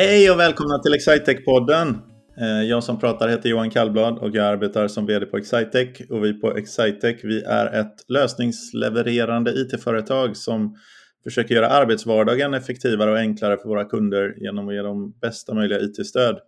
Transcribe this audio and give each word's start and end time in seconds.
Hej 0.00 0.30
och 0.30 0.38
välkomna 0.38 0.78
till 0.78 0.94
Excitec-podden. 0.94 1.94
Eh, 2.40 2.62
jag 2.62 2.84
som 2.84 2.98
pratar 2.98 3.28
heter 3.28 3.48
Johan 3.48 3.70
Kallblad 3.70 4.18
och 4.18 4.30
jag 4.34 4.46
arbetar 4.46 4.88
som 4.88 5.06
VD 5.06 5.26
på 5.26 5.36
Excitec. 5.36 5.88
Och 6.10 6.24
vi 6.24 6.40
på 6.40 6.56
Excitec 6.56 7.20
vi 7.24 7.42
är 7.42 7.80
ett 7.80 7.94
lösningslevererande 8.08 9.50
IT-företag 9.50 10.36
som 10.36 10.76
försöker 11.24 11.54
göra 11.54 11.68
arbetsvardagen 11.68 12.54
effektivare 12.54 13.10
och 13.10 13.18
enklare 13.18 13.56
för 13.56 13.68
våra 13.68 13.84
kunder 13.84 14.34
genom 14.36 14.68
att 14.68 14.74
ge 14.74 14.82
dem 14.82 15.14
bästa 15.20 15.54
möjliga 15.54 15.80
IT-stöd 15.80 16.38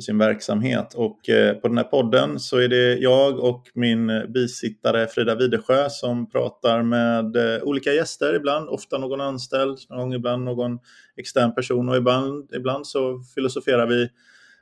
för 0.00 0.04
sin 0.04 0.18
verksamhet. 0.18 0.94
Och 0.94 1.28
eh, 1.28 1.54
på 1.54 1.68
den 1.68 1.76
här 1.76 1.84
podden 1.84 2.40
så 2.40 2.56
är 2.56 2.68
det 2.68 2.94
jag 2.94 3.38
och 3.38 3.70
min 3.74 4.32
bisittare 4.32 5.06
Frida 5.06 5.34
Widesjö 5.34 5.90
som 5.90 6.30
pratar 6.30 6.82
med 6.82 7.36
eh, 7.36 7.62
olika 7.62 7.92
gäster 7.92 8.34
ibland, 8.34 8.68
ofta 8.68 8.98
någon 8.98 9.20
anställd, 9.20 9.78
någon 9.88 9.98
gång 9.98 10.14
ibland 10.14 10.44
någon 10.44 10.78
extern 11.16 11.54
person 11.54 11.88
och 11.88 11.96
ibland, 11.96 12.50
ibland 12.54 12.86
så 12.86 13.22
filosoferar 13.34 13.86
vi 13.86 14.08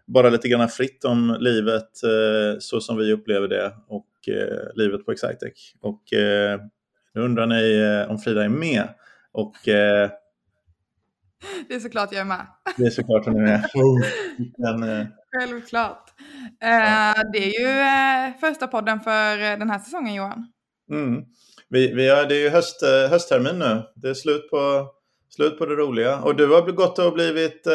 bara 0.06 0.30
lite 0.30 0.48
grann 0.48 0.68
fritt 0.68 1.04
om 1.04 1.36
livet 1.40 2.02
eh, 2.04 2.58
så 2.58 2.80
som 2.80 2.96
vi 2.96 3.12
upplever 3.12 3.48
det 3.48 3.72
och 3.88 4.06
livet 4.74 5.06
på 5.06 5.12
Excitec. 5.12 5.74
Och 5.80 6.02
nu 7.14 7.20
undrar 7.20 7.46
ni 7.46 8.06
om 8.08 8.18
Frida 8.18 8.44
är 8.44 8.48
med. 8.48 8.88
Och 9.32 9.54
det 11.68 11.74
är 11.74 11.80
såklart 11.80 12.12
jag 12.12 12.20
är 12.20 12.24
med. 12.24 12.46
Det 12.76 12.86
är 12.86 12.90
såklart 12.90 13.24
hon 13.24 13.36
är 13.36 13.40
med. 13.40 13.70
Men, 14.78 15.08
Självklart. 15.36 16.14
Ja. 16.60 16.66
Eh, 16.66 17.22
det 17.32 17.38
är 17.38 17.60
ju 17.60 17.78
eh, 17.78 18.40
första 18.40 18.66
podden 18.66 19.00
för 19.00 19.32
eh, 19.32 19.58
den 19.58 19.70
här 19.70 19.78
säsongen 19.78 20.14
Johan. 20.14 20.52
Mm. 20.90 21.24
Vi, 21.68 21.94
vi 21.94 22.08
har, 22.08 22.26
det 22.26 22.34
är 22.34 22.40
ju 22.40 22.48
höst, 22.48 22.82
hösttermin 23.10 23.58
nu. 23.58 23.82
Det 23.94 24.08
är 24.08 24.14
slut 24.14 24.50
på, 24.50 24.88
slut 25.28 25.58
på 25.58 25.66
det 25.66 25.74
roliga. 25.74 26.20
Och 26.20 26.36
du 26.36 26.46
har 26.46 26.72
gått 26.72 26.98
och 26.98 27.12
blivit 27.12 27.66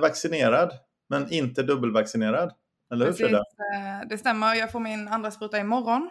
vaccinerad, 0.00 0.72
men 1.08 1.32
inte 1.32 1.62
dubbelvaccinerad. 1.62 2.52
Eller 2.92 3.06
hur 3.06 3.12
Frida? 3.12 3.44
Det 4.08 4.18
stämmer. 4.18 4.54
Jag 4.54 4.72
får 4.72 4.80
min 4.80 5.08
andra 5.08 5.30
spruta 5.30 5.58
imorgon. 5.58 6.10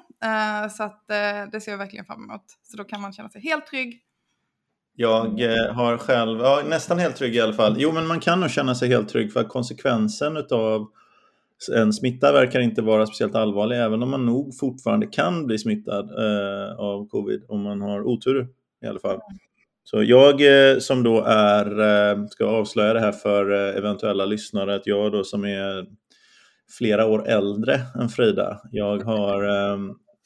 Så 0.72 0.84
att 0.84 1.08
det 1.52 1.62
ser 1.64 1.72
jag 1.72 1.78
verkligen 1.78 2.06
fram 2.06 2.24
emot. 2.24 2.44
Så 2.64 2.78
då 2.78 2.84
kan 2.84 3.02
man 3.02 3.14
känna 3.14 3.30
sig 3.30 3.42
helt 3.42 3.68
trygg 3.68 4.02
jag 5.00 5.42
eh, 5.42 5.74
har 5.74 5.98
själv, 5.98 6.40
ja, 6.40 6.62
nästan 6.66 7.00
helt 7.00 7.16
trygg 7.16 7.36
i 7.36 7.42
alla 7.42 7.54
fall. 7.54 7.76
Jo, 7.78 7.92
men 7.92 8.08
man 8.08 8.20
kan 8.20 8.40
nog 8.40 8.50
känna 8.50 8.76
sig 8.76 8.90
helt 8.90 9.10
trygg 9.10 9.34
för 9.34 9.40
att 9.40 9.50
konsekvensen 9.50 10.38
av 10.52 10.88
en 11.76 11.94
smitta 11.94 12.32
verkar 12.32 12.60
inte 12.60 12.82
vara 12.82 13.06
speciellt 13.06 13.36
allvarlig, 13.36 13.80
även 13.80 14.04
om 14.04 14.10
man 14.10 14.26
nog 14.26 14.58
fortfarande 14.60 15.08
kan 15.08 15.46
bli 15.46 15.58
smittad 15.58 16.10
eh, 16.10 16.80
av 16.80 17.08
covid 17.08 17.44
om 17.48 17.62
man 17.62 17.82
har 17.82 18.02
otur 18.02 18.48
i 18.84 18.88
alla 18.88 19.00
fall. 19.00 19.20
Så 19.84 20.04
jag 20.04 20.42
eh, 20.42 20.80
som 20.80 21.04
då 21.04 21.22
är, 21.22 21.80
eh, 21.80 22.26
ska 22.26 22.46
avslöja 22.46 22.94
det 22.94 23.00
här 23.00 23.12
för 23.12 23.52
eh, 23.52 23.78
eventuella 23.78 24.26
lyssnare, 24.26 24.76
att 24.76 24.88
jag 24.88 25.12
då 25.12 25.24
som 25.24 25.46
är 25.46 25.86
flera 26.78 27.06
år 27.06 27.28
äldre 27.28 27.80
än 28.02 28.10
Frida, 28.10 28.62
jag 28.72 29.04
har 29.04 29.44
eh, 29.44 29.78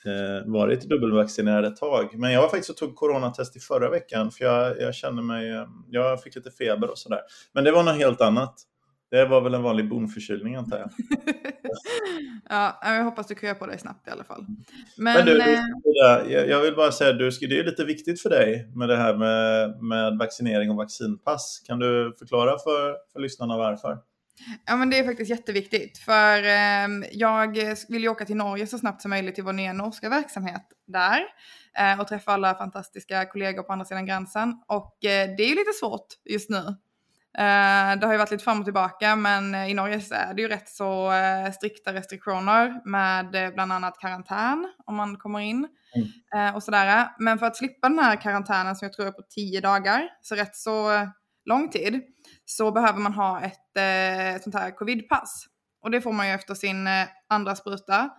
eh, 0.05 0.51
varit 0.51 0.89
dubbelvaccinerad 0.89 1.65
ett 1.65 1.75
tag. 1.75 2.19
Men 2.19 2.31
jag 2.31 2.41
var 2.41 2.49
faktiskt 2.49 2.69
och 2.69 2.77
tog 2.77 2.95
coronatest 2.95 3.55
i 3.55 3.59
förra 3.59 3.89
veckan 3.89 4.31
för 4.31 4.45
jag, 4.45 4.81
jag 4.81 4.95
kände 4.95 5.21
mig, 5.21 5.51
eh, 5.51 5.67
jag 5.89 6.23
fick 6.23 6.35
lite 6.35 6.51
feber 6.51 6.89
och 6.89 6.97
sådär. 6.97 7.21
Men 7.53 7.63
det 7.63 7.71
var 7.71 7.83
något 7.83 7.97
helt 7.97 8.21
annat. 8.21 8.55
Det 9.11 9.25
var 9.25 9.41
väl 9.41 9.53
en 9.53 9.63
vanlig 9.63 9.89
bonförkylning 9.89 10.55
antar 10.55 10.77
jag. 10.77 10.89
ja, 12.49 12.79
jag 12.83 13.03
hoppas 13.03 13.27
du 13.27 13.35
kryar 13.35 13.53
på 13.53 13.65
dig 13.65 13.79
snabbt 13.79 14.07
i 14.07 14.11
alla 14.11 14.23
fall. 14.23 14.45
Men, 14.97 15.13
Men 15.13 15.25
du, 15.25 15.41
eh... 15.41 16.49
jag 16.49 16.61
vill 16.61 16.75
bara 16.75 16.91
säga, 16.91 17.13
du, 17.13 17.29
det 17.29 17.59
är 17.59 17.63
lite 17.63 17.85
viktigt 17.85 18.21
för 18.21 18.29
dig 18.29 18.71
med 18.75 18.89
det 18.89 18.95
här 18.95 19.17
med, 19.17 19.83
med 19.83 20.17
vaccinering 20.17 20.69
och 20.69 20.75
vaccinpass. 20.75 21.61
Kan 21.67 21.79
du 21.79 22.15
förklara 22.19 22.51
för, 22.51 22.95
för 23.13 23.19
lyssnarna 23.19 23.57
varför? 23.57 23.97
Ja 24.65 24.75
men 24.75 24.89
det 24.89 24.99
är 24.99 25.03
faktiskt 25.03 25.29
jätteviktigt 25.29 25.97
för 25.97 26.43
eh, 26.43 27.07
jag 27.11 27.57
vill 27.89 28.03
ju 28.03 28.09
åka 28.09 28.25
till 28.25 28.35
Norge 28.35 28.67
så 28.67 28.77
snabbt 28.77 29.01
som 29.01 29.09
möjligt 29.09 29.35
till 29.35 29.43
vår 29.43 29.53
nya 29.53 29.73
norska 29.73 30.09
verksamhet 30.09 30.63
där 30.87 31.23
eh, 31.77 31.99
och 31.99 32.07
träffa 32.07 32.31
alla 32.31 32.55
fantastiska 32.55 33.25
kollegor 33.25 33.63
på 33.63 33.73
andra 33.73 33.85
sidan 33.85 34.05
gränsen 34.05 34.53
och 34.67 35.05
eh, 35.05 35.35
det 35.37 35.43
är 35.43 35.49
ju 35.49 35.55
lite 35.55 35.73
svårt 35.79 36.07
just 36.29 36.49
nu. 36.49 36.57
Eh, 37.37 37.99
det 37.99 38.05
har 38.05 38.11
ju 38.11 38.17
varit 38.17 38.31
lite 38.31 38.43
fram 38.43 38.59
och 38.59 38.65
tillbaka 38.65 39.15
men 39.15 39.55
i 39.55 39.73
Norge 39.73 40.01
så 40.01 40.15
är 40.15 40.33
det 40.33 40.41
ju 40.41 40.47
rätt 40.47 40.69
så 40.69 41.11
strikta 41.55 41.93
restriktioner 41.93 42.89
med 42.89 43.53
bland 43.53 43.71
annat 43.71 43.99
karantän 43.99 44.73
om 44.85 44.95
man 44.95 45.17
kommer 45.17 45.39
in 45.39 45.67
mm. 46.35 46.55
och 46.55 46.63
sådär. 46.63 47.07
Men 47.19 47.39
för 47.39 47.45
att 47.45 47.57
slippa 47.57 47.89
den 47.89 47.99
här 47.99 48.21
karantänen 48.21 48.75
som 48.75 48.85
jag 48.85 48.93
tror 48.93 49.07
är 49.07 49.11
på 49.11 49.23
tio 49.29 49.61
dagar, 49.61 50.09
så 50.21 50.35
rätt 50.35 50.55
så 50.55 51.07
lång 51.45 51.69
tid, 51.69 52.01
så 52.45 52.71
behöver 52.71 52.99
man 52.99 53.13
ha 53.13 53.41
ett 53.41 53.77
eh, 53.77 54.41
sånt 54.41 54.55
här 54.55 54.71
covidpass. 54.71 55.45
Och 55.81 55.91
det 55.91 56.01
får 56.01 56.13
man 56.13 56.27
ju 56.27 56.33
efter 56.33 56.53
sin 56.53 56.87
eh, 56.87 57.07
andra 57.29 57.55
spruta. 57.55 58.09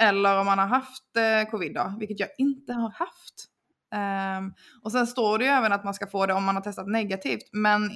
Eller 0.00 0.38
om 0.38 0.46
man 0.46 0.58
har 0.58 0.66
haft 0.66 1.16
eh, 1.16 1.50
covid 1.50 1.74
då, 1.74 1.94
vilket 1.98 2.20
jag 2.20 2.28
inte 2.38 2.72
har 2.72 2.90
haft. 2.90 3.48
Um, 3.94 4.54
och 4.82 4.92
sen 4.92 5.06
står 5.06 5.38
det 5.38 5.44
ju 5.44 5.50
även 5.50 5.72
att 5.72 5.84
man 5.84 5.94
ska 5.94 6.06
få 6.06 6.26
det 6.26 6.34
om 6.34 6.44
man 6.44 6.54
har 6.56 6.62
testat 6.62 6.88
negativt. 6.88 7.48
Men 7.52 7.90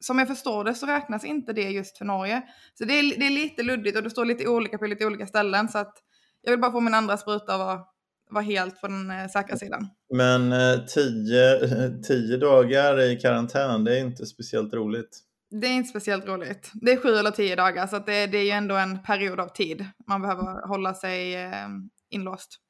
som 0.00 0.18
jag 0.18 0.28
förstår 0.28 0.64
det 0.64 0.74
så 0.74 0.86
räknas 0.86 1.24
inte 1.24 1.52
det 1.52 1.70
just 1.70 1.98
för 1.98 2.04
Norge. 2.04 2.42
Så 2.74 2.84
det 2.84 2.98
är, 2.98 3.18
det 3.18 3.26
är 3.26 3.30
lite 3.30 3.62
luddigt 3.62 3.96
och 3.96 4.02
det 4.02 4.10
står 4.10 4.24
lite 4.24 4.48
olika 4.48 4.78
på 4.78 4.86
lite 4.86 5.06
olika 5.06 5.26
ställen. 5.26 5.68
Så 5.68 5.78
att 5.78 5.94
jag 6.40 6.50
vill 6.50 6.60
bara 6.60 6.72
få 6.72 6.80
min 6.80 6.94
andra 6.94 7.16
spruta 7.16 7.54
och 7.54 7.60
vara 7.60 7.80
vara 8.30 8.44
helt 8.44 8.80
på 8.80 8.86
den 8.86 9.10
eh, 9.10 9.26
säkra 9.26 9.56
sidan. 9.56 9.88
Men 10.14 10.52
eh, 10.52 10.84
tio, 10.86 11.58
tio 12.02 12.36
dagar 12.36 13.00
i 13.00 13.16
karantän, 13.16 13.84
det 13.84 13.98
är 13.98 14.00
inte 14.00 14.26
speciellt 14.26 14.74
roligt. 14.74 15.18
Det 15.60 15.66
är 15.66 15.72
inte 15.72 15.88
speciellt 15.88 16.26
roligt. 16.26 16.70
Det 16.74 16.92
är 16.92 16.96
sju 16.96 17.08
eller 17.08 17.30
tio 17.30 17.56
dagar, 17.56 17.86
så 17.86 17.98
det, 17.98 18.26
det, 18.26 18.38
är 18.38 18.44
ju 18.44 18.50
ändå 18.50 18.74
en 18.74 19.02
period 19.02 19.40
av 19.40 19.48
tid. 19.48 19.86
Man 20.08 20.22
behöver 20.22 20.68
hålla 20.68 20.94
sig 20.94 21.34
eh, 21.34 21.68
inlåst. 22.10 22.60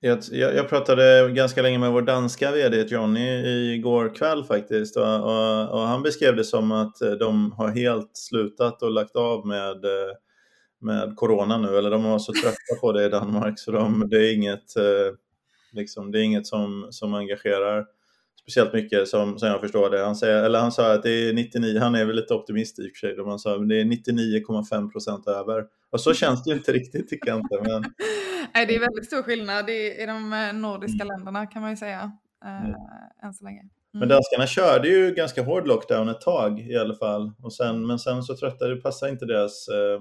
Jag, 0.00 0.18
jag, 0.32 0.68
pratade 0.68 1.30
ganska 1.32 1.62
länge 1.62 1.78
med 1.78 1.92
vår 1.92 2.02
danska 2.02 2.52
vd 2.52 2.82
Johnny 2.82 3.28
igår 3.74 4.14
kväll 4.14 4.44
faktiskt 4.44 4.96
och, 4.96 5.24
och, 5.24 5.70
och, 5.70 5.80
han 5.80 6.02
beskrev 6.02 6.36
det 6.36 6.44
som 6.44 6.72
att 6.72 6.96
de 7.18 7.52
har 7.52 7.68
helt 7.68 8.10
slutat 8.12 8.82
och 8.82 8.90
lagt 8.90 9.16
av 9.16 9.46
med 9.46 9.76
med 10.80 11.16
corona 11.16 11.58
nu, 11.58 11.78
eller 11.78 11.90
de 11.90 12.04
var 12.04 12.18
så 12.18 12.32
trötta 12.32 12.80
på 12.80 12.92
det 12.92 13.06
i 13.06 13.08
Danmark 13.08 13.58
så 13.58 13.70
de, 13.70 14.08
det 14.08 14.16
är 14.16 14.34
inget, 14.34 14.76
eh, 14.76 15.14
liksom, 15.72 16.12
det 16.12 16.20
är 16.20 16.22
inget 16.22 16.46
som, 16.46 16.88
som 16.90 17.14
engagerar 17.14 17.86
speciellt 18.46 18.72
mycket 18.72 19.08
som, 19.08 19.38
som 19.38 19.48
jag 19.48 19.60
förstår 19.60 19.90
det. 19.90 20.04
Han, 20.04 20.16
säger, 20.16 20.42
eller 20.42 20.58
han 20.58 20.72
sa 20.72 20.92
att 20.92 21.02
det 21.02 21.10
är 21.10 21.32
99, 21.32 21.78
han 21.78 21.94
är 21.94 22.04
väl 22.04 22.16
lite 22.16 22.34
optimist 22.34 22.78
i 22.78 22.82
och 22.82 22.96
för 22.96 23.08
sig, 23.08 23.24
han 23.26 23.38
sa 23.38 23.54
att 23.54 23.68
det 23.68 23.80
är 23.80 23.84
99,5 23.84 24.92
procent 24.92 25.28
över. 25.28 25.64
Och 25.90 26.00
så 26.00 26.14
känns 26.14 26.44
det 26.44 26.50
ju 26.50 26.56
inte 26.56 26.72
riktigt 26.72 27.08
tycker 27.08 27.28
jag 27.28 27.38
inte. 27.38 27.60
Men... 27.62 27.84
Nej, 28.54 28.66
det 28.66 28.74
är 28.74 28.80
väldigt 28.80 29.06
stor 29.06 29.22
skillnad 29.22 29.70
i, 29.70 30.02
i 30.02 30.06
de 30.06 30.32
eh, 30.32 30.52
nordiska 30.52 31.04
mm. 31.04 31.08
länderna 31.08 31.46
kan 31.46 31.62
man 31.62 31.70
ju 31.70 31.76
säga, 31.76 32.12
äh, 32.44 32.66
mm. 32.66 32.74
än 33.22 33.34
så 33.34 33.44
länge. 33.44 33.60
Mm. 33.60 33.70
Men 33.92 34.08
danskarna 34.08 34.46
körde 34.46 34.88
ju 34.88 35.14
ganska 35.14 35.42
hård 35.42 35.66
lockdown 35.66 36.08
ett 36.08 36.20
tag 36.20 36.60
i 36.60 36.76
alla 36.76 36.94
fall. 36.94 37.32
Och 37.42 37.52
sen, 37.52 37.86
men 37.86 37.98
sen 37.98 38.22
så 38.22 38.36
tröttade, 38.36 38.74
det 38.74 38.80
passade 38.80 39.12
inte 39.12 39.26
deras 39.26 39.68
eh, 39.68 40.00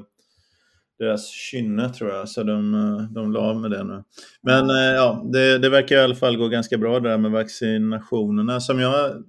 deras 0.99 1.29
kynne 1.29 1.89
tror 1.89 2.09
jag, 2.09 2.29
så 2.29 2.43
de, 2.43 3.07
de 3.11 3.31
la 3.31 3.39
av 3.39 3.61
med 3.61 3.71
det 3.71 3.83
nu. 3.83 4.03
Men 4.41 4.69
eh, 4.69 4.75
ja, 4.75 5.25
det, 5.33 5.57
det 5.57 5.69
verkar 5.69 5.95
i 5.95 5.99
alla 5.99 6.15
fall 6.15 6.37
gå 6.37 6.47
ganska 6.47 6.77
bra 6.77 6.99
där 6.99 7.17
med 7.17 7.31
vaccinationerna. 7.31 8.59
Som 8.59 8.79
jag 8.79 9.23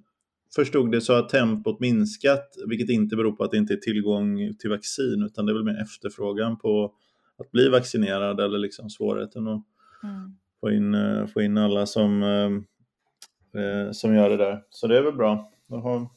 förstod 0.55 0.93
det 0.93 1.01
så 1.01 1.15
har 1.15 1.23
tempot 1.23 1.81
minskat, 1.81 2.57
vilket 2.67 2.91
inte 2.91 3.17
beror 3.17 3.33
på 3.33 3.45
att 3.45 3.51
det 3.51 3.57
inte 3.57 3.75
är 3.75 3.77
tillgång 3.77 4.55
till 4.59 4.71
vaccin, 4.71 5.23
utan 5.23 5.47
det 5.47 5.53
är 5.53 5.55
väl 5.55 5.65
mer 5.65 5.83
efterfrågan 5.83 6.59
på 6.59 6.93
att 7.39 7.51
bli 7.51 7.69
vaccinerad 7.69 8.41
eller 8.41 8.59
liksom 8.59 8.91
svårigheten 8.91 9.49
att 9.49 9.63
mm. 10.03 10.37
få, 10.61 10.71
in, 10.71 10.95
eh, 10.95 11.27
få 11.27 11.43
in 11.43 11.59
alla 11.59 11.87
som, 11.87 12.23
eh, 12.23 13.93
som 13.93 14.15
gör 14.15 14.31
det 14.31 14.37
där. 14.37 14.63
Så 14.71 14.87
det 14.87 14.99
är 14.99 15.03
väl 15.03 15.17
bra. 15.17 15.53
Då 15.69 15.77
har, 15.77 16.09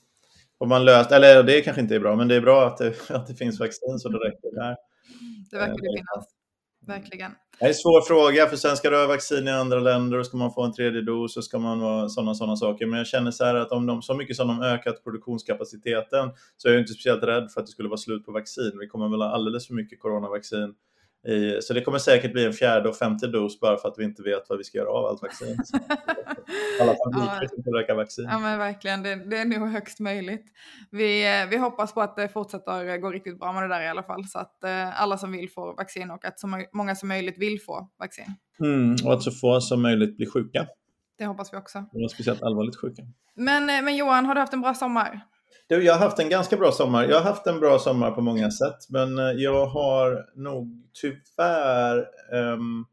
har 0.60 0.68
man 0.68 0.86
löst, 0.86 1.12
eller 1.12 1.44
det 1.44 1.62
kanske 1.62 1.82
inte 1.82 1.96
är 1.96 2.00
bra, 2.00 2.16
men 2.16 2.28
det 2.28 2.36
är 2.36 2.42
bra 2.42 2.68
att 2.68 2.78
det, 2.78 3.10
att 3.10 3.28
det 3.28 3.36
finns 3.36 3.60
vaccin 3.60 4.00
så 4.00 4.10
det 4.10 4.18
räcker 4.18 4.56
där. 4.56 4.76
Det 5.52 5.58
verkar 5.58 5.74
det 5.74 5.98
finnas. 5.98 6.40
Verkligen. 6.88 7.32
Det 7.60 7.66
är 7.66 7.70
en 7.70 7.76
svår 7.76 8.02
fråga, 8.02 8.48
för 8.48 8.56
sen 8.56 8.78
ska 8.78 8.90
du 8.90 8.98
ha 8.98 9.08
vaccin 9.08 9.48
i 9.48 9.52
andra 9.52 9.80
länder 9.80 10.18
och 10.18 10.26
ska 10.26 10.38
man 10.38 10.54
få 10.54 10.64
en 10.64 10.74
tredje 10.74 11.02
dos 11.02 11.38
och 11.38 11.44
ska 11.44 11.60
man 11.60 11.80
vara 11.80 12.10
sådana 12.10 12.36
sådana 12.36 12.56
saker. 12.56 12.86
Men 12.86 12.98
jag 12.98 13.08
känner 13.08 13.32
så 13.32 13.46
här 13.46 13.56
att 13.56 13.72
om 13.72 13.86
de, 13.86 14.02
så 14.02 14.14
mycket 14.14 14.36
som 14.36 14.48
de 14.48 14.62
ökat 14.62 15.04
produktionskapaciteten 15.04 16.32
så 16.58 16.68
är 16.68 16.72
jag 16.72 16.82
inte 16.82 16.94
speciellt 16.94 17.24
rädd 17.24 17.52
för 17.52 17.62
att 17.62 17.68
det 17.68 17.72
skulle 17.72 17.90
vara 17.90 17.98
slut 17.98 18.26
på 18.26 18.32
vaccin. 18.32 18.72
Vi 18.80 18.88
kommer 18.88 19.10
väl 19.10 19.22
ha 19.22 19.30
alldeles 19.30 19.68
för 19.68 19.74
mycket 19.74 20.00
coronavaccin 20.00 20.74
i, 21.28 21.62
så 21.62 21.74
det 21.74 21.82
kommer 21.82 21.98
säkert 21.98 22.34
bli 22.34 22.46
en 22.46 22.54
fjärde 22.54 22.90
och 22.90 22.96
femte 22.96 23.28
dos 23.28 23.60
bara 23.60 23.78
för 23.78 23.90
att 23.90 23.96
vi 23.98 24.04
inte 24.04 24.24
vet 24.24 24.50
vad 24.50 24.58
vi 24.58 24.64
ska 24.64 24.78
göra 24.78 24.90
av 24.90 25.06
allt 25.06 25.22
vaccin. 25.22 25.58
Alla 26.82 26.96
fabriker 27.06 27.48
som 27.48 27.64
tillverkar 27.64 27.96
vaccin. 27.96 28.28
Ja 28.30 28.40
men 28.40 28.60
verkligen, 28.60 29.04
det, 29.04 29.16
det, 29.16 29.38
är 29.38 29.46
nog 29.46 29.70
högst 29.70 30.00
möjligt. 30.00 30.46
Vi, 30.92 31.46
vi 31.50 31.58
hoppas 31.58 31.94
på 31.94 32.02
att 32.02 32.16
det 32.16 32.30
fortsätter 32.30 32.98
gå 32.98 33.12
riktigt 33.12 33.40
bra 33.40 33.54
med 33.54 33.64
det 33.64 33.68
där 33.68 33.82
i 33.82 33.88
alla 33.88 34.04
fall. 34.04 34.26
Så 34.26 34.40
att 34.40 34.64
eh, 34.64 35.02
alla 35.02 35.18
som 35.18 35.32
vill 35.32 35.50
få 35.50 35.74
vaccin 35.74 36.12
och 36.12 36.26
att 36.26 36.40
så 36.40 36.48
många 36.74 36.96
som 36.96 37.10
möjligt 37.10 37.38
vill 37.38 37.62
få 37.62 37.90
vaccin. 38.00 38.26
Mm, 38.60 38.96
och 39.06 39.14
att 39.14 39.24
så 39.24 39.32
få 39.32 39.62
som 39.62 39.82
möjligt 39.82 40.18
blir 40.18 40.30
sjuka. 40.30 40.68
Det 41.18 41.26
hoppas 41.26 41.54
vi 41.54 41.58
också. 41.58 41.86
Och 41.94 42.12
speciellt 42.12 42.44
allvarligt 42.44 42.76
sjuka. 42.76 43.04
Men, 43.36 43.70
eh, 43.70 43.82
men 43.82 43.96
Johan, 43.96 44.26
har 44.26 44.36
du 44.36 44.42
haft 44.42 44.54
en 44.54 44.62
bra 44.62 44.74
sommar? 44.74 45.22
Du, 45.70 45.84
jag 45.84 45.94
har 45.94 46.00
haft 46.00 46.20
en 46.20 46.30
ganska 46.30 46.58
bra 46.58 46.72
sommar. 46.72 47.08
Jag 47.08 47.16
har 47.16 47.24
haft 47.24 47.48
en 47.48 47.60
bra 47.60 47.80
sommar 47.80 48.12
på 48.12 48.22
många 48.22 48.52
sätt, 48.52 48.90
men 48.90 49.20
eh, 49.20 49.32
jag 49.32 49.66
har 49.66 50.26
nog 50.36 50.68
tyvärr 51.02 52.06
um, 52.54 52.86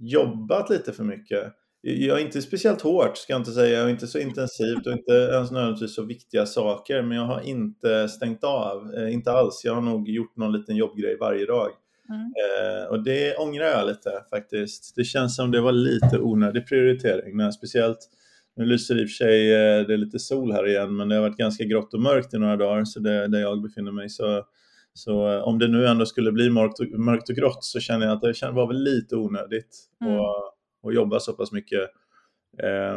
jobbat 0.00 0.70
lite 0.70 0.92
för 0.92 1.04
mycket. 1.04 1.52
Jag 1.80 2.20
är 2.20 2.24
inte 2.24 2.42
speciellt 2.42 2.80
hårt, 2.80 3.16
ska 3.16 3.32
jag 3.32 3.40
inte 3.40 3.52
säga, 3.52 3.84
och 3.84 3.90
inte 3.90 4.06
så 4.06 4.18
intensivt 4.18 4.86
och 4.86 4.92
inte 4.92 5.12
ens 5.12 5.50
nödvändigtvis 5.50 5.94
så 5.94 6.04
viktiga 6.04 6.46
saker, 6.46 7.02
men 7.02 7.16
jag 7.16 7.24
har 7.24 7.40
inte 7.40 8.08
stängt 8.08 8.44
av, 8.44 8.94
eh, 8.94 9.12
inte 9.12 9.32
alls. 9.32 9.62
Jag 9.64 9.74
har 9.74 9.82
nog 9.82 10.08
gjort 10.08 10.36
någon 10.36 10.52
liten 10.52 10.76
jobbgrej 10.76 11.16
varje 11.20 11.46
dag. 11.46 11.70
Mm. 12.08 12.20
Eh, 12.20 12.86
och 12.88 13.04
det 13.04 13.36
ångrar 13.36 13.66
jag 13.66 13.86
lite 13.86 14.10
faktiskt. 14.30 14.96
Det 14.96 15.04
känns 15.04 15.36
som 15.36 15.50
det 15.50 15.60
var 15.60 15.72
lite 15.72 16.18
onödig 16.18 16.68
prioritering, 16.68 17.36
när 17.36 17.50
speciellt 17.50 17.98
nu 18.56 18.64
lyser 18.64 19.00
i 19.00 19.04
och 19.04 19.08
för 19.08 19.14
sig 19.14 19.52
eh, 19.52 19.86
det 19.86 19.92
är 19.92 19.96
lite 19.96 20.18
sol 20.18 20.52
här 20.52 20.68
igen, 20.68 20.96
men 20.96 21.08
det 21.08 21.14
har 21.14 21.22
varit 21.22 21.36
ganska 21.36 21.64
grått 21.64 21.94
och 21.94 22.00
mörkt 22.00 22.34
i 22.34 22.38
några 22.38 22.56
dagar, 22.56 22.84
så 22.84 23.00
det, 23.00 23.28
där 23.28 23.40
jag 23.40 23.62
befinner 23.62 23.92
mig. 23.92 24.10
Så, 24.10 24.44
så 24.92 25.32
eh, 25.32 25.42
om 25.42 25.58
det 25.58 25.68
nu 25.68 25.86
ändå 25.86 26.06
skulle 26.06 26.32
bli 26.32 26.50
mörkt 26.50 26.80
och, 26.80 26.86
mörkt 26.86 27.28
och 27.28 27.36
grått 27.36 27.64
så 27.64 27.80
känner 27.80 28.06
jag 28.06 28.12
att 28.12 28.22
det 28.22 28.50
var 28.50 28.66
väl 28.66 28.82
lite 28.82 29.16
onödigt 29.16 29.76
mm. 30.04 30.20
att, 30.20 30.54
att 30.88 30.94
jobba 30.94 31.20
så 31.20 31.32
pass 31.32 31.52
mycket. 31.52 31.90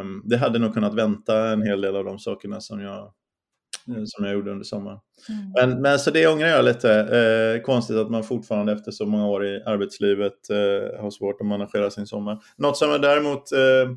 Um, 0.00 0.22
det 0.24 0.36
hade 0.36 0.58
nog 0.58 0.74
kunnat 0.74 0.94
vänta 0.94 1.48
en 1.48 1.62
hel 1.62 1.80
del 1.80 1.96
av 1.96 2.04
de 2.04 2.18
sakerna 2.18 2.60
som 2.60 2.80
jag, 2.80 3.12
eh, 3.88 4.02
som 4.04 4.24
jag 4.24 4.34
gjorde 4.34 4.50
under 4.50 4.64
sommaren. 4.64 4.98
Mm. 5.28 5.52
Men, 5.54 5.82
men 5.82 5.98
så 5.98 6.10
det 6.10 6.26
ångrar 6.26 6.48
jag 6.48 6.64
lite. 6.64 6.92
Eh, 6.92 7.62
konstigt 7.62 7.96
att 7.96 8.10
man 8.10 8.24
fortfarande 8.24 8.72
efter 8.72 8.90
så 8.90 9.06
många 9.06 9.26
år 9.26 9.46
i 9.46 9.62
arbetslivet 9.62 10.50
eh, 10.50 11.00
har 11.00 11.10
svårt 11.10 11.40
att 11.40 11.46
managera 11.46 11.90
sin 11.90 12.06
sommar. 12.06 12.38
Något 12.56 12.76
som 12.76 12.90
jag 12.90 13.02
däremot 13.02 13.52
eh, 13.52 13.90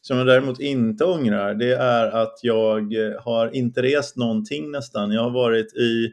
som 0.00 0.18
jag 0.18 0.26
däremot 0.26 0.60
inte 0.60 1.04
ångrar, 1.04 1.54
det 1.54 1.72
är 1.72 2.06
att 2.06 2.38
jag 2.42 2.94
eh, 2.94 3.22
har 3.22 3.56
inte 3.56 3.82
rest 3.82 4.16
någonting 4.16 4.70
nästan. 4.70 5.12
Jag 5.12 5.22
har 5.22 5.30
varit 5.30 5.76
i 5.76 6.12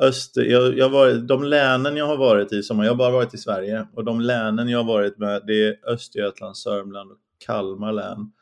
Öster, 0.00 0.42
jag, 0.42 0.78
jag 0.78 0.88
varit, 0.88 1.28
de 1.28 1.44
länen 1.44 1.96
jag 1.96 2.06
har 2.06 2.16
varit 2.16 2.52
i, 2.52 2.62
sommar, 2.62 2.84
jag 2.84 2.90
har 2.90 2.96
bara 2.96 3.10
varit 3.10 3.34
i 3.34 3.38
Sverige, 3.38 3.86
och 3.94 4.04
de 4.04 4.20
länen 4.20 4.68
jag 4.68 4.78
har 4.78 4.84
varit 4.84 5.18
med 5.18 5.42
det 5.46 5.68
är 5.68 5.76
Östergötland, 5.86 6.56
Sörmland 6.56 7.10
och 7.10 7.18
Kalmar 7.46 7.92
län. 7.92 8.32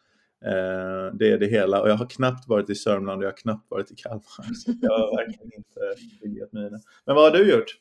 Eh, 0.44 1.14
det 1.14 1.32
är 1.32 1.38
det 1.38 1.46
hela 1.46 1.80
och 1.80 1.90
jag 1.90 1.94
har 1.94 2.06
knappt 2.06 2.48
varit 2.48 2.70
i 2.70 2.74
Sörmland 2.74 3.18
och 3.18 3.24
jag 3.24 3.30
har 3.30 3.36
knappt 3.36 3.70
varit 3.70 3.90
i 3.90 3.94
Kalmar. 3.94 4.54
Så 4.54 4.72
jag 4.80 4.98
har 4.98 5.16
verkligen 5.16 5.50
inte 5.56 5.80
byggt 6.22 6.52
mina. 6.52 6.80
Men 7.06 7.14
vad 7.14 7.24
har 7.24 7.38
du 7.38 7.50
gjort? 7.50 7.76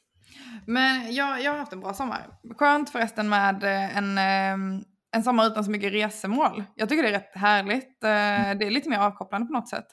Men 0.65 1.15
jag, 1.15 1.41
jag 1.43 1.51
har 1.51 1.57
haft 1.57 1.73
en 1.73 1.79
bra 1.79 1.93
sommar. 1.93 2.27
Skönt 2.57 2.89
förresten 2.89 3.29
med 3.29 3.63
eh, 3.63 3.97
en, 3.97 4.17
ehm, 4.17 4.83
en 5.11 5.23
sommar 5.23 5.47
utan 5.47 5.63
så 5.63 5.71
mycket 5.71 5.93
resemål. 5.93 6.63
Jag 6.75 6.89
tycker 6.89 7.03
det 7.03 7.09
är 7.09 7.13
rätt 7.13 7.35
härligt. 7.35 8.03
Eh, 8.03 8.57
det 8.59 8.65
är 8.65 8.71
lite 8.71 8.89
mer 8.89 8.99
avkopplande 8.99 9.47
på 9.47 9.53
något 9.53 9.69
sätt. 9.69 9.87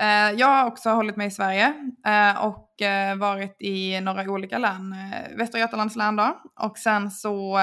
Eh, 0.00 0.30
jag 0.30 0.46
har 0.46 0.66
också 0.66 0.90
hållit 0.90 1.16
mig 1.16 1.26
i 1.26 1.30
Sverige 1.30 1.92
eh, 2.06 2.44
och 2.44 2.72
varit 3.16 3.56
i 3.62 4.00
några 4.00 4.22
olika 4.22 4.58
län. 4.58 4.94
Västra 5.36 5.60
Götalands 5.60 5.96
län 5.96 6.16
då. 6.16 6.42
Och 6.60 6.78
sen 6.78 7.10
så 7.10 7.58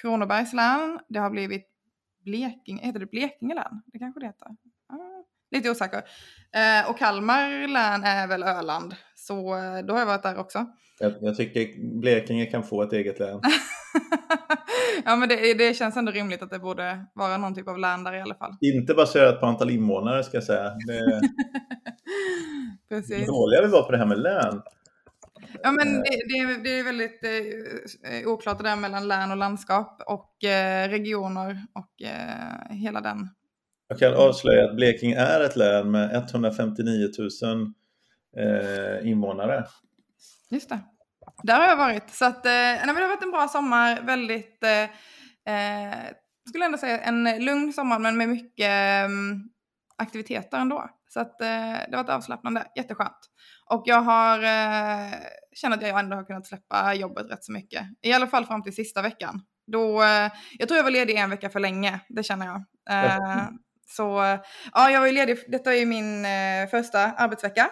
Kronobergs 0.00 0.52
län. 0.52 1.00
Det 1.08 1.18
har 1.18 1.30
blivit 1.30 1.66
Blekinge, 2.24 2.86
heter 2.86 3.00
det 3.00 3.06
Blekinge 3.06 3.54
län? 3.54 3.82
Det 3.86 3.98
kanske 3.98 4.20
det 4.20 4.26
heter. 4.26 4.48
Lite 5.50 5.70
osäker. 5.70 6.02
Och 6.88 6.98
Kalmar 6.98 7.68
län 7.68 8.04
är 8.04 8.26
väl 8.26 8.42
Öland. 8.42 8.96
Så 9.20 9.34
då 9.84 9.92
har 9.92 10.00
jag 10.00 10.06
varit 10.06 10.22
där 10.22 10.38
också. 10.38 10.66
Jag, 10.98 11.12
jag 11.20 11.36
tycker 11.36 11.98
Blekinge 12.00 12.46
kan 12.46 12.62
få 12.62 12.82
ett 12.82 12.92
eget 12.92 13.18
län. 13.18 13.40
ja 15.04 15.16
men 15.16 15.28
det, 15.28 15.54
det 15.54 15.76
känns 15.76 15.96
ändå 15.96 16.12
rimligt 16.12 16.42
att 16.42 16.50
det 16.50 16.58
borde 16.58 17.06
vara 17.14 17.36
någon 17.36 17.54
typ 17.54 17.68
av 17.68 17.78
län 17.78 18.04
där 18.04 18.14
i 18.14 18.20
alla 18.20 18.34
fall. 18.34 18.56
Inte 18.60 18.94
baserat 18.94 19.40
på 19.40 19.46
antal 19.46 19.70
invånare 19.70 20.24
ska 20.24 20.36
jag 20.36 20.44
säga. 20.44 20.70
Det... 20.86 21.20
Precis. 22.96 23.26
Dåliga 23.26 23.62
vi 23.62 23.68
var 23.68 23.82
på 23.82 23.92
det 23.92 23.98
här 23.98 24.06
med 24.06 24.18
län. 24.18 24.62
Ja 25.62 25.72
men 25.72 25.92
det, 25.94 26.10
det, 26.28 26.62
det 26.64 26.78
är 26.78 26.84
väldigt 26.84 27.24
eh, 27.24 28.32
oklart 28.32 28.58
det 28.58 28.64
där 28.64 28.76
mellan 28.76 29.08
län 29.08 29.30
och 29.30 29.36
landskap 29.36 30.02
och 30.06 30.44
eh, 30.44 30.88
regioner 30.88 31.66
och 31.72 32.02
eh, 32.02 32.76
hela 32.76 33.00
den. 33.00 33.28
Jag 33.88 33.98
kan 33.98 34.14
avslöja 34.14 34.64
att 34.64 34.76
Blekinge 34.76 35.16
är 35.16 35.40
ett 35.40 35.56
län 35.56 35.90
med 35.90 36.14
159 36.14 37.08
000 37.18 37.72
eh, 38.36 39.08
invånare. 39.08 39.64
Just 40.50 40.68
det. 40.68 40.78
Där 41.42 41.60
har 41.60 41.66
jag 41.66 41.76
varit. 41.76 42.10
Så 42.10 42.24
att, 42.24 42.46
eh, 42.46 42.52
nej, 42.52 42.80
det 42.86 42.92
har 42.92 43.08
varit 43.08 43.22
en 43.22 43.30
bra 43.30 43.48
sommar. 43.48 44.00
Väldigt, 44.02 44.64
eh, 44.64 44.82
eh, 45.54 45.98
skulle 46.48 46.64
ändå 46.64 46.78
säga 46.78 47.00
en 47.00 47.44
lugn 47.44 47.72
sommar 47.72 47.98
men 47.98 48.16
med 48.16 48.28
mycket 48.28 48.68
eh, 48.68 49.08
aktiviteter 49.96 50.58
ändå. 50.58 50.90
Så 51.08 51.20
att, 51.20 51.40
eh, 51.40 51.46
det 51.88 51.90
har 51.90 51.96
varit 51.96 52.08
avslappnande, 52.08 52.66
jätteskönt. 52.76 53.18
Och 53.66 53.82
jag 53.86 54.00
har 54.00 54.38
eh, 54.38 55.14
känner 55.52 55.76
att 55.76 55.82
jag 55.82 56.00
ändå 56.00 56.16
har 56.16 56.24
kunnat 56.24 56.46
släppa 56.46 56.94
jobbet 56.94 57.30
rätt 57.30 57.44
så 57.44 57.52
mycket. 57.52 57.86
I 58.02 58.12
alla 58.12 58.26
fall 58.26 58.46
fram 58.46 58.62
till 58.62 58.74
sista 58.74 59.02
veckan. 59.02 59.42
Då, 59.66 60.02
eh, 60.02 60.30
jag 60.58 60.68
tror 60.68 60.76
jag 60.76 60.84
var 60.84 60.90
ledig 60.90 61.16
en 61.16 61.30
vecka 61.30 61.50
för 61.50 61.60
länge, 61.60 62.00
det 62.08 62.22
känner 62.22 62.46
jag. 62.46 62.64
Eh, 62.90 63.48
så 63.86 64.38
ja, 64.72 64.90
jag 64.90 65.00
var 65.00 65.06
ju 65.06 65.12
ledig, 65.12 65.38
detta 65.48 65.74
är 65.74 65.78
ju 65.78 65.86
min 65.86 66.24
eh, 66.24 66.68
första 66.70 66.98
arbetsvecka. 66.98 67.70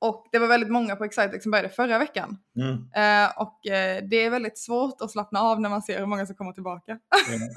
Och 0.00 0.28
det 0.32 0.38
var 0.38 0.46
väldigt 0.46 0.70
många 0.70 0.96
på 0.96 1.04
Excitec 1.04 1.42
som 1.42 1.50
började 1.50 1.68
förra 1.68 1.98
veckan. 1.98 2.38
Mm. 2.56 2.72
Uh, 2.72 3.30
och 3.38 3.60
uh, 3.66 4.08
det 4.08 4.16
är 4.24 4.30
väldigt 4.30 4.58
svårt 4.58 5.00
att 5.00 5.10
slappna 5.10 5.40
av 5.40 5.60
när 5.60 5.68
man 5.68 5.82
ser 5.82 5.98
hur 5.98 6.06
många 6.06 6.26
som 6.26 6.36
kommer 6.36 6.52
tillbaka. 6.52 6.92
Mm. 7.28 7.48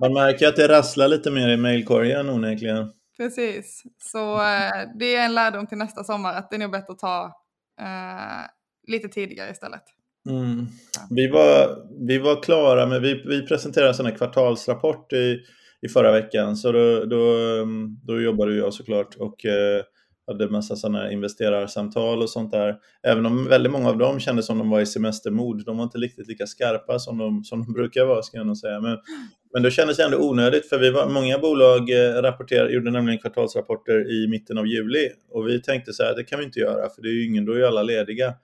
Man 0.00 0.12
märker 0.12 0.48
att 0.48 0.56
det 0.56 0.68
rasslar 0.68 1.08
lite 1.08 1.30
mer 1.30 1.48
i 1.48 1.56
mejlkorgen 1.56 2.30
onekligen. 2.30 2.92
Precis, 3.16 3.82
så 4.12 4.34
uh, 4.34 4.98
det 4.98 5.16
är 5.16 5.24
en 5.24 5.34
lärdom 5.34 5.66
till 5.66 5.78
nästa 5.78 6.04
sommar 6.04 6.34
att 6.34 6.50
det 6.50 6.56
är 6.56 6.60
nog 6.60 6.70
bättre 6.70 6.92
att 6.92 6.98
ta 6.98 7.32
lite 8.88 9.08
tidigare 9.08 9.50
istället. 9.50 9.82
Mm. 10.30 10.66
Vi, 11.10 11.28
var, 11.28 11.78
vi 12.06 12.18
var 12.18 12.42
klara 12.42 12.86
med, 12.86 13.00
vi, 13.00 13.22
vi 13.26 13.46
presenterade 13.46 14.08
en 14.08 14.16
kvartalsrapport 14.16 15.12
i, 15.12 15.40
i 15.82 15.88
förra 15.88 16.12
veckan 16.12 16.56
så 16.56 16.72
då, 16.72 17.04
då, 17.04 17.36
då 18.02 18.20
jobbade 18.20 18.54
jag 18.54 18.74
såklart 18.74 19.14
och 19.14 19.44
hade 20.26 20.50
massa 20.50 20.76
sådana 20.76 21.12
investerarsamtal 21.12 22.22
och 22.22 22.30
sånt 22.30 22.52
där. 22.52 22.76
Även 23.02 23.26
om 23.26 23.48
väldigt 23.48 23.72
många 23.72 23.88
av 23.88 23.98
dem 23.98 24.20
kändes 24.20 24.46
som 24.46 24.58
de 24.58 24.70
var 24.70 24.80
i 24.80 24.86
semestermod. 24.86 25.64
De 25.64 25.76
var 25.76 25.84
inte 25.84 25.98
riktigt 25.98 26.28
lika 26.28 26.46
skarpa 26.46 26.98
som 26.98 27.18
de, 27.18 27.44
som 27.44 27.64
de 27.64 27.72
brukar 27.72 28.04
vara, 28.04 28.22
ska 28.22 28.36
jag 28.36 28.46
nog 28.46 28.56
säga. 28.56 28.80
Men, 28.80 28.98
men 29.52 29.62
det 29.62 29.70
kändes 29.70 29.98
ändå 29.98 30.18
onödigt, 30.18 30.68
för 30.68 30.78
vi 30.78 30.90
var, 30.90 31.08
många 31.08 31.38
bolag 31.38 31.90
eh, 31.90 32.22
rapporterade, 32.22 32.72
gjorde 32.72 32.90
nämligen 32.90 33.18
kvartalsrapporter 33.20 34.10
i 34.12 34.28
mitten 34.28 34.58
av 34.58 34.66
juli. 34.66 35.08
Och 35.30 35.48
vi 35.48 35.62
tänkte 35.62 35.92
så 35.92 36.02
här, 36.02 36.14
det 36.14 36.24
kan 36.24 36.38
vi 36.38 36.44
inte 36.44 36.60
göra, 36.60 36.88
för 36.88 37.02
det 37.02 37.08
är 37.08 37.12
ju 37.12 37.26
ingen, 37.26 37.44
då 37.44 37.52
är 37.52 37.56
ju 37.56 37.66
alla 37.66 37.82
lediga. 37.82 38.34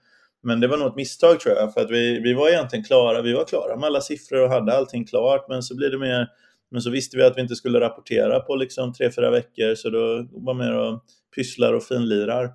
Men 0.43 0.59
det 0.59 0.67
var 0.67 0.77
nog 0.77 0.87
ett 0.87 0.95
misstag 0.95 1.39
tror 1.39 1.55
jag, 1.55 1.73
för 1.73 1.81
att 1.81 1.91
vi, 1.91 2.19
vi 2.19 2.33
var 2.33 2.49
egentligen 2.49 2.85
klara, 2.85 3.21
vi 3.21 3.33
var 3.33 3.45
klara 3.45 3.75
med 3.75 3.87
alla 3.87 4.01
siffror 4.01 4.43
och 4.43 4.49
hade 4.49 4.73
allting 4.73 5.05
klart, 5.05 5.45
men 5.49 5.63
så 5.63 5.75
blir 5.75 5.89
det 5.89 5.97
mer 5.97 6.27
men 6.71 6.81
så 6.81 6.89
visste 6.89 7.17
vi 7.17 7.23
att 7.23 7.37
vi 7.37 7.41
inte 7.41 7.55
skulle 7.55 7.79
rapportera 7.79 8.39
på 8.39 8.55
liksom 8.55 8.93
tre, 8.93 9.11
fyra 9.11 9.31
veckor 9.31 9.75
så 9.75 9.89
då 9.89 10.27
var 10.31 10.53
mer 10.53 10.73
och 10.73 11.03
pysslar 11.35 11.73
och 11.73 11.83
finlirar. 11.83 12.51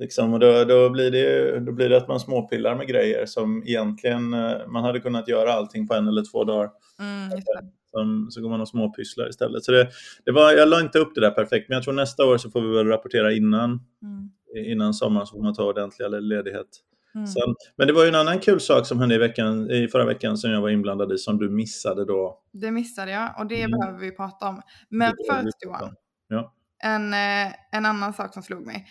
Liksom, 0.00 0.32
och 0.32 0.40
då, 0.40 0.64
då, 0.64 0.90
blir 0.90 1.10
det, 1.10 1.60
då 1.60 1.72
blir 1.72 1.88
det 1.88 1.96
att 1.96 2.08
man 2.08 2.20
småpillar 2.20 2.76
med 2.76 2.88
grejer 2.88 3.26
som 3.26 3.62
egentligen 3.66 4.34
eh, 4.34 4.66
man 4.68 4.84
hade 4.84 5.00
kunnat 5.00 5.28
göra 5.28 5.52
allting 5.52 5.88
på 5.88 5.94
en 5.94 6.08
eller 6.08 6.30
två 6.32 6.44
dagar. 6.44 6.70
Mm, 6.98 7.42
som, 7.90 8.30
så 8.30 8.40
går 8.42 8.48
man 8.48 8.60
och 8.60 8.68
småpysslar 8.68 9.28
istället. 9.28 9.64
Så 9.64 9.72
det, 9.72 9.88
det 10.24 10.32
var, 10.32 10.52
jag 10.52 10.68
la 10.68 10.80
inte 10.80 10.98
upp 10.98 11.14
det 11.14 11.20
där 11.20 11.30
perfekt, 11.30 11.68
men 11.68 11.76
jag 11.76 11.84
tror 11.84 11.94
nästa 11.94 12.26
år 12.26 12.38
så 12.38 12.50
får 12.50 12.60
vi 12.60 12.68
väl 12.68 12.86
rapportera 12.86 13.32
innan, 13.32 13.70
mm. 14.02 14.30
innan 14.66 14.94
sommaren 14.94 15.26
så 15.26 15.36
får 15.36 15.42
man 15.42 15.54
ta 15.54 15.64
ordentlig 15.64 16.22
ledighet. 16.22 16.68
Mm. 17.14 17.26
Sen, 17.26 17.54
men 17.76 17.86
det 17.86 17.92
var 17.92 18.02
ju 18.02 18.08
en 18.08 18.14
annan 18.14 18.38
kul 18.38 18.60
sak 18.60 18.86
som 18.86 19.00
hände 19.00 19.14
i, 19.14 19.18
veckan, 19.18 19.70
i 19.70 19.88
förra 19.88 20.04
veckan 20.04 20.36
som 20.36 20.50
jag 20.50 20.60
var 20.60 20.68
inblandad 20.68 21.12
i 21.12 21.18
som 21.18 21.38
du 21.38 21.50
missade 21.50 22.04
då. 22.04 22.40
Det 22.52 22.70
missade 22.70 23.12
jag 23.12 23.34
och 23.38 23.46
det 23.46 23.62
mm. 23.62 23.78
behöver 23.78 23.98
vi 23.98 24.16
prata 24.16 24.48
om. 24.48 24.62
Men 24.88 25.12
först 25.30 25.64
Johan, 25.64 25.94
ja. 26.28 26.54
En, 26.82 27.14
eh, 27.14 27.52
en 27.72 27.86
annan 27.86 28.12
sak 28.12 28.34
som 28.34 28.42
slog 28.42 28.66
mig. 28.66 28.86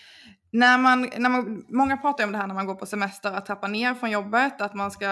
När 0.53 0.77
man, 0.77 1.09
när 1.17 1.29
man, 1.29 1.65
många 1.69 1.97
pratar 1.97 2.23
om 2.23 2.31
det 2.31 2.37
här 2.37 2.47
när 2.47 2.55
man 2.55 2.65
går 2.65 2.75
på 2.75 2.85
semester, 2.85 3.31
att 3.31 3.45
trappa 3.45 3.67
ner 3.67 3.93
från 3.93 4.11
jobbet. 4.11 4.61
Att 4.61 4.73
man 4.73 4.91
ska, 4.91 5.07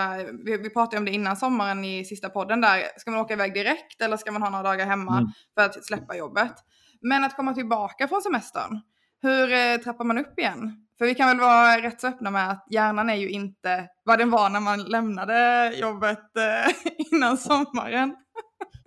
vi, 0.46 0.58
vi 0.58 0.70
pratade 0.70 0.98
om 0.98 1.06
det 1.06 1.12
innan 1.12 1.38
sommaren 1.38 1.86
i 1.86 2.06
sista 2.06 2.30
podden 2.30 2.62
där. 2.62 2.84
Ska 2.98 3.12
man 3.12 3.20
åka 3.20 3.34
iväg 3.34 3.54
direkt 3.54 4.02
eller 4.02 4.18
ska 4.18 4.32
man 4.32 4.42
ha 4.42 4.50
några 4.50 4.64
dagar 4.64 4.86
hemma 4.86 5.18
mm. 5.18 5.30
för 5.56 5.66
att 5.66 5.86
släppa 5.86 6.16
jobbet? 6.16 6.54
Men 7.02 7.24
att 7.24 7.36
komma 7.36 7.54
tillbaka 7.54 8.08
från 8.08 8.22
semestern, 8.22 8.82
hur 9.22 9.54
eh, 9.54 9.78
trappar 9.78 10.06
man 10.06 10.18
upp 10.18 10.40
igen? 10.40 10.86
För 10.98 11.06
vi 11.06 11.16
kan 11.16 11.28
väl 11.28 11.40
vara 11.40 11.82
rätt 11.82 12.02
så 12.02 12.08
öppna 12.08 12.32
med 12.32 12.50
att 12.50 12.66
hjärnan 12.70 13.10
är 13.10 13.16
ju 13.16 13.30
inte 13.30 13.88
vad 14.04 14.20
den 14.20 14.30
var 14.30 14.50
när 14.50 14.60
man 14.60 14.84
lämnade 14.84 15.72
jobbet 15.76 16.38
eh, 16.38 16.74
innan 17.12 17.38
sommaren. 17.38 18.16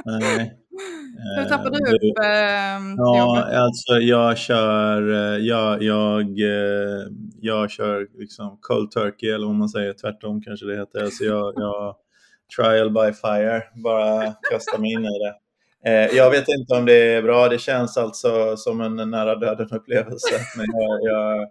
Nej. 0.04 0.61
Hur 1.38 1.44
tappar 1.44 1.70
du 1.70 1.78
eh, 1.88 1.94
upp 1.94 2.18
eh, 2.24 2.94
Ja, 2.96 3.48
alltså 3.64 3.92
jag 3.92 4.38
kör, 4.38 5.12
eh, 5.12 5.38
jag, 5.46 5.82
jag, 5.82 6.22
eh, 6.40 7.06
jag 7.40 7.70
kör 7.70 8.08
liksom 8.18 8.58
cold 8.60 8.90
turkey 8.90 9.30
eller 9.30 9.46
vad 9.46 9.54
man 9.54 9.68
säger, 9.68 9.92
tvärtom 9.92 10.42
kanske 10.42 10.66
det 10.66 10.76
heter. 10.76 11.04
Alltså 11.04 11.24
jag, 11.24 11.52
jag 11.56 11.96
trial 12.56 12.90
by 12.90 13.12
fire, 13.12 13.62
bara 13.74 14.32
kasta 14.50 14.78
mig 14.78 14.92
in 14.92 15.04
i 15.04 15.18
det. 15.18 15.34
Eh, 15.84 16.16
jag 16.16 16.30
vet 16.30 16.48
inte 16.48 16.74
om 16.74 16.84
det 16.86 17.14
är 17.14 17.22
bra. 17.22 17.48
Det 17.48 17.58
känns 17.58 17.96
alltså 17.96 18.56
som 18.56 18.80
en 18.80 19.10
nära 19.10 19.34
döden-upplevelse. 19.34 20.34
Men 20.56 20.66
jag, 20.72 21.00
jag, 21.02 21.48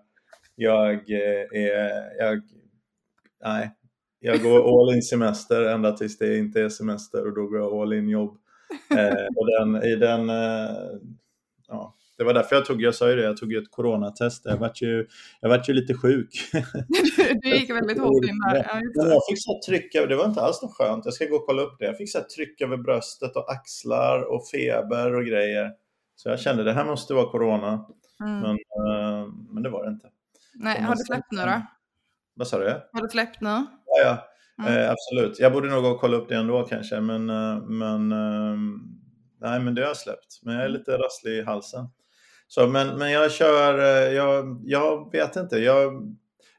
jag, 0.55 1.09
är, 1.11 2.19
jag, 2.19 2.41
nej, 3.43 3.71
jag 4.19 4.41
går 4.41 4.81
all 4.81 4.95
in 4.95 5.01
semester 5.01 5.61
ända 5.61 5.91
tills 5.91 6.17
det 6.17 6.37
inte 6.37 6.61
är 6.61 6.69
semester 6.69 7.27
och 7.27 7.35
då 7.35 7.47
går 7.47 7.59
jag 7.59 7.73
all 7.73 7.93
in 7.93 8.09
jobb. 8.09 8.37
Eh, 8.97 9.25
och 9.35 9.47
den, 9.47 9.83
i 9.83 9.95
den, 9.95 10.29
eh, 10.29 10.75
ja, 11.67 11.95
det 12.17 12.23
var 12.23 12.33
därför 12.33 12.55
jag 12.55 12.65
tog, 12.65 12.81
jag 12.81 12.95
sa 12.95 13.09
ju 13.09 13.15
det, 13.15 13.23
jag 13.23 13.37
tog 13.37 13.51
ju 13.51 13.57
ett 13.57 13.71
coronatest. 13.71 14.45
Jag 14.45 14.57
vart 14.57 14.81
ju, 14.81 15.07
jag 15.41 15.49
vart 15.49 15.69
ju 15.69 15.73
lite 15.73 15.93
sjuk. 15.93 16.29
du 17.41 17.49
gick 17.49 17.69
väldigt 17.69 17.99
hårt 17.99 18.25
in 18.25 18.39
där. 18.39 18.55
Ja, 18.55 18.81
jag 18.93 19.21
fick 19.29 19.43
så 19.43 19.61
trycka, 19.67 20.05
det 20.05 20.15
var 20.15 20.25
inte 20.25 20.41
alls 20.41 20.61
något 20.61 20.73
skönt, 20.73 21.05
jag 21.05 21.13
ska 21.13 21.25
gå 21.25 21.35
och 21.35 21.45
kolla 21.45 21.61
upp 21.61 21.79
det. 21.79 21.85
Jag 21.85 21.97
fick 21.97 22.11
så 22.11 22.19
tryck 22.35 22.61
över 22.61 22.77
bröstet 22.77 23.35
och 23.35 23.51
axlar 23.51 24.21
och 24.21 24.47
feber 24.47 25.15
och 25.15 25.25
grejer. 25.25 25.71
Så 26.15 26.29
jag 26.29 26.39
kände 26.39 26.63
det 26.63 26.73
här 26.73 26.85
måste 26.85 27.13
vara 27.13 27.31
corona. 27.31 27.85
Mm. 28.23 28.39
Men, 28.39 28.51
uh, 28.51 29.33
men 29.49 29.63
det 29.63 29.69
var 29.69 29.83
det 29.85 29.89
inte. 29.91 30.09
Nej, 30.53 30.81
har 30.81 30.95
du 30.95 31.03
släppt 31.03 31.31
nu 31.31 31.41
då? 31.41 31.61
Vad 32.33 32.47
sa 32.47 32.59
du? 32.59 32.81
Har 32.93 33.01
du 33.01 33.09
släppt 33.09 33.41
nu? 33.41 33.49
Ja, 33.85 34.01
ja. 34.03 34.27
Mm. 34.61 34.83
Eh, 34.83 34.91
absolut. 34.91 35.39
Jag 35.39 35.53
borde 35.53 35.69
nog 35.69 35.83
gå 35.83 35.89
och 35.89 35.99
kolla 35.99 36.17
upp 36.17 36.29
det 36.29 36.35
ändå 36.35 36.63
kanske, 36.63 36.99
men, 36.99 37.29
eh, 37.29 37.61
men, 37.61 38.11
eh, 38.11 38.57
nej, 39.41 39.59
men 39.59 39.75
det 39.75 39.81
har 39.81 39.87
jag 39.87 39.97
släppt. 39.97 40.39
Men 40.41 40.53
jag 40.53 40.63
är 40.63 40.69
mm. 40.69 40.79
lite 40.79 40.97
rasslig 40.97 41.31
i 41.31 41.43
halsen. 41.43 41.85
Så, 42.47 42.67
men, 42.67 42.97
men 42.97 43.11
jag 43.11 43.31
kör, 43.31 43.79
eh, 43.79 44.13
jag, 44.13 44.61
jag 44.65 45.11
vet 45.11 45.35
inte. 45.35 45.57
Jag, 45.57 46.15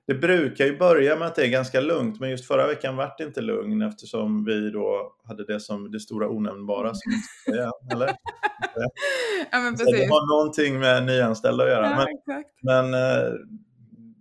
det 0.07 0.15
brukar 0.15 0.65
ju 0.65 0.79
börja 0.79 1.17
med 1.17 1.29
att 1.29 1.35
det 1.35 1.47
är 1.47 1.49
ganska 1.49 1.81
lugnt, 1.81 2.21
men 2.21 2.31
just 2.31 2.47
förra 2.47 2.67
veckan 2.67 2.97
vart 2.97 3.19
det 3.19 3.25
inte 3.25 3.41
lugn 3.41 3.83
eftersom 3.83 4.45
vi 4.45 4.71
då 4.71 5.13
hade 5.25 5.45
det 5.45 5.61
som 5.61 5.91
det 5.91 6.01
stora 6.01 6.29
onämnbara. 6.29 6.95
Som 6.95 7.13
säga, 7.47 7.71
eller? 7.93 8.07
ja, 9.53 9.59
men 9.59 9.73
precis. 9.73 9.87
Så 9.87 9.97
det 9.97 10.09
har 10.09 10.39
någonting 10.39 10.79
med 10.79 11.07
nyanställda 11.07 11.65
att 11.65 11.71
göra. 11.71 11.87
Ja, 11.87 12.07
men, 12.27 12.45
men 12.91 12.95
eh, 12.95 13.33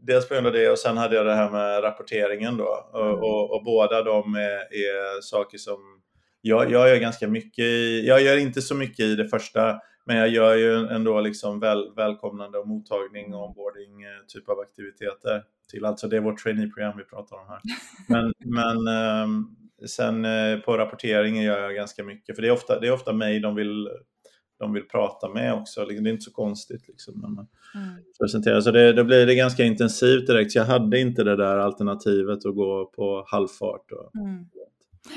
dels 0.01 0.27
på 0.27 0.33
grund 0.33 0.47
av 0.47 0.53
det 0.53 0.69
och 0.69 0.79
sen 0.79 0.97
hade 0.97 1.15
jag 1.15 1.25
det 1.25 1.35
här 1.35 1.49
med 1.49 1.83
rapporteringen 1.83 2.57
då. 2.57 2.89
Och, 2.93 3.05
mm. 3.05 3.19
och, 3.19 3.55
och 3.55 3.63
båda 3.63 4.03
de 4.03 4.35
är, 4.35 4.73
är, 4.73 5.21
saker 5.21 5.57
som 5.57 6.01
jag, 6.41 6.71
jag 6.71 6.89
gör 6.89 6.99
ganska 6.99 7.27
mycket 7.27 7.63
i, 7.65 8.07
jag 8.07 8.21
gör 8.21 8.37
inte 8.37 8.61
så 8.61 8.75
mycket 8.75 9.05
i 9.05 9.15
det 9.15 9.27
första 9.27 9.79
men 10.05 10.17
jag 10.17 10.29
gör 10.29 10.55
ju 10.55 10.87
ändå 10.87 11.21
liksom 11.21 11.59
väl, 11.59 11.93
välkomnande 11.95 12.57
och 12.57 12.67
mottagning 12.67 13.33
och 13.33 13.47
onboarding 13.47 14.03
eh, 14.03 14.25
typ 14.27 14.49
av 14.49 14.59
aktiviteter 14.59 15.43
till, 15.71 15.85
alltså 15.85 16.07
det 16.07 16.17
är 16.17 16.21
vårt 16.21 16.43
traineeprogram 16.43 16.97
vi 16.97 17.03
pratar 17.03 17.35
om 17.35 17.47
här. 17.47 17.61
Men, 18.07 18.33
men 18.39 18.87
ehm, 18.87 19.55
sen 19.87 20.25
eh, 20.25 20.59
på 20.59 20.77
rapporteringen 20.77 21.43
gör 21.43 21.61
jag 21.61 21.75
ganska 21.75 22.03
mycket, 22.03 22.35
för 22.35 22.41
det 22.41 22.47
är 22.47 22.51
ofta, 22.51 22.79
det 22.79 22.87
är 22.87 22.91
ofta 22.91 23.13
mig 23.13 23.39
de 23.39 23.55
vill 23.55 23.89
de 24.61 24.73
vill 24.73 24.83
prata 24.83 25.29
med 25.29 25.53
också. 25.53 25.85
Det 25.85 25.93
är 25.93 26.07
inte 26.07 26.21
så 26.21 26.31
konstigt 26.31 26.87
liksom, 26.87 27.13
när 27.21 27.29
man 27.29 27.47
mm. 27.75 27.95
presenterar. 28.19 28.61
Så 28.61 28.71
det, 28.71 28.93
då 28.93 29.03
blir 29.03 29.25
det 29.25 29.35
ganska 29.35 29.63
intensivt 29.63 30.27
direkt. 30.27 30.51
Så 30.51 30.57
jag 30.57 30.65
hade 30.65 30.99
inte 30.99 31.23
det 31.23 31.35
där 31.35 31.57
alternativet 31.57 32.45
att 32.45 32.55
gå 32.55 32.91
på 32.95 33.25
halvfart. 33.27 33.91
Och, 33.91 34.15
mm. 34.15 34.45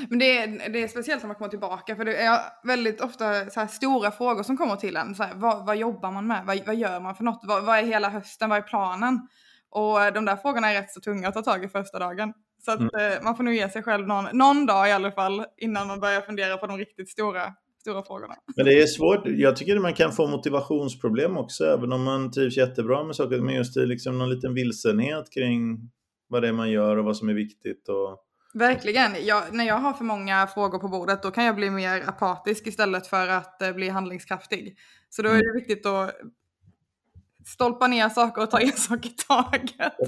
Men 0.09 0.19
det 0.19 0.37
är, 0.37 0.69
det 0.69 0.83
är 0.83 0.87
speciellt 0.87 1.23
när 1.23 1.27
man 1.27 1.35
kommer 1.35 1.49
tillbaka 1.49 1.95
för 1.95 2.05
det 2.05 2.15
är 2.15 2.39
väldigt 2.63 3.01
ofta 3.01 3.49
så 3.49 3.67
stora 3.67 4.11
frågor 4.11 4.43
som 4.43 4.57
kommer 4.57 4.75
till 4.75 4.95
en. 4.95 5.15
Så 5.15 5.23
här, 5.23 5.33
vad, 5.35 5.65
vad, 5.65 5.77
jobbar 5.77 6.11
man 6.11 6.27
med? 6.27 6.45
Vad, 6.45 6.65
vad 6.65 6.75
gör 6.75 6.99
man 6.99 7.15
för 7.15 7.23
något? 7.23 7.41
Vad, 7.43 7.65
vad, 7.65 7.77
är 7.77 7.83
hela 7.83 8.09
hösten? 8.09 8.49
Vad 8.49 8.57
är 8.57 8.61
planen? 8.61 9.27
Och 9.69 10.13
de 10.13 10.25
där 10.25 10.35
frågorna 10.35 10.71
är 10.71 10.81
rätt 10.81 10.91
så 10.91 10.99
tunga 10.99 11.27
att 11.27 11.33
ta 11.33 11.41
tag 11.41 11.63
i 11.63 11.67
första 11.67 11.99
dagen. 11.99 12.33
Så 12.65 12.71
att, 12.71 12.79
mm. 12.79 13.13
eh, 13.13 13.23
man 13.23 13.35
får 13.35 13.43
nog 13.43 13.53
ge 13.53 13.69
sig 13.69 13.83
själv 13.83 14.07
någon, 14.07 14.25
någon 14.33 14.65
dag 14.65 14.89
i 14.89 14.91
alla 14.91 15.11
fall 15.11 15.45
innan 15.57 15.87
man 15.87 15.99
börjar 15.99 16.21
fundera 16.21 16.57
på 16.57 16.67
de 16.67 16.77
riktigt 16.77 17.09
stora 17.09 17.53
stora 17.85 18.03
frågorna. 18.03 18.35
Men 18.55 18.65
det 18.65 18.81
är 18.81 18.87
svårt. 18.87 19.21
Jag 19.25 19.55
tycker 19.55 19.75
att 19.75 19.81
man 19.81 19.93
kan 19.93 20.11
få 20.11 20.27
motivationsproblem 20.27 21.37
också, 21.37 21.65
även 21.65 21.91
om 21.91 22.03
man 22.03 22.31
trivs 22.31 22.57
jättebra 22.57 23.03
med 23.03 23.15
saker. 23.15 23.41
Men 23.41 23.55
just 23.55 23.73
det 23.73 23.85
liksom 23.85 24.17
någon 24.17 24.29
liten 24.29 24.53
vilsenhet 24.53 25.31
kring 25.33 25.91
vad 26.27 26.41
det 26.41 26.47
är 26.47 26.53
man 26.53 26.71
gör 26.71 26.97
och 26.97 27.05
vad 27.05 27.17
som 27.17 27.29
är 27.29 27.33
viktigt. 27.33 27.89
Och... 27.89 28.19
Verkligen. 28.53 29.11
Jag, 29.25 29.43
när 29.51 29.65
jag 29.65 29.77
har 29.77 29.93
för 29.93 30.03
många 30.03 30.47
frågor 30.47 30.79
på 30.79 30.87
bordet 30.87 31.23
då 31.23 31.31
kan 31.31 31.43
jag 31.43 31.55
bli 31.55 31.69
mer 31.69 32.03
apatisk 32.09 32.67
istället 32.67 33.07
för 33.07 33.27
att 33.27 33.61
eh, 33.61 33.71
bli 33.71 33.89
handlingskraftig. 33.89 34.77
Så 35.09 35.21
då 35.21 35.29
är 35.29 35.33
det 35.33 35.49
mm. 35.49 35.55
viktigt 35.55 35.85
att 35.85 36.11
stolpa 37.45 37.87
ner 37.87 38.09
saker 38.09 38.43
och 38.43 38.51
ta 38.51 38.59
en 38.59 38.71
sak 38.77 39.05
i 39.05 39.09
taget. 39.09 39.99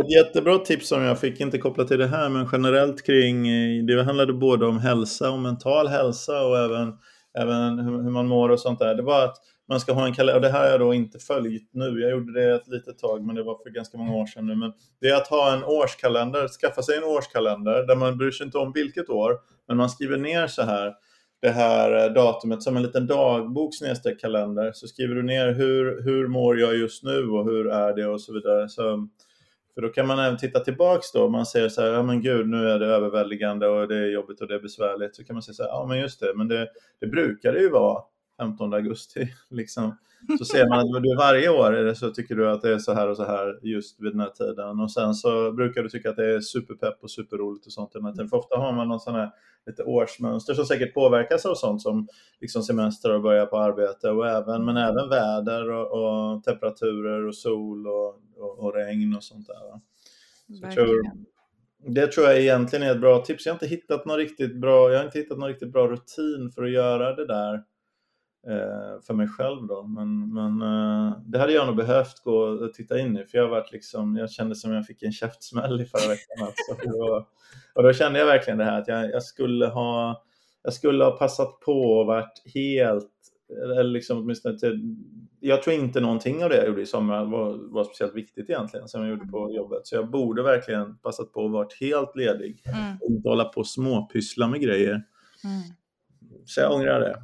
Ett 0.00 0.12
jättebra 0.16 0.58
tips 0.58 0.88
som 0.88 1.02
jag 1.02 1.20
fick, 1.20 1.40
inte 1.40 1.58
kopplat 1.58 1.88
till 1.88 1.98
det 1.98 2.08
här, 2.08 2.28
men 2.28 2.48
generellt 2.52 3.06
kring, 3.06 3.48
eh, 3.48 3.84
det 3.84 4.04
handlade 4.04 4.32
både 4.32 4.66
om 4.66 4.78
hälsa 4.78 5.30
och 5.30 5.38
mental 5.38 5.88
hälsa 5.88 6.46
och 6.46 6.58
även 6.58 6.92
även 7.38 7.78
hur, 7.78 8.10
man 8.10 8.26
mår 8.26 8.48
och 8.48 8.60
sånt 8.60 8.78
där. 8.78 8.94
Det 8.94 9.02
var 9.02 9.24
att 9.24 9.36
man 9.68 9.80
ska 9.80 9.92
ha 9.92 10.06
en 10.06 10.14
kalender, 10.14 10.34
och 10.34 10.42
det 10.42 10.48
här 10.48 10.60
har 10.60 10.70
jag 10.70 10.80
då 10.80 10.94
inte 10.94 11.18
följt 11.18 11.68
nu, 11.72 12.00
jag 12.00 12.10
gjorde 12.10 12.32
det 12.32 12.54
ett 12.54 12.68
litet 12.68 12.98
tag 12.98 13.24
men 13.24 13.36
det 13.36 13.42
var 13.42 13.62
för 13.62 13.70
ganska 13.70 13.98
många 13.98 14.14
år 14.14 14.26
sedan 14.26 14.46
nu. 14.46 14.56
Men 14.56 14.72
det 15.00 15.08
är 15.08 15.16
att 15.16 15.28
ha 15.28 15.52
en 15.52 15.64
årskalender, 15.64 16.48
skaffa 16.48 16.82
sig 16.82 16.96
en 16.96 17.04
årskalender 17.04 17.86
där 17.86 17.96
man 17.96 18.18
bryr 18.18 18.30
sig 18.30 18.46
inte 18.46 18.58
om 18.58 18.72
vilket 18.72 19.10
år, 19.10 19.38
men 19.68 19.76
man 19.76 19.90
skriver 19.90 20.16
ner 20.16 20.46
så 20.46 20.62
här 20.62 20.94
det 21.40 21.50
här 21.50 22.04
eh, 22.04 22.12
datumet 22.12 22.62
som 22.62 22.76
en 22.76 22.82
liten 22.82 23.06
dagbok 23.06 23.70
kalender 24.20 24.72
så 24.72 24.86
skriver 24.86 25.14
du 25.14 25.22
ner 25.22 25.52
hur, 25.52 26.02
hur 26.02 26.26
mår 26.26 26.58
jag 26.58 26.76
just 26.76 27.04
nu 27.04 27.28
och 27.28 27.44
hur 27.44 27.68
är 27.70 27.96
det 27.96 28.06
och 28.06 28.20
så 28.20 28.32
vidare. 28.32 28.68
Så 28.68 29.08
för 29.78 29.82
då 29.82 29.88
kan 29.88 30.06
man 30.06 30.18
även 30.18 30.38
titta 30.38 30.60
tillbaks 30.60 31.12
då, 31.12 31.28
man 31.28 31.46
säger 31.46 31.68
så 31.68 31.80
här, 31.80 31.88
ja 31.88 32.02
men 32.02 32.22
gud 32.22 32.48
nu 32.48 32.68
är 32.68 32.78
det 32.78 32.86
överväldigande 32.86 33.66
och 33.66 33.88
det 33.88 33.96
är 33.96 34.06
jobbigt 34.06 34.40
och 34.40 34.48
det 34.48 34.54
är 34.54 34.60
besvärligt. 34.60 35.16
Så 35.16 35.24
kan 35.24 35.34
man 35.34 35.42
säga 35.42 35.54
så 35.54 35.62
här, 35.62 35.70
ja 35.70 35.86
men 35.88 35.98
just 35.98 36.20
det, 36.20 36.32
men 36.36 36.48
det, 36.48 36.68
det 37.00 37.06
brukar 37.06 37.52
det 37.52 37.60
ju 37.60 37.70
vara 37.70 38.02
15 38.38 38.74
augusti. 38.74 39.28
Liksom. 39.50 39.96
Så 40.38 40.44
ser 40.44 40.68
man 40.68 40.78
att 40.78 41.02
du 41.02 41.16
varje 41.16 41.48
år 41.48 41.94
så 41.94 42.10
tycker 42.10 42.34
du 42.34 42.50
att 42.50 42.62
det 42.62 42.72
är 42.72 42.78
så 42.78 42.92
här 42.92 43.08
och 43.08 43.16
så 43.16 43.24
här 43.24 43.58
just 43.62 44.00
vid 44.00 44.12
den 44.12 44.20
här 44.20 44.30
tiden. 44.30 44.80
Och 44.80 44.92
sen 44.92 45.14
så 45.14 45.52
brukar 45.52 45.82
du 45.82 45.88
tycka 45.88 46.10
att 46.10 46.16
det 46.16 46.34
är 46.34 46.40
superpepp 46.40 47.02
och 47.02 47.10
superroligt 47.10 47.66
och 47.66 47.72
sånt 47.72 47.92
tiden. 47.92 48.28
För 48.28 48.36
ofta 48.36 48.56
har 48.56 48.72
man 48.72 48.88
någon 48.88 49.00
sån 49.00 49.14
här 49.14 49.30
lite 49.66 49.82
årsmönster 49.82 50.54
som 50.54 50.64
säkert 50.64 50.94
påverkas 50.94 51.46
av 51.46 51.54
sånt 51.54 51.82
som 51.82 52.08
liksom 52.40 52.62
semester 52.62 53.14
och 53.14 53.22
börja 53.22 53.46
på 53.46 53.58
arbete 53.58 54.10
och 54.10 54.28
även, 54.28 54.64
men 54.64 54.76
även 54.76 55.08
väder 55.08 55.70
och, 55.70 55.92
och 55.92 56.44
temperaturer 56.44 57.26
och 57.26 57.36
sol 57.36 57.86
och, 57.86 58.20
och, 58.36 58.58
och, 58.58 58.74
regn 58.74 59.14
och 59.16 59.24
sånt 59.24 59.46
där. 59.46 59.80
Så 60.60 60.74
tror, 60.74 61.02
det 61.86 62.06
tror 62.06 62.26
jag 62.26 62.40
egentligen 62.40 62.86
är 62.86 62.92
ett 62.92 63.00
bra 63.00 63.24
tips. 63.24 63.46
Jag 63.46 63.52
har 63.52 63.56
inte 63.56 63.66
hittat 63.66 64.04
någon 64.06 64.16
riktigt 64.16 64.56
bra, 64.56 64.90
jag 64.90 64.98
har 64.98 65.04
inte 65.04 65.18
hittat 65.18 65.38
någon 65.38 65.48
riktigt 65.48 65.72
bra 65.72 65.88
rutin 65.88 66.50
för 66.54 66.62
att 66.62 66.70
göra 66.70 67.14
det 67.14 67.26
där 67.26 67.62
för 69.06 69.14
mig 69.14 69.28
själv 69.28 69.66
då. 69.66 69.82
Men, 69.82 70.34
men 70.34 70.62
eh, 70.62 71.18
det 71.26 71.38
hade 71.38 71.52
jag 71.52 71.66
nog 71.66 71.76
behövt 71.76 72.20
gå 72.24 72.36
och 72.36 72.74
titta 72.74 72.98
in 72.98 73.16
i 73.16 73.24
för 73.24 73.38
jag, 73.38 73.48
varit 73.48 73.72
liksom, 73.72 74.16
jag 74.16 74.30
kände 74.30 74.54
som 74.54 74.72
jag 74.72 74.86
fick 74.86 75.02
en 75.02 75.12
käftsmäll 75.12 75.80
i 75.80 75.84
förra 75.84 76.08
veckan. 76.08 76.46
Alltså. 76.46 76.88
Och, 76.98 77.28
och 77.74 77.82
då 77.82 77.92
kände 77.92 78.18
jag 78.18 78.26
verkligen 78.26 78.58
det 78.58 78.64
här 78.64 78.80
att 78.80 78.88
jag, 78.88 79.10
jag, 79.10 79.22
skulle, 79.22 79.66
ha, 79.66 80.22
jag 80.62 80.72
skulle 80.72 81.04
ha 81.04 81.10
passat 81.10 81.60
på 81.60 81.82
och 81.82 82.06
varit 82.06 82.42
helt, 82.54 83.10
eller 83.62 83.84
liksom 83.84 84.18
åtminstone 84.18 84.58
till, 84.58 84.96
jag 85.40 85.62
tror 85.62 85.76
inte 85.76 86.00
någonting 86.00 86.44
av 86.44 86.50
det 86.50 86.56
jag 86.56 86.66
gjorde 86.66 86.82
i 86.82 86.86
sommar 86.86 87.24
var, 87.24 87.72
var 87.72 87.84
speciellt 87.84 88.14
viktigt 88.14 88.50
egentligen 88.50 88.88
som 88.88 89.00
jag 89.00 89.10
gjorde 89.10 89.26
på 89.26 89.52
jobbet. 89.52 89.86
Så 89.86 89.94
jag 89.94 90.10
borde 90.10 90.42
verkligen 90.42 90.98
passat 90.98 91.32
på 91.32 91.44
att 91.44 91.52
vara 91.52 91.68
helt 91.80 92.16
ledig 92.16 92.62
mm. 92.66 92.96
och 93.00 93.10
inte 93.10 93.28
hålla 93.28 93.44
på 93.44 93.60
och 93.60 93.66
småpyssla 93.66 94.48
med 94.48 94.60
grejer. 94.60 95.02
Mm. 95.44 95.62
Så 96.44 96.60
jag 96.60 96.72
ångrar 96.72 97.00
det. 97.00 97.22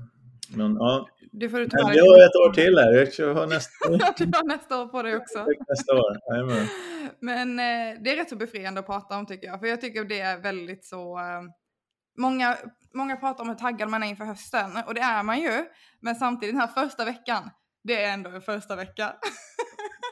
Men 0.56 0.74
ja, 0.74 1.08
det 1.40 1.48
får 1.48 1.58
du 1.58 1.68
ta 1.68 1.78
jag 1.78 2.04
har 2.04 2.26
ett 2.26 2.36
år 2.36 2.52
till 2.52 2.78
här. 2.78 3.10
Jag 3.18 3.34
har 3.34 3.46
nästa 3.46 3.88
du 4.24 4.36
har 4.38 4.48
nästa 4.48 4.82
år 4.82 4.86
på 4.86 5.02
dig 5.02 5.16
också. 5.16 5.46
nästa 5.68 5.94
år, 5.94 6.40
Amen. 6.40 6.66
Men 7.20 7.58
eh, 7.58 8.02
det 8.02 8.10
är 8.10 8.16
rätt 8.16 8.30
så 8.30 8.36
befriande 8.36 8.80
att 8.80 8.86
prata 8.86 9.18
om 9.18 9.26
tycker 9.26 9.46
jag. 9.46 9.60
För 9.60 9.66
jag 9.66 9.80
tycker 9.80 10.04
det 10.04 10.20
är 10.20 10.38
väldigt 10.38 10.84
så... 10.84 11.18
Eh, 11.18 11.42
många, 12.18 12.56
många 12.94 13.16
pratar 13.16 13.42
om 13.44 13.48
hur 13.48 13.56
taggad 13.56 13.88
man 13.88 14.02
är 14.02 14.06
inför 14.06 14.24
hösten. 14.24 14.70
Och 14.86 14.94
det 14.94 15.00
är 15.00 15.22
man 15.22 15.40
ju. 15.40 15.64
Men 16.00 16.14
samtidigt 16.14 16.54
den 16.54 16.60
här 16.60 16.86
första 16.86 17.04
veckan. 17.04 17.50
Det 17.84 18.02
är 18.02 18.12
ändå 18.12 18.30
en 18.30 18.42
första 18.42 18.76
vecka. 18.76 19.14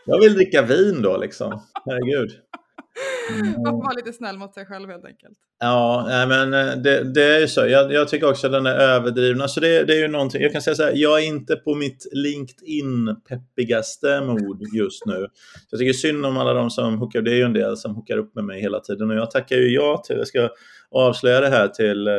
jag 0.06 0.20
vill 0.20 0.34
dricka 0.34 0.62
vin 0.62 1.02
då 1.02 1.16
liksom. 1.16 1.62
Herregud. 1.84 2.30
Man 3.64 3.72
får 3.72 3.82
vara 3.82 3.92
lite 3.92 4.12
snäll 4.12 4.38
mot 4.38 4.54
sig 4.54 4.66
själv 4.66 4.90
helt 4.90 5.04
enkelt. 5.04 5.38
Ja, 5.58 6.06
men 6.28 6.54
eh, 6.54 6.76
det, 6.76 7.14
det 7.14 7.24
är 7.24 7.40
ju 7.40 7.48
så. 7.48 7.66
Jag, 7.66 7.92
jag, 7.92 8.08
tycker 8.08 8.30
också 8.30 8.46
att 8.46 8.52
den 8.52 8.66
är 8.66 8.74
överdriven. 8.74 9.40
Alltså 9.40 9.60
det, 9.60 9.84
det 9.84 9.94
är 9.94 9.98
ju 9.98 10.08
någonting. 10.08 10.42
Jag 10.42 10.52
kan 10.52 10.62
säga 10.62 10.74
så 10.74 10.82
här, 10.82 10.92
jag 10.94 11.22
är 11.22 11.26
inte 11.26 11.56
på 11.56 11.74
mitt 11.74 12.06
LinkedIn-peppigaste 12.12 14.20
mod 14.20 14.62
just 14.74 15.06
nu. 15.06 15.26
Jag 15.70 15.80
tycker 15.80 15.92
synd 15.92 16.26
om 16.26 16.36
alla 16.36 16.54
de 16.54 16.70
som 16.70 16.98
hookar, 16.98 17.22
det 17.22 17.30
är 17.30 17.36
ju 17.36 17.42
en 17.42 17.52
del 17.52 17.76
som 17.76 17.94
hookar 17.94 18.18
upp 18.18 18.34
med 18.34 18.44
mig 18.44 18.60
hela 18.60 18.80
tiden 18.80 19.10
och 19.10 19.16
jag 19.16 19.30
tackar 19.30 19.56
ju 19.56 19.74
ja 19.74 20.02
till, 20.06 20.16
jag 20.16 20.26
ska 20.26 20.48
avslöja 20.90 21.40
det 21.40 21.48
här 21.48 21.68
till, 21.68 22.08
eh, 22.08 22.14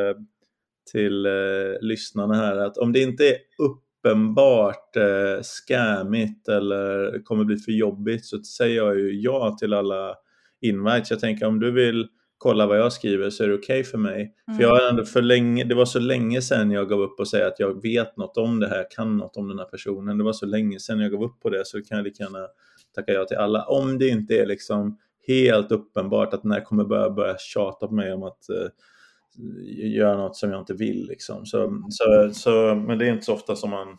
till 0.91 1.25
uh, 1.25 1.75
lyssnarna 1.82 2.34
här, 2.34 2.58
att 2.58 2.77
om 2.77 2.93
det 2.93 3.00
inte 3.00 3.27
är 3.27 3.38
uppenbart 3.60 4.98
uh, 4.98 5.41
scammigt 5.41 6.48
eller 6.48 7.20
kommer 7.24 7.43
bli 7.43 7.58
för 7.58 7.72
jobbigt 7.72 8.25
så 8.25 8.43
säger 8.43 8.77
jag 8.77 9.00
ju 9.00 9.22
ja 9.22 9.58
till 9.60 9.74
alla 9.74 10.15
invites. 10.63 11.12
Jag 11.12 11.20
tänker 11.20 11.46
om 11.46 11.60
du 11.60 11.72
vill 11.72 12.08
kollar 12.43 12.67
vad 12.67 12.79
jag 12.79 12.93
skriver 12.93 13.29
så 13.29 13.43
är 13.43 13.48
det 13.48 13.53
okej 13.53 13.79
okay 13.79 13.84
för 13.84 13.98
mig. 13.98 14.36
Mm. 14.48 14.58
För 14.58 14.63
jag 14.63 14.70
har 14.70 14.89
ändå 14.89 15.05
för 15.05 15.22
länge, 15.22 15.63
det 15.63 15.75
var 15.75 15.86
så 15.86 16.00
länge 16.00 16.41
sedan 16.41 16.72
jag 16.72 16.89
gav 16.89 17.01
upp 17.01 17.20
och 17.20 17.27
säga 17.27 17.48
att 17.48 17.60
jag 17.60 17.82
vet 17.82 18.17
något 18.17 18.38
om 18.38 18.60
det 18.60 18.67
här, 18.67 18.86
kan 18.89 19.17
något 19.17 19.38
om 19.38 19.48
den 19.48 19.60
här 19.60 19.65
personen. 19.65 20.17
Det 20.17 20.24
var 20.24 20.34
så 20.34 20.46
länge 20.46 20.79
sedan 20.79 21.00
jag 21.00 21.12
gav 21.12 21.24
upp 21.24 21.39
på 21.39 21.50
det 21.50 21.67
så 21.67 21.82
kan 21.82 21.98
jag 21.98 22.03
lika 22.03 22.24
gärna 22.24 22.48
tacka 22.96 23.12
ja 23.12 23.25
till 23.25 23.38
alla. 23.38 23.65
Om 23.65 23.98
det 23.98 24.08
inte 24.08 24.34
är 24.34 24.46
liksom 24.46 24.98
helt 25.27 25.72
uppenbart 25.72 26.34
att 26.34 26.41
den 26.41 26.51
här 26.51 26.62
kommer 26.62 26.84
börja, 26.84 27.10
börja 27.10 27.38
tjata 27.38 27.88
på 27.88 27.93
mig 27.93 28.13
om 28.13 28.24
att 28.24 28.48
uh, 28.50 28.67
göra 29.91 30.17
något 30.17 30.36
som 30.36 30.51
jag 30.51 30.62
inte 30.62 30.74
vill. 30.74 31.08
Liksom. 31.08 31.46
Så, 31.46 31.82
så, 31.89 32.29
så, 32.34 32.75
men 32.75 32.98
det 32.98 33.08
är 33.08 33.12
inte 33.12 33.25
så 33.25 33.34
ofta 33.34 33.55
som 33.55 33.70
man 33.70 33.98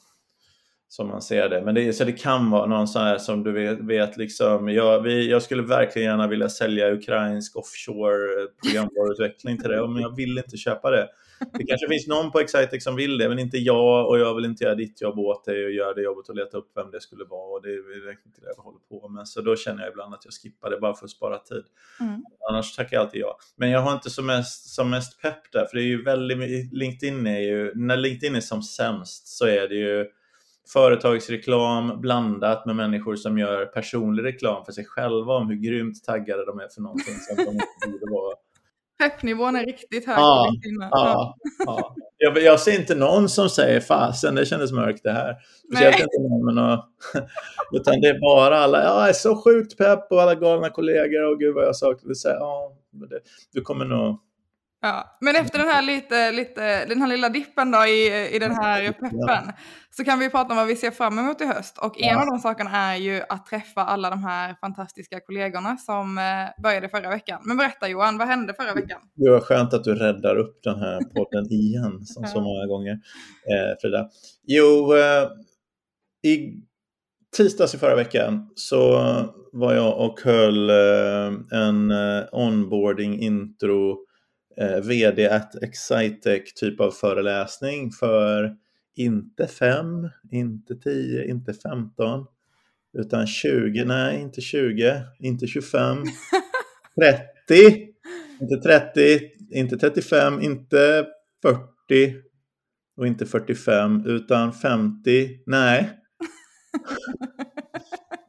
som 0.95 1.09
man 1.09 1.23
ser 1.23 1.49
det. 1.49 1.63
Men 1.63 1.75
det, 1.75 1.93
så 1.93 2.05
det 2.05 2.13
kan 2.13 2.51
vara 2.51 2.67
någon 2.67 2.89
sån 2.89 3.03
här 3.03 3.19
som 3.19 3.43
du 3.43 3.53
vet, 3.53 3.81
vet 3.81 4.17
liksom, 4.17 4.69
jag, 4.69 5.01
vi, 5.01 5.31
jag 5.31 5.43
skulle 5.43 5.63
verkligen 5.63 6.09
gärna 6.09 6.27
vilja 6.27 6.49
sälja 6.49 6.93
ukrainsk 6.93 7.57
offshore 7.57 8.49
programvaruutveckling 8.63 9.59
till 9.59 9.71
det, 9.71 9.89
men 9.89 10.03
jag 10.03 10.17
vill 10.17 10.39
inte 10.39 10.57
köpa 10.57 10.91
det. 10.91 11.09
Det 11.53 11.65
kanske 11.67 11.89
finns 11.89 12.07
någon 12.07 12.31
på 12.31 12.41
Excitec 12.41 12.85
som 12.85 12.97
vill 12.97 13.19
det, 13.19 13.29
men 13.29 13.39
inte 13.39 13.59
jag 13.59 14.09
och 14.09 14.19
jag 14.19 14.35
vill 14.35 14.45
inte 14.45 14.65
göra 14.65 14.75
ditt 14.75 15.03
jobb 15.03 15.19
åt 15.19 15.45
dig 15.45 15.65
och 15.65 15.71
göra 15.71 15.95
det 15.95 16.03
jobbet 16.03 16.29
och 16.29 16.37
leta 16.37 16.59
upp 16.59 16.71
vem 16.75 16.91
det 16.91 17.01
skulle 17.01 17.25
vara. 17.25 17.57
Och 17.57 17.63
det 17.63 17.69
är 17.69 18.11
inte 18.27 18.41
det 18.41 18.53
jag 18.57 18.63
håller 18.63 18.79
på 18.79 19.09
med. 19.09 19.29
Så 19.29 19.41
då 19.41 19.57
känner 19.57 19.83
jag 19.83 19.91
ibland 19.91 20.15
att 20.15 20.25
jag 20.25 20.35
skippar 20.35 20.71
det 20.71 20.81
bara 20.81 20.95
för 20.95 21.05
att 21.05 21.11
spara 21.11 21.39
tid. 21.39 21.65
Mm. 22.01 22.25
Annars 22.51 22.77
tackar 22.77 22.97
jag 22.97 23.05
alltid 23.05 23.21
ja. 23.21 23.39
Men 23.57 23.71
jag 23.71 23.81
har 23.81 23.93
inte 23.93 24.11
som 24.11 24.27
mest, 24.27 24.75
som 24.75 24.91
mest 24.91 25.23
pepp 25.23 25.53
där, 25.53 25.67
för 25.67 25.77
det 25.77 25.83
är 25.83 25.87
ju 25.87 26.03
väldigt, 26.03 26.73
LinkedIn 26.73 27.27
är 27.27 27.41
ju, 27.41 27.73
när 27.75 27.97
LinkedIn 27.97 28.35
är 28.35 28.41
som 28.41 28.63
sämst 28.63 29.29
så 29.29 29.47
är 29.47 29.69
det 29.69 29.75
ju 29.75 30.07
företagsreklam 30.73 32.01
blandat 32.01 32.67
med 32.67 32.77
människor 32.77 33.17
som 33.17 33.39
gör 33.39 33.67
personlig 33.67 34.25
reklam 34.25 34.65
för 34.65 34.73
sig 34.73 34.85
själva 34.85 35.35
om 35.35 35.49
hur 35.49 35.57
grymt 35.57 36.05
taggade 36.05 36.47
de 36.47 36.59
är 36.61 36.69
för 36.69 36.81
någonting 36.81 37.15
som 37.15 37.37
de 37.37 37.51
inte 37.51 38.01
borde 38.01 38.13
vara. 38.13 38.37
Peppnivån 38.99 39.57
är 39.57 39.67
riktigt 39.67 40.07
hög. 40.07 40.19
Ja, 40.19 40.53
ja, 40.91 41.37
ja. 41.67 41.95
Jag, 42.19 42.43
jag, 42.43 42.61
ser 42.61 42.81
inte 42.81 42.95
någon 42.95 43.29
som 43.29 43.49
säger 43.49 43.81
fasen, 43.81 44.35
det 44.35 44.47
kändes 44.47 44.73
mörkt 44.73 45.03
det 45.03 45.13
här. 45.13 45.37
Speciellt 45.67 45.95
inte 45.95 46.23
någon 46.29 46.45
med 46.45 46.55
några, 46.55 46.83
utan 47.73 48.01
det 48.01 48.09
är 48.09 48.21
bara 48.21 48.59
alla, 48.59 48.83
ja, 48.83 49.01
jag 49.01 49.09
är 49.09 49.13
så 49.13 49.37
sjukt 49.37 49.79
pepp 49.79 50.07
och 50.11 50.23
alla 50.23 50.35
galna 50.35 50.71
kollegor 50.71 51.33
och 51.33 51.39
gud 51.39 51.55
vad 51.55 51.65
jag 51.65 51.77
saknade. 51.77 52.15
Ja, 52.25 52.73
du 53.53 53.61
kommer 53.61 53.85
nog 53.85 54.19
Ja, 54.85 55.17
men 55.21 55.37
efter 55.37 55.59
den 55.59 55.69
här, 55.69 55.83
lite, 55.83 56.33
lite, 56.33 56.85
den 56.85 57.01
här 57.01 57.09
lilla 57.09 57.29
dippen 57.29 57.71
då 57.71 57.87
i, 57.87 58.29
i 58.37 58.39
den 58.39 58.53
här 58.53 58.93
peppen 58.93 59.53
så 59.91 60.05
kan 60.05 60.19
vi 60.19 60.31
prata 60.31 60.51
om 60.53 60.57
vad 60.57 60.67
vi 60.67 60.77
ser 60.77 60.91
fram 60.91 61.19
emot 61.19 61.41
i 61.41 61.45
höst. 61.45 61.79
Och 61.79 62.01
en 62.01 62.09
ja. 62.09 62.21
av 62.21 62.27
de 62.27 62.39
sakerna 62.39 62.71
är 62.71 62.97
ju 62.97 63.23
att 63.29 63.47
träffa 63.47 63.85
alla 63.85 64.11
de 64.11 64.25
här 64.25 64.57
fantastiska 64.61 65.21
kollegorna 65.21 65.77
som 65.77 66.19
eh, 66.19 66.63
började 66.63 66.89
förra 66.89 67.09
veckan. 67.09 67.41
Men 67.45 67.57
berätta 67.57 67.89
Johan, 67.89 68.19
vad 68.19 68.29
hände 68.29 68.55
förra 68.55 68.75
veckan? 68.75 69.01
Det 69.15 69.31
var 69.31 69.41
skönt 69.41 69.75
att 69.75 69.85
du 69.85 69.95
räddar 69.95 70.37
upp 70.37 70.63
den 70.63 70.79
här 70.79 71.01
podden 71.01 71.53
igen 71.53 72.05
som 72.05 72.27
så 72.27 72.41
många 72.41 72.67
gånger, 72.67 72.93
eh, 72.93 73.81
Frida. 73.81 74.09
Jo, 74.47 74.95
eh, 74.97 75.29
i 76.33 76.63
tisdags 77.37 77.75
i 77.75 77.79
förra 77.79 77.97
veckan 77.97 78.51
så 78.55 79.01
var 79.53 79.75
jag 79.75 79.99
och 79.99 80.21
höll 80.21 80.71
eh, 80.71 81.59
en 81.61 81.91
eh, 81.91 82.25
onboarding 82.33 83.21
intro 83.21 84.05
eh, 84.57 84.81
VD 84.81 85.29
at 85.29 85.63
Excitec 85.63 86.55
typ 86.55 86.81
av 86.81 86.91
föreläsning 86.91 87.91
för 87.91 88.57
inte 88.97 89.47
5, 89.47 90.09
inte 90.31 90.75
10, 90.75 91.25
inte 91.25 91.55
15 91.55 92.27
utan 92.99 93.27
20, 93.27 93.85
nej 93.85 94.21
inte 94.21 94.41
20, 94.41 95.03
inte 95.19 95.47
25, 95.47 95.97
30, 97.01 97.87
inte 98.41 98.57
30, 98.57 99.21
inte 99.51 99.77
35, 99.77 100.41
inte 100.41 101.07
40 101.43 102.15
och 102.97 103.07
inte 103.07 103.27
45 103.27 104.07
utan 104.07 104.53
50, 104.53 105.29
nej 105.47 105.91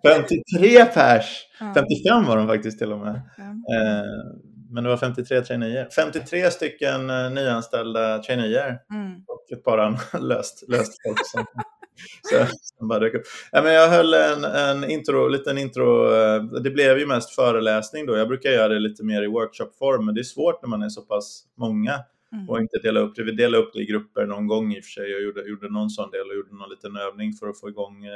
53 0.06 0.86
pers! 0.86 1.44
55 1.60 2.26
var 2.26 2.38
de 2.38 2.48
faktiskt 2.48 2.80
till 2.80 2.92
och 2.92 3.00
med. 3.00 3.16
Eh, 3.16 4.55
men 4.76 4.84
det 4.84 4.90
var 4.90 4.98
53 4.98 5.42
traineer. 5.42 5.90
53 5.96 6.52
stycken 6.52 7.10
uh, 7.10 7.32
nyanställda 7.32 8.20
traineer 8.20 8.80
mm. 8.92 9.24
och 9.28 9.52
ett 9.52 9.64
par 9.64 10.00
löst, 10.20 10.64
löst 10.68 10.94
folk 11.08 11.20
som, 11.26 11.46
så, 12.22 12.46
som 12.62 12.88
bara 12.88 13.00
dök 13.00 13.14
upp. 13.14 13.24
Ja, 13.52 13.62
men 13.62 13.74
jag 13.74 13.90
höll 13.90 14.14
en, 14.14 14.44
en 14.44 14.92
intro, 14.92 15.28
liten 15.28 15.58
intro. 15.58 16.12
Uh, 16.12 16.44
det 16.44 16.72
blev 16.72 16.98
ju 16.98 17.06
mest 17.06 17.36
föreläsning 17.36 18.06
då. 18.06 18.18
Jag 18.18 18.28
brukar 18.28 18.50
göra 18.50 18.68
det 18.68 18.80
lite 18.80 19.04
mer 19.04 19.24
i 19.24 19.28
workshopform, 19.28 20.06
men 20.06 20.16
det 20.16 20.22
är 20.22 20.24
svårt 20.24 20.62
när 20.62 20.70
man 20.70 20.84
är 20.84 20.90
så 20.90 21.02
pass 21.02 21.44
många 21.58 22.00
mm. 22.34 22.50
och 22.50 22.60
inte 22.60 22.78
dela 22.78 23.00
upp 23.00 23.16
det. 23.16 23.24
Vi 23.24 23.32
delade 23.32 23.64
upp 23.64 23.74
det 23.74 23.80
i 23.80 23.86
grupper 23.86 24.26
någon 24.26 24.48
gång 24.48 24.74
i 24.74 24.80
och 24.80 24.84
för 24.84 24.92
sig. 24.92 25.12
Jag 25.12 25.22
gjorde, 25.22 25.50
gjorde 25.50 25.70
någon 25.70 25.90
sån 25.90 26.12
del 26.12 26.30
och 26.30 26.36
gjorde 26.36 26.56
någon 26.56 26.70
liten 26.70 26.98
övning 26.98 27.34
för 27.34 27.48
att 27.48 27.60
få 27.60 27.70
igång 27.70 28.06
uh, 28.06 28.12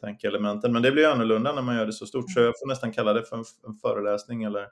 tankeelementen. 0.00 0.72
Men 0.72 0.82
det 0.82 0.92
blir 0.92 1.08
annorlunda 1.08 1.52
när 1.52 1.62
man 1.62 1.76
gör 1.76 1.86
det 1.86 1.92
så 1.92 2.06
stort, 2.06 2.30
så 2.30 2.40
jag 2.40 2.54
får 2.58 2.68
nästan 2.68 2.92
kalla 2.92 3.12
det 3.12 3.22
för 3.22 3.36
en, 3.36 3.44
en 3.66 3.74
föreläsning 3.74 4.42
eller 4.42 4.62
eh, 4.62 4.68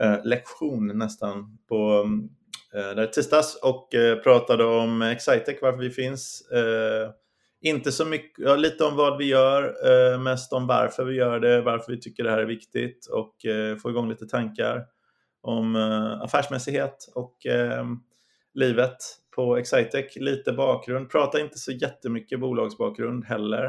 Eh, 0.00 0.24
lektion 0.24 0.98
nästan 0.98 1.58
på 1.68 2.06
eh, 2.74 2.96
där 2.96 3.06
tisdags 3.06 3.56
och 3.62 3.94
eh, 3.94 4.18
pratade 4.18 4.64
om 4.64 5.02
Excitec, 5.02 5.58
varför 5.62 5.78
vi 5.78 5.90
finns. 5.90 6.50
Eh, 6.50 7.10
inte 7.60 7.92
så 7.92 8.04
mycket, 8.04 8.44
ja, 8.44 8.56
lite 8.56 8.84
om 8.84 8.96
vad 8.96 9.18
vi 9.18 9.24
gör, 9.24 9.74
eh, 9.84 10.20
mest 10.20 10.52
om 10.52 10.66
varför 10.66 11.04
vi 11.04 11.14
gör 11.14 11.40
det, 11.40 11.60
varför 11.60 11.92
vi 11.92 12.00
tycker 12.00 12.24
det 12.24 12.30
här 12.30 12.38
är 12.38 12.46
viktigt 12.46 13.06
och 13.06 13.46
eh, 13.46 13.76
få 13.76 13.90
igång 13.90 14.08
lite 14.08 14.26
tankar 14.26 14.84
om 15.40 15.76
eh, 15.76 16.22
affärsmässighet 16.22 17.12
och 17.14 17.46
eh, 17.46 17.84
livet 18.54 18.96
på 19.36 19.56
Excitec. 19.56 20.16
Lite 20.16 20.52
bakgrund, 20.52 21.10
prata 21.10 21.40
inte 21.40 21.58
så 21.58 21.72
jättemycket 21.72 22.40
bolagsbakgrund 22.40 23.24
heller. 23.24 23.64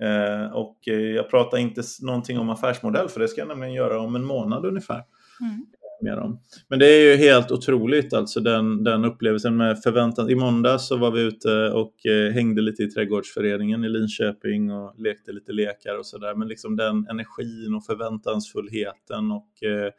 Eh, 0.00 0.52
och 0.52 0.88
eh, 0.88 0.94
jag 0.94 1.30
pratar 1.30 1.58
inte 1.58 1.82
någonting 2.02 2.38
om 2.38 2.50
affärsmodell 2.50 3.08
för 3.08 3.20
det 3.20 3.28
ska 3.28 3.40
jag 3.40 3.48
nämligen 3.48 3.74
göra 3.74 4.00
om 4.00 4.16
en 4.16 4.24
månad 4.24 4.66
ungefär. 4.66 5.04
Mm. 5.40 5.66
Med 6.00 6.16
dem. 6.16 6.40
Men 6.68 6.78
det 6.78 6.86
är 6.86 7.10
ju 7.10 7.16
helt 7.16 7.50
otroligt 7.50 8.12
alltså 8.12 8.40
den, 8.40 8.84
den 8.84 9.04
upplevelsen 9.04 9.56
med 9.56 9.82
förväntan. 9.82 10.30
I 10.30 10.34
måndag 10.34 10.78
så 10.78 10.96
var 10.96 11.10
vi 11.10 11.20
ute 11.20 11.70
och 11.70 12.06
eh, 12.06 12.32
hängde 12.32 12.62
lite 12.62 12.82
i 12.82 12.90
trädgårdsföreningen 12.90 13.84
i 13.84 13.88
Linköping 13.88 14.72
och 14.72 14.94
lekte 14.98 15.32
lite 15.32 15.52
lekar 15.52 15.98
och 15.98 16.06
sådär. 16.06 16.34
Men 16.34 16.48
liksom 16.48 16.76
den 16.76 17.06
energin 17.10 17.74
och 17.74 17.84
förväntansfullheten 17.84 19.32
och 19.32 19.62
eh, 19.62 19.92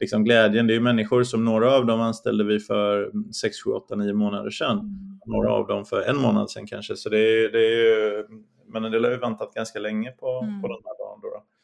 liksom 0.00 0.24
glädjen. 0.24 0.66
Det 0.66 0.72
är 0.72 0.74
ju 0.74 0.80
människor 0.80 1.22
som 1.22 1.44
några 1.44 1.72
av 1.72 1.86
dem 1.86 2.00
anställde 2.00 2.44
vi 2.44 2.60
för 2.60 3.10
6, 3.32 3.56
7, 3.64 3.70
8, 3.70 3.96
9 3.96 4.12
månader 4.12 4.50
sedan. 4.50 4.78
Mm. 4.78 5.20
Några 5.26 5.52
av 5.52 5.66
dem 5.66 5.84
för 5.84 6.02
en 6.02 6.16
månad 6.16 6.50
sedan 6.50 6.66
kanske. 6.66 6.96
Så 6.96 7.08
det 7.08 7.18
är, 7.18 7.52
det 7.52 7.58
är 7.58 7.76
ju, 7.76 8.24
men 8.66 8.84
en 8.84 8.92
del 8.92 9.04
har 9.04 9.10
ju 9.10 9.18
väntat 9.18 9.54
ganska 9.54 9.78
länge 9.78 10.10
på, 10.10 10.40
mm. 10.42 10.62
på 10.62 10.68
den 10.68 10.78
här 10.84 10.98
dagen. 11.04 11.20
Då, 11.22 11.28
då. 11.28 11.55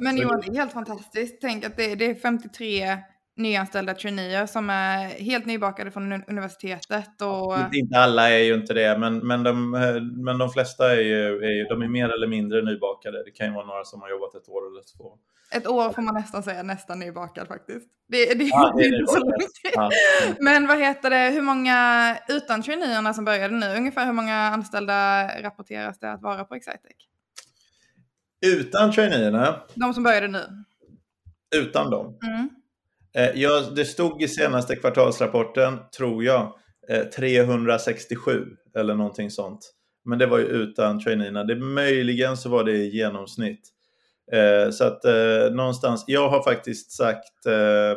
Men 0.00 0.16
Johan, 0.16 0.40
det 0.40 0.50
är 0.50 0.54
helt 0.54 0.72
fantastiskt. 0.72 1.40
Tänk 1.40 1.64
att 1.64 1.76
det, 1.76 1.94
det 1.94 2.10
är 2.10 2.14
53 2.14 2.98
nyanställda 3.36 3.94
traineer 3.94 4.46
som 4.46 4.70
är 4.70 5.08
helt 5.08 5.46
nybakade 5.46 5.90
från 5.90 6.12
universitetet. 6.12 7.22
Och... 7.22 7.74
Inte 7.74 7.98
alla 7.98 8.30
är 8.30 8.38
ju 8.38 8.54
inte 8.54 8.74
det, 8.74 8.98
men, 8.98 9.18
men, 9.18 9.42
de, 9.42 9.70
men 10.24 10.38
de 10.38 10.50
flesta 10.50 10.92
är 10.92 11.00
ju, 11.00 11.44
är 11.44 11.50
ju, 11.50 11.64
de 11.64 11.82
är 11.82 11.88
mer 11.88 12.08
eller 12.08 12.26
mindre 12.26 12.62
nybakade. 12.62 13.24
Det 13.24 13.30
kan 13.30 13.46
ju 13.46 13.52
vara 13.52 13.66
några 13.66 13.84
som 13.84 14.00
har 14.00 14.10
jobbat 14.10 14.34
ett 14.34 14.48
år 14.48 14.66
eller 14.66 14.82
två. 14.96 15.18
Ett 15.52 15.66
år 15.66 15.92
får 15.92 16.02
man 16.02 16.14
nästan 16.14 16.42
säga, 16.42 16.62
nästan 16.62 16.98
nybakad 16.98 17.48
faktiskt. 17.48 17.88
Det, 18.08 18.34
det, 18.34 18.44
ja, 18.44 18.74
det 18.76 18.82
är 18.82 19.00
inte 19.00 19.12
så 19.12 19.18
långt. 19.18 19.34
Ja. 19.74 19.90
Men 20.40 20.66
vad 20.66 20.78
heter 20.78 21.10
det, 21.10 21.30
hur 21.30 21.42
många, 21.42 22.16
utan 22.28 22.62
traineerna 22.62 23.14
som 23.14 23.24
började 23.24 23.54
nu, 23.54 23.76
ungefär 23.76 24.06
hur 24.06 24.12
många 24.12 24.36
anställda 24.36 25.28
rapporteras 25.42 25.98
det 25.98 26.12
att 26.12 26.22
vara 26.22 26.44
på 26.44 26.54
Excitec? 26.54 27.09
Utan 28.46 28.92
traineerna. 28.92 29.60
De 29.74 29.94
som 29.94 30.02
började 30.02 30.28
nu. 30.28 30.40
Utan 31.56 31.90
dem. 31.90 32.18
Mm. 32.26 32.48
Eh, 33.14 33.40
ja, 33.40 33.60
det 33.76 33.84
stod 33.84 34.22
i 34.22 34.28
senaste 34.28 34.76
kvartalsrapporten, 34.76 35.78
tror 35.96 36.24
jag, 36.24 36.52
eh, 36.88 37.04
367 37.04 38.46
eller 38.76 38.94
någonting 38.94 39.30
sånt. 39.30 39.72
Men 40.04 40.18
det 40.18 40.26
var 40.26 40.38
ju 40.38 40.44
utan 40.44 41.00
traineerna. 41.00 41.44
Det, 41.44 41.56
möjligen 41.56 42.36
så 42.36 42.48
var 42.48 42.64
det 42.64 42.72
i 42.72 42.96
genomsnitt. 42.96 43.60
Eh, 44.32 44.70
så 44.70 44.84
att 44.84 45.04
eh, 45.04 45.50
någonstans, 45.52 46.04
jag 46.06 46.28
har 46.28 46.42
faktiskt 46.42 46.92
sagt 46.92 47.46
eh, 47.46 47.96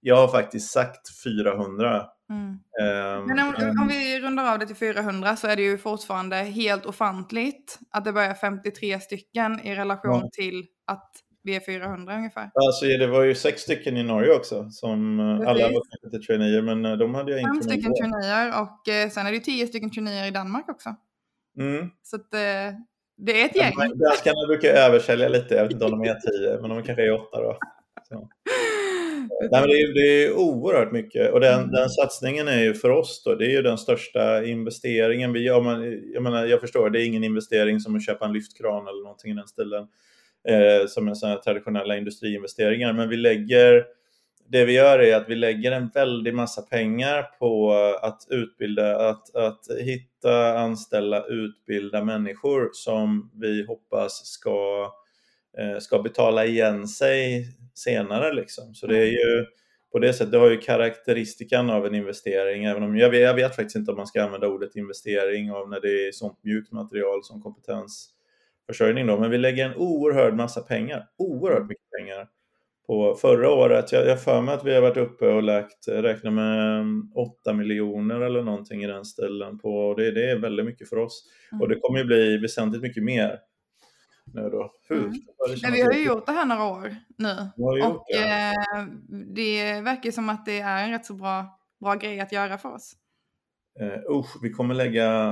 jag 0.00 0.16
har 0.16 0.28
faktiskt 0.28 0.70
sagt 0.70 1.22
400 1.24 2.06
Mm. 2.30 2.48
Um, 2.50 3.26
Men 3.26 3.38
om, 3.38 3.54
om, 3.54 3.78
ehm. 3.80 3.88
vi 3.88 4.20
rundar 4.20 4.52
av 4.52 4.58
det 4.58 4.66
till 4.66 4.76
400 4.76 5.36
så 5.36 5.46
är 5.46 5.56
det 5.56 5.62
ju 5.62 5.78
fortfarande 5.78 6.36
helt 6.36 6.86
ofantligt 6.86 7.78
att 7.90 8.04
det 8.04 8.12
börjar 8.12 8.34
53 8.34 9.00
stycken 9.00 9.60
i 9.60 9.74
relation 9.74 10.20
ja. 10.22 10.30
till 10.32 10.66
att 10.86 11.10
vi 11.42 11.56
är 11.56 11.60
400 11.60 12.16
ungefär. 12.16 12.50
Alltså, 12.54 12.84
det 12.84 13.06
var 13.06 13.22
ju 13.22 13.34
sex 13.34 13.62
stycken 13.62 13.96
i 13.96 14.02
Norge 14.02 14.34
också 14.34 14.70
som 14.70 15.20
eh, 15.20 15.26
Precis. 15.26 15.48
alla 15.48 15.62
var 15.62 15.70
kanske 15.70 16.16
inte 16.16 16.26
traineer 16.26 16.62
men 16.62 16.84
eh, 16.84 16.96
de 16.96 17.14
hade 17.14 17.32
jag 17.32 17.40
inte 17.40 17.52
Fem 17.52 17.62
stycken 17.62 17.94
traineer 17.94 18.62
och 18.62 18.88
eh, 18.88 19.10
sen 19.10 19.26
är 19.26 19.32
det 19.32 19.40
tio 19.40 19.66
stycken 19.66 19.90
traineer 19.90 20.26
i 20.26 20.30
Danmark 20.30 20.68
också. 20.68 20.94
Mm. 21.58 21.90
Så 22.02 22.16
att, 22.16 22.30
det 23.20 23.42
är 23.42 23.44
ett 23.44 23.56
gäng. 23.56 23.74
Danskarna 23.76 24.46
brukar 24.46 24.68
översälja 24.68 25.28
lite, 25.28 25.54
jag 25.54 25.62
vet 25.62 25.72
inte 25.72 25.84
om 25.84 25.90
de 25.90 26.02
är 26.02 26.14
tio 26.14 26.60
men 26.60 26.70
de 26.70 26.82
kanske 26.82 27.02
är 27.02 27.12
åtta 27.12 27.40
då. 27.40 27.58
Så. 28.08 28.28
Nej, 29.18 29.60
men 29.60 29.62
det, 29.62 29.80
är, 29.80 29.94
det 29.94 30.24
är 30.24 30.32
oerhört 30.32 30.92
mycket 30.92 31.32
och 31.32 31.40
den, 31.40 31.58
mm. 31.58 31.70
den 31.70 31.88
satsningen 31.88 32.48
är 32.48 32.62
ju 32.62 32.74
för 32.74 32.90
oss 32.90 33.22
då, 33.24 33.34
det 33.34 33.46
är 33.46 33.50
ju 33.50 33.62
den 33.62 33.78
största 33.78 34.44
investeringen 34.44 35.32
vi 35.32 35.40
gör. 35.40 35.60
Man, 35.60 36.00
jag, 36.14 36.22
menar, 36.22 36.46
jag 36.46 36.60
förstår, 36.60 36.90
det 36.90 37.02
är 37.02 37.06
ingen 37.06 37.24
investering 37.24 37.80
som 37.80 37.96
att 37.96 38.04
köpa 38.04 38.24
en 38.24 38.32
lyftkran 38.32 38.88
eller 38.88 39.02
någonting 39.02 39.32
i 39.32 39.34
den 39.34 39.48
stilen 39.48 39.86
eh, 40.48 40.86
som 40.88 41.08
är 41.08 41.14
sådana 41.14 41.36
traditionella 41.36 41.96
industriinvesteringar, 41.96 42.92
men 42.92 43.08
vi 43.08 43.16
lägger 43.16 43.84
det 44.50 44.64
vi 44.64 44.72
gör 44.72 44.98
är 44.98 45.16
att 45.16 45.28
vi 45.28 45.34
lägger 45.34 45.72
en 45.72 45.88
väldig 45.94 46.34
massa 46.34 46.62
pengar 46.62 47.22
på 47.38 47.72
att 48.02 48.26
utbilda, 48.30 49.08
att, 49.08 49.36
att 49.36 49.60
hitta, 49.80 50.58
anställa, 50.58 51.24
utbilda 51.24 52.04
människor 52.04 52.70
som 52.72 53.30
vi 53.34 53.66
hoppas 53.66 54.26
ska, 54.26 54.90
ska 55.80 55.98
betala 55.98 56.44
igen 56.44 56.88
sig 56.88 57.46
senare. 57.74 58.32
Liksom. 58.32 58.74
Så 58.74 58.86
det 58.86 58.98
är 58.98 59.06
ju 59.06 59.46
på 59.92 59.98
det 59.98 60.12
sättet, 60.12 60.32
det 60.32 60.38
har 60.38 60.50
ju 60.50 60.58
karaktäristikan 60.58 61.70
av 61.70 61.86
en 61.86 61.94
investering, 61.94 62.64
även 62.64 62.82
om 62.82 62.96
jag 62.96 63.10
vet, 63.10 63.20
jag 63.20 63.34
vet 63.34 63.56
faktiskt 63.56 63.76
inte 63.76 63.90
om 63.90 63.96
man 63.96 64.06
ska 64.06 64.22
använda 64.22 64.48
ordet 64.48 64.76
investering 64.76 65.52
av 65.52 65.70
när 65.70 65.80
det 65.80 66.08
är 66.08 66.12
sånt 66.12 66.38
mjukt 66.44 66.72
material 66.72 67.24
som 67.24 67.42
kompetensförsörjning 67.42 69.06
då, 69.06 69.18
men 69.18 69.30
vi 69.30 69.38
lägger 69.38 69.66
en 69.66 69.76
oerhörd 69.76 70.34
massa 70.34 70.60
pengar, 70.60 71.06
oerhört 71.18 71.68
mycket 71.68 71.90
pengar 71.98 72.28
på 72.86 73.14
förra 73.14 73.50
året. 73.50 73.92
Jag 73.92 74.06
har 74.06 74.16
för 74.16 74.42
mig 74.42 74.54
att 74.54 74.64
vi 74.64 74.74
har 74.74 74.82
varit 74.82 74.96
uppe 74.96 75.26
och 75.26 75.42
lagt, 75.42 75.88
räkna 75.88 76.30
med 76.30 76.84
8 77.14 77.52
miljoner 77.52 78.20
eller 78.20 78.42
någonting 78.42 78.84
i 78.84 78.86
den 78.86 79.04
stilen. 79.04 79.58
På, 79.58 79.94
det, 79.94 80.10
det 80.10 80.30
är 80.30 80.38
väldigt 80.38 80.66
mycket 80.66 80.88
för 80.88 80.96
oss. 80.96 81.24
Mm. 81.52 81.62
Och 81.62 81.68
det 81.68 81.80
kommer 81.80 81.98
ju 81.98 82.04
bli 82.04 82.38
väsentligt 82.38 82.82
mycket 82.82 83.02
mer 83.02 83.38
nu 84.34 84.50
då. 84.50 84.72
Mm. 84.90 85.12
Men 85.62 85.72
vi 85.72 85.82
har 85.82 85.92
ju 85.92 86.04
gjort 86.04 86.26
det 86.26 86.32
här 86.32 86.44
några 86.44 86.64
år 86.64 86.96
nu. 87.16 87.50
och 87.84 88.04
det. 88.08 88.28
Eh, 88.28 88.84
det 89.34 89.80
verkar 89.80 90.10
som 90.10 90.28
att 90.28 90.46
det 90.46 90.60
är 90.60 90.84
en 90.84 90.90
rätt 90.90 91.06
så 91.06 91.14
bra, 91.14 91.58
bra 91.80 91.94
grej 91.94 92.20
att 92.20 92.32
göra 92.32 92.58
för 92.58 92.74
oss. 92.74 92.92
Uh, 93.80 94.16
uh, 94.16 94.26
vi 94.42 94.50
kommer 94.50 94.74
lägga 94.74 95.30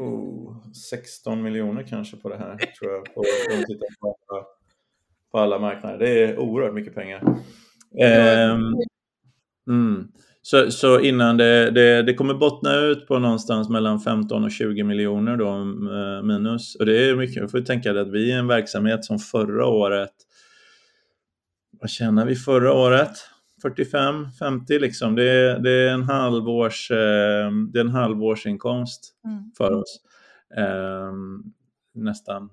uh, 0.00 0.72
16 0.90 1.42
miljoner 1.42 1.82
kanske 1.82 2.16
på 2.16 2.28
det 2.28 2.36
här 2.36 2.56
tror 2.78 2.92
jag. 2.92 3.14
På, 3.14 3.22
på, 4.00 4.46
på 5.30 5.38
alla 5.38 5.58
marknader. 5.58 5.98
Det 5.98 6.24
är 6.24 6.38
oerhört 6.38 6.74
mycket 6.74 6.94
pengar. 6.94 7.22
Um, 8.52 8.74
mm. 9.68 10.12
Så, 10.42 10.70
så 10.70 11.00
innan 11.00 11.36
det, 11.36 11.70
det, 11.70 12.02
det, 12.02 12.14
kommer 12.14 12.34
bottna 12.34 12.76
ut 12.76 13.06
på 13.06 13.18
någonstans 13.18 13.68
mellan 13.68 14.00
15 14.00 14.44
och 14.44 14.50
20 14.50 14.84
miljoner 14.84 15.36
då 15.36 15.48
eh, 15.48 16.22
minus. 16.22 16.74
Och 16.74 16.86
det 16.86 17.08
är 17.08 17.16
mycket, 17.16 17.50
får 17.50 17.60
tänka 17.60 18.00
att 18.00 18.08
vi 18.12 18.32
är 18.32 18.38
en 18.38 18.46
verksamhet 18.46 19.04
som 19.04 19.18
förra 19.18 19.66
året, 19.66 20.12
vad 21.80 21.90
tjänar 21.90 22.26
vi 22.26 22.34
förra 22.34 22.72
året? 22.72 23.10
45, 23.62 24.26
50 24.38 24.78
liksom. 24.78 25.14
Det, 25.14 25.58
det 25.62 25.70
är 25.70 25.88
en 25.88 26.02
halvårs, 26.02 26.90
eh, 26.90 27.50
det 27.72 27.78
är 27.78 27.84
en 27.84 27.88
halvårsinkomst 27.88 29.14
mm. 29.24 29.50
för 29.56 29.72
oss. 29.72 30.00
Um, 30.56 31.52
nästan 31.94 32.50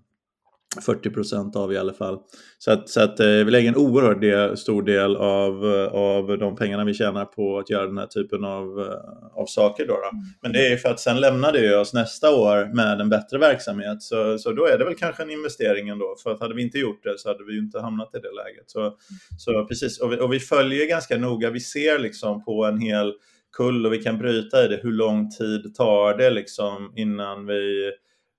40 0.85 1.09
procent 1.09 1.55
av 1.55 1.73
i 1.73 1.77
alla 1.77 1.93
fall. 1.93 2.19
Så 2.57 2.71
att, 2.71 2.89
så 2.89 3.01
att 3.01 3.19
eh, 3.19 3.27
vi 3.27 3.51
lägger 3.51 3.69
en 3.69 3.75
oerhört 3.75 4.21
del, 4.21 4.57
stor 4.57 4.83
del 4.83 5.15
av, 5.15 5.65
av 5.91 6.37
de 6.37 6.55
pengarna 6.55 6.85
vi 6.85 6.93
tjänar 6.93 7.25
på 7.25 7.59
att 7.59 7.69
göra 7.69 7.85
den 7.85 7.97
här 7.97 8.05
typen 8.05 8.43
av, 8.43 8.79
eh, 8.79 9.39
av 9.41 9.45
saker. 9.45 9.87
Då, 9.87 9.93
då. 9.93 10.09
Mm. 10.09 10.23
Men 10.41 10.51
det 10.51 10.67
är 10.67 10.77
för 10.77 10.89
att 10.89 10.99
sen 10.99 11.19
lämnar 11.19 11.51
det 11.51 11.77
oss 11.77 11.93
nästa 11.93 12.35
år 12.35 12.75
med 12.75 13.01
en 13.01 13.09
bättre 13.09 13.37
verksamhet. 13.37 14.03
Så, 14.03 14.37
så 14.37 14.51
då 14.51 14.65
är 14.65 14.77
det 14.77 14.85
väl 14.85 14.95
kanske 14.95 15.23
en 15.23 15.31
investering 15.31 15.89
ändå. 15.89 16.15
För 16.23 16.31
att 16.31 16.39
hade 16.39 16.55
vi 16.55 16.63
inte 16.63 16.79
gjort 16.79 17.03
det 17.03 17.19
så 17.19 17.29
hade 17.29 17.43
vi 17.43 17.57
inte 17.57 17.79
hamnat 17.79 18.15
i 18.15 18.19
det 18.19 18.31
läget. 18.31 18.69
Så, 18.69 18.97
så 19.37 19.65
precis, 19.65 19.99
och 19.99 20.11
vi, 20.11 20.19
och 20.19 20.33
vi 20.33 20.39
följer 20.39 20.87
ganska 20.87 21.17
noga. 21.17 21.49
Vi 21.49 21.59
ser 21.59 21.99
liksom 21.99 22.43
på 22.43 22.65
en 22.65 22.79
hel 22.79 23.13
kull 23.57 23.85
och 23.85 23.93
vi 23.93 23.97
kan 23.97 24.17
bryta 24.17 24.65
i 24.65 24.67
det. 24.67 24.79
Hur 24.83 24.91
lång 24.91 25.29
tid 25.29 25.75
tar 25.75 26.17
det 26.17 26.29
liksom 26.29 26.93
innan 26.95 27.45
vi 27.45 27.91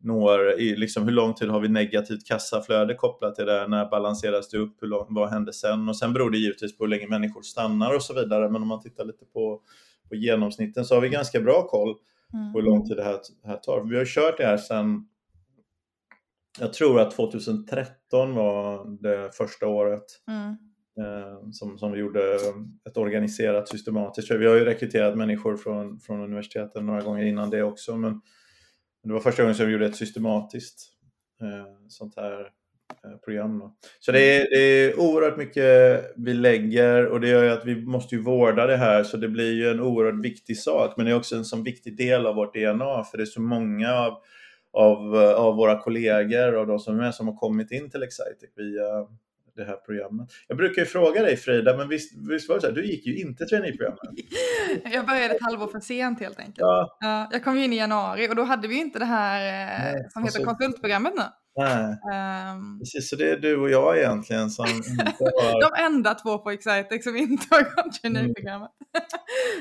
når, 0.02 0.60
i, 0.60 0.76
liksom, 0.76 1.04
hur 1.04 1.12
lång 1.12 1.34
tid 1.34 1.48
har 1.48 1.60
vi 1.60 1.68
negativt 1.68 2.26
kassaflöde 2.26 2.94
kopplat 2.94 3.34
till 3.34 3.46
det, 3.46 3.66
när 3.68 3.90
balanseras 3.90 4.48
det 4.48 4.58
upp, 4.58 4.76
hur 4.80 4.88
lång, 4.88 5.06
vad 5.08 5.30
händer 5.30 5.52
sen? 5.52 5.88
Och 5.88 5.96
sen 5.96 6.12
beror 6.12 6.30
det 6.30 6.38
givetvis 6.38 6.78
på 6.78 6.84
hur 6.84 6.88
länge 6.88 7.08
människor 7.08 7.42
stannar 7.42 7.94
och 7.94 8.02
så 8.02 8.14
vidare, 8.14 8.50
men 8.50 8.62
om 8.62 8.68
man 8.68 8.80
tittar 8.80 9.04
lite 9.04 9.24
på, 9.24 9.60
på 10.08 10.14
genomsnitten 10.14 10.84
så 10.84 10.94
har 10.94 11.02
vi 11.02 11.08
ganska 11.08 11.40
bra 11.40 11.66
koll 11.66 11.94
på 12.52 12.60
hur 12.60 12.62
lång 12.62 12.88
tid 12.88 12.96
det 12.96 13.04
här, 13.04 13.18
här 13.44 13.56
tar. 13.56 13.84
Vi 13.90 13.96
har 13.96 14.04
kört 14.04 14.38
det 14.38 14.46
här 14.46 14.56
sedan, 14.56 15.08
jag 16.60 16.72
tror 16.72 17.00
att 17.00 17.10
2013 17.10 18.34
var 18.34 18.86
det 19.02 19.30
första 19.36 19.66
året 19.66 20.04
mm. 20.28 20.48
eh, 20.98 21.50
som, 21.52 21.78
som 21.78 21.92
vi 21.92 21.98
gjorde 21.98 22.34
ett 22.88 22.96
organiserat 22.96 23.68
systematiskt. 23.68 24.30
Vi 24.30 24.46
har 24.46 24.56
ju 24.56 24.64
rekryterat 24.64 25.16
människor 25.16 25.56
från, 25.56 26.00
från 26.00 26.20
universiteten 26.20 26.86
några 26.86 27.00
gånger 27.00 27.24
innan 27.24 27.50
det 27.50 27.62
också, 27.62 27.96
men 27.96 28.20
det 29.02 29.12
var 29.12 29.20
första 29.20 29.42
gången 29.42 29.54
som 29.54 29.66
vi 29.66 29.72
gjorde 29.72 29.86
ett 29.86 29.96
systematiskt 29.96 30.88
eh, 31.40 31.88
sånt 31.88 32.16
här 32.16 32.40
eh, 33.04 33.16
program. 33.24 33.58
Då. 33.58 33.74
Så 34.00 34.12
det 34.12 34.20
är, 34.20 34.50
det 34.50 34.58
är 34.58 35.00
oerhört 35.00 35.36
mycket 35.38 36.04
vi 36.16 36.34
lägger 36.34 37.06
och 37.06 37.20
det 37.20 37.28
gör 37.28 37.44
ju 37.44 37.50
att 37.50 37.64
vi 37.64 37.86
måste 37.86 38.14
ju 38.14 38.22
vårda 38.22 38.66
det 38.66 38.76
här 38.76 39.04
så 39.04 39.16
det 39.16 39.28
blir 39.28 39.52
ju 39.52 39.70
en 39.70 39.80
oerhört 39.80 40.24
viktig 40.24 40.58
sak 40.58 40.94
men 40.96 41.06
det 41.06 41.12
är 41.12 41.16
också 41.16 41.36
en 41.36 41.44
sån 41.44 41.64
viktig 41.64 41.96
del 41.96 42.26
av 42.26 42.34
vårt 42.34 42.54
DNA 42.54 43.04
för 43.04 43.16
det 43.16 43.24
är 43.24 43.26
så 43.26 43.40
många 43.40 43.94
av, 43.94 44.18
av, 44.72 45.16
av 45.16 45.56
våra 45.56 45.82
kollegor 45.82 46.54
och 46.54 46.66
de 46.66 46.78
som 46.78 46.94
är 46.94 47.02
med 47.02 47.14
som 47.14 47.28
har 47.28 47.36
kommit 47.36 47.70
in 47.70 47.90
till 47.90 48.02
Excitec 48.02 48.50
via 48.56 49.06
det 49.56 49.64
här 49.64 49.76
programmet. 49.76 50.28
Jag 50.48 50.56
brukar 50.56 50.82
ju 50.82 50.86
fråga 50.86 51.22
dig 51.22 51.36
Frida, 51.36 51.76
men 51.76 51.88
visst, 51.88 52.12
visst 52.30 52.48
var 52.48 52.54
det 52.54 52.60
så 52.60 52.66
här, 52.66 52.74
du 52.74 52.86
gick 52.86 53.06
ju 53.06 53.16
inte 53.16 53.44
traineeprogrammet? 53.44 54.00
jag 54.92 55.06
började 55.06 55.34
ett 55.34 55.42
halvår 55.42 55.66
för 55.66 55.80
sent 55.80 56.20
helt 56.20 56.38
enkelt. 56.38 56.58
Ja. 56.58 56.98
Ja, 57.00 57.28
jag 57.32 57.44
kom 57.44 57.58
ju 57.58 57.64
in 57.64 57.72
i 57.72 57.76
januari 57.76 58.28
och 58.28 58.36
då 58.36 58.42
hade 58.42 58.68
vi 58.68 58.80
inte 58.80 58.98
det 58.98 59.04
här 59.04 59.40
eh, 59.40 59.92
Nej, 59.92 60.08
som 60.10 60.24
heter 60.24 60.38
alltså, 60.38 60.54
konsultprogrammet 60.54 61.12
nu. 61.16 61.22
Nej. 61.56 61.98
Um, 62.54 62.78
Precis, 62.78 63.10
så 63.10 63.16
det 63.16 63.30
är 63.30 63.36
du 63.36 63.56
och 63.56 63.70
jag 63.70 63.98
egentligen 63.98 64.50
som 64.50 64.66
inte 64.76 65.04
har... 65.18 65.60
De 65.60 65.84
enda 65.84 66.14
två 66.14 66.38
på 66.38 66.50
Excitec 66.50 67.04
som 67.04 67.16
inte 67.16 67.46
har 67.50 67.62
gått 67.62 68.00
traineeprogrammet. 68.00 68.70
Mm. 68.94 69.06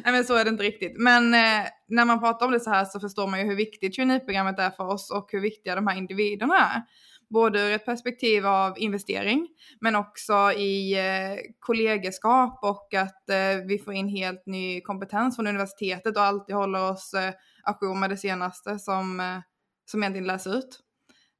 Nej 0.04 0.13
men 0.13 0.23
så 0.23 0.36
är 0.36 0.43
det 0.43 0.49
inte 0.49 0.63
riktigt. 0.63 0.93
Men 0.97 1.34
eh, 1.34 1.65
när 1.88 2.06
man 2.06 2.19
pratar 2.19 2.45
om 2.45 2.52
det 2.52 2.60
så 2.60 2.69
här 2.69 2.86
så 2.86 2.99
förstår 2.99 3.28
man 3.28 3.39
ju 3.39 3.45
hur 3.45 3.56
viktigt 3.56 3.93
traineeprogrammet 3.93 4.60
är 4.60 4.69
för 4.69 4.88
oss 4.88 5.12
och 5.12 5.30
hur 5.32 5.41
viktiga 5.41 5.75
de 5.75 5.88
här 5.88 5.97
individerna 5.97 6.56
är 6.58 6.82
både 7.30 7.62
ur 7.62 7.72
ett 7.72 7.86
perspektiv 7.86 8.46
av 8.46 8.80
investering 8.80 9.48
men 9.82 9.96
också 9.96 10.52
i 10.52 11.00
eh, 11.00 11.39
kollegeskap 11.60 12.60
och 12.63 12.94
att 12.94 13.30
eh, 13.30 13.65
vi 13.68 13.80
får 13.86 13.94
in 13.94 14.08
helt 14.08 14.46
ny 14.46 14.82
kompetens 14.82 15.36
från 15.36 15.48
universitetet 15.48 16.18
och 16.18 16.24
alltid 16.24 16.56
håller 16.56 16.92
oss 16.92 17.13
eh, 17.13 17.34
ajour 17.63 17.96
med 17.96 18.10
det 18.10 18.18
senaste 18.18 18.80
som, 18.80 19.42
som 19.86 20.04
egentligen 20.04 20.28
lärs 20.28 20.48
ut. 20.48 20.80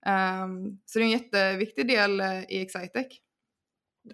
Ehm, 0.06 0.80
så 0.86 1.00
det 1.00 1.04
är 1.04 1.06
en 1.06 1.12
jätteviktig 1.12 1.88
del 1.88 2.22
i 2.50 2.62
Excitec. 2.62 3.08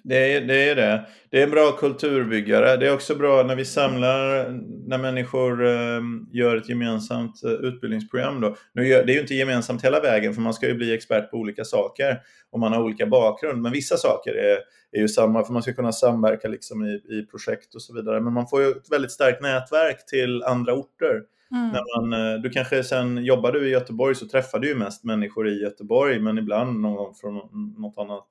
Det 0.04 0.34
är, 0.34 0.42
det 0.42 0.70
är 0.70 0.76
det. 0.76 1.06
Det 1.30 1.40
är 1.40 1.44
en 1.44 1.52
bra 1.52 1.72
kulturbyggare. 1.72 2.78
Det 2.78 2.88
är 2.88 2.94
också 2.94 3.16
bra 3.16 3.44
när 3.44 3.56
vi 3.56 3.66
samlar, 3.66 4.50
när 4.88 4.98
människor 4.98 5.66
eh, 5.66 6.02
gör 6.32 6.56
ett 6.56 6.70
gemensamt 6.70 7.44
eh, 7.44 7.52
utbildningsprogram. 7.52 8.42
Då. 8.42 8.56
Nu 8.74 8.88
gör, 8.88 9.06
det 9.06 9.12
är 9.12 9.14
ju 9.14 9.22
inte 9.22 9.36
gemensamt 9.36 9.86
hela 9.86 10.00
vägen 10.00 10.34
för 10.34 10.42
man 10.42 10.54
ska 10.54 10.68
ju 10.68 10.76
bli 10.76 10.94
expert 10.94 11.32
på 11.32 11.38
olika 11.38 11.64
saker 11.64 12.20
och 12.52 12.60
man 12.60 12.74
har 12.74 12.84
olika 12.84 13.06
bakgrund. 13.08 13.62
Men 13.62 13.72
vissa 13.72 13.98
saker 13.98 14.34
är, 14.34 14.58
är 14.92 15.02
ju 15.02 15.08
samma 15.08 15.44
för 15.44 15.54
man 15.54 15.64
ska 15.64 15.74
kunna 15.74 15.92
samverka 15.92 16.48
liksom 16.48 16.86
i, 16.86 16.94
i 16.94 17.26
projekt 17.32 17.76
och 17.76 17.82
så 17.82 17.94
vidare. 17.94 18.22
Men 18.22 18.34
man 18.34 18.48
får 18.48 18.62
ju 18.62 18.70
ett 18.70 18.92
väldigt 18.92 19.12
starkt 19.12 19.42
nätverk 19.42 20.06
till 20.06 20.44
andra 20.44 20.74
orter. 20.74 21.22
Mm. 21.52 21.70
När 21.70 22.00
man, 22.00 22.34
eh, 22.34 22.42
du 22.42 22.50
kanske 22.50 22.84
sen 22.84 23.26
jobbar 23.26 23.52
du 23.52 23.68
i 23.68 23.72
Göteborg 23.72 24.16
så 24.16 24.28
träffar 24.28 24.60
du 24.60 24.68
ju 24.68 24.76
mest 24.76 25.04
människor 25.04 25.48
i 25.48 25.62
Göteborg 25.62 26.20
men 26.20 26.38
ibland 26.38 26.80
någon 26.80 26.96
gång 26.96 27.14
från 27.14 27.36
något 27.78 27.98
annat 27.98 28.28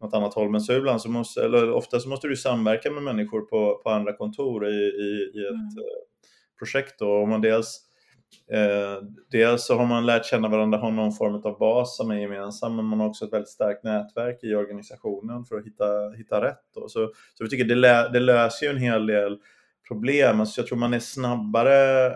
något 0.00 0.14
annat 0.14 0.34
håll. 0.34 0.50
Men 0.50 0.60
så 0.60 0.72
ibland 0.72 1.02
så 1.02 1.10
måste, 1.10 1.44
eller 1.44 1.72
ofta 1.72 2.00
så 2.00 2.08
måste 2.08 2.28
du 2.28 2.36
samverka 2.36 2.90
med 2.90 3.02
människor 3.02 3.40
på, 3.40 3.80
på 3.84 3.90
andra 3.90 4.12
kontor 4.12 4.68
i, 4.68 4.70
i, 4.70 5.30
i 5.34 5.46
ett 5.46 5.50
mm. 5.50 5.66
Eh, 5.78 6.04
projekt. 6.58 6.98
Då. 6.98 7.10
Och 7.10 7.28
man 7.28 7.40
dels, 7.40 7.80
eh, 8.52 9.02
dels 9.30 9.66
så 9.66 9.76
har 9.76 9.86
man 9.86 10.06
lärt 10.06 10.26
känna 10.26 10.48
varandra, 10.48 10.78
har 10.78 10.90
någon 10.90 11.12
form 11.12 11.34
av 11.34 11.58
bas 11.58 11.96
som 11.96 12.10
är 12.10 12.16
gemensam, 12.16 12.76
men 12.76 12.84
man 12.84 13.00
har 13.00 13.08
också 13.08 13.24
ett 13.24 13.32
väldigt 13.32 13.48
starkt 13.48 13.84
nätverk 13.84 14.44
i 14.44 14.54
organisationen 14.54 15.44
för 15.44 15.56
att 15.56 15.66
hitta, 15.66 16.10
hitta 16.16 16.40
rätt. 16.40 16.62
Då. 16.74 16.88
Så, 16.88 17.12
så 17.34 17.44
vi 17.44 17.50
tycker 17.50 17.64
det, 17.64 17.74
lä, 17.74 18.08
det 18.08 18.20
löser 18.20 18.66
ju 18.66 18.72
en 18.72 18.82
hel 18.82 19.06
del 19.06 19.38
problem. 19.88 20.40
Alltså 20.40 20.60
jag 20.60 20.68
tror 20.68 20.78
man 20.78 20.94
är 20.94 20.98
snabbare 20.98 22.10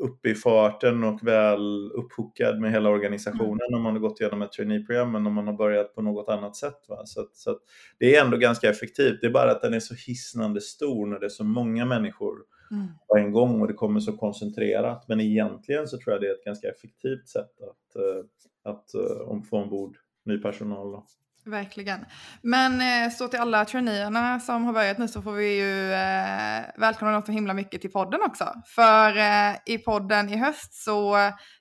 uppe 0.00 0.28
i 0.30 0.34
farten 0.34 1.04
och 1.04 1.26
väl 1.26 1.92
upphookad 1.92 2.60
med 2.60 2.72
hela 2.72 2.88
organisationen 2.88 3.66
mm. 3.68 3.74
om 3.74 3.82
man 3.82 3.92
har 3.92 4.00
gått 4.00 4.20
igenom 4.20 4.42
ett 4.42 4.52
traineeprogram 4.52 5.14
än 5.14 5.26
om 5.26 5.34
man 5.34 5.46
har 5.46 5.54
börjat 5.54 5.94
på 5.94 6.02
något 6.02 6.28
annat 6.28 6.56
sätt. 6.56 6.84
Va? 6.88 7.02
Så, 7.04 7.20
att, 7.20 7.36
så 7.36 7.50
att 7.50 7.58
det 7.98 8.16
är 8.16 8.24
ändå 8.24 8.36
ganska 8.36 8.70
effektivt. 8.70 9.18
Det 9.20 9.26
är 9.26 9.30
bara 9.30 9.50
att 9.50 9.62
den 9.62 9.74
är 9.74 9.80
så 9.80 9.94
hisnande 9.94 10.60
stor 10.60 11.06
när 11.06 11.18
det 11.18 11.26
är 11.26 11.30
så 11.30 11.44
många 11.44 11.84
människor 11.84 12.36
mm. 12.70 12.86
på 13.08 13.16
en 13.16 13.32
gång 13.32 13.60
och 13.60 13.68
det 13.68 13.74
kommer 13.74 14.00
så 14.00 14.16
koncentrerat. 14.16 15.04
Men 15.08 15.20
egentligen 15.20 15.88
så 15.88 15.98
tror 15.98 16.12
jag 16.12 16.20
det 16.20 16.28
är 16.28 16.34
ett 16.34 16.44
ganska 16.44 16.68
effektivt 16.68 17.28
sätt 17.28 17.60
att, 17.60 17.96
eh, 17.96 18.24
att, 18.64 18.76
att, 18.76 18.94
eh, 18.94 19.36
att 19.36 19.48
få 19.48 19.56
ombord 19.56 19.96
ny 20.24 20.38
personal. 20.38 20.92
Då. 20.92 21.06
Verkligen. 21.44 22.06
Men 22.42 22.80
eh, 22.80 23.12
så 23.12 23.28
till 23.28 23.40
alla 23.40 23.64
traineerna 23.64 24.40
som 24.40 24.64
har 24.64 24.72
börjat 24.72 24.98
nu 24.98 25.08
så 25.08 25.22
får 25.22 25.32
vi 25.32 25.56
ju 25.58 25.92
eh, 25.92 26.62
välkomna 26.76 27.12
dem 27.12 27.22
så 27.22 27.32
himla 27.32 27.54
mycket 27.54 27.80
till 27.80 27.90
podden 27.92 28.20
också. 28.22 28.54
För 28.66 29.16
eh, 29.16 29.56
i 29.66 29.78
podden 29.78 30.28
i 30.28 30.36
höst 30.36 30.74
så 30.74 31.16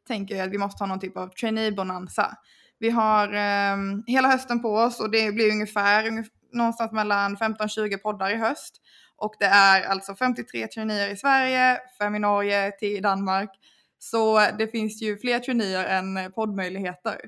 tänker 0.08 0.36
jag 0.36 0.48
att 0.48 0.54
vi 0.54 0.58
måste 0.58 0.84
ha 0.84 0.88
någon 0.88 1.00
typ 1.00 1.18
av 1.18 1.30
trainee-bonanza. 1.30 2.36
Vi 2.80 2.90
har 2.90 3.34
eh, 3.34 3.78
hela 4.08 4.28
hösten 4.28 4.62
på 4.62 4.70
oss 4.70 5.00
och 5.00 5.12
det 5.12 5.32
blir 5.32 5.52
ungefär, 5.52 6.08
ungefär 6.08 6.32
någonstans 6.54 6.92
mellan 6.92 7.38
15-20 7.38 7.98
poddar 7.98 8.30
i 8.30 8.36
höst. 8.36 8.82
Och 9.18 9.36
det 9.40 9.46
är 9.46 9.84
alltså 9.84 10.16
53 10.16 10.68
traineer 10.68 11.10
i 11.10 11.18
Sverige, 11.18 11.78
5 11.98 12.16
i 12.16 12.20
Norge, 12.20 12.72
10 12.72 12.98
i 12.98 13.02
Danmark. 13.02 13.50
Så 14.00 14.40
det 14.58 14.68
finns 14.68 15.02
ju 15.02 15.18
fler 15.18 15.40
traineer 15.40 15.86
än 15.86 16.32
poddmöjligheter. 16.32 17.20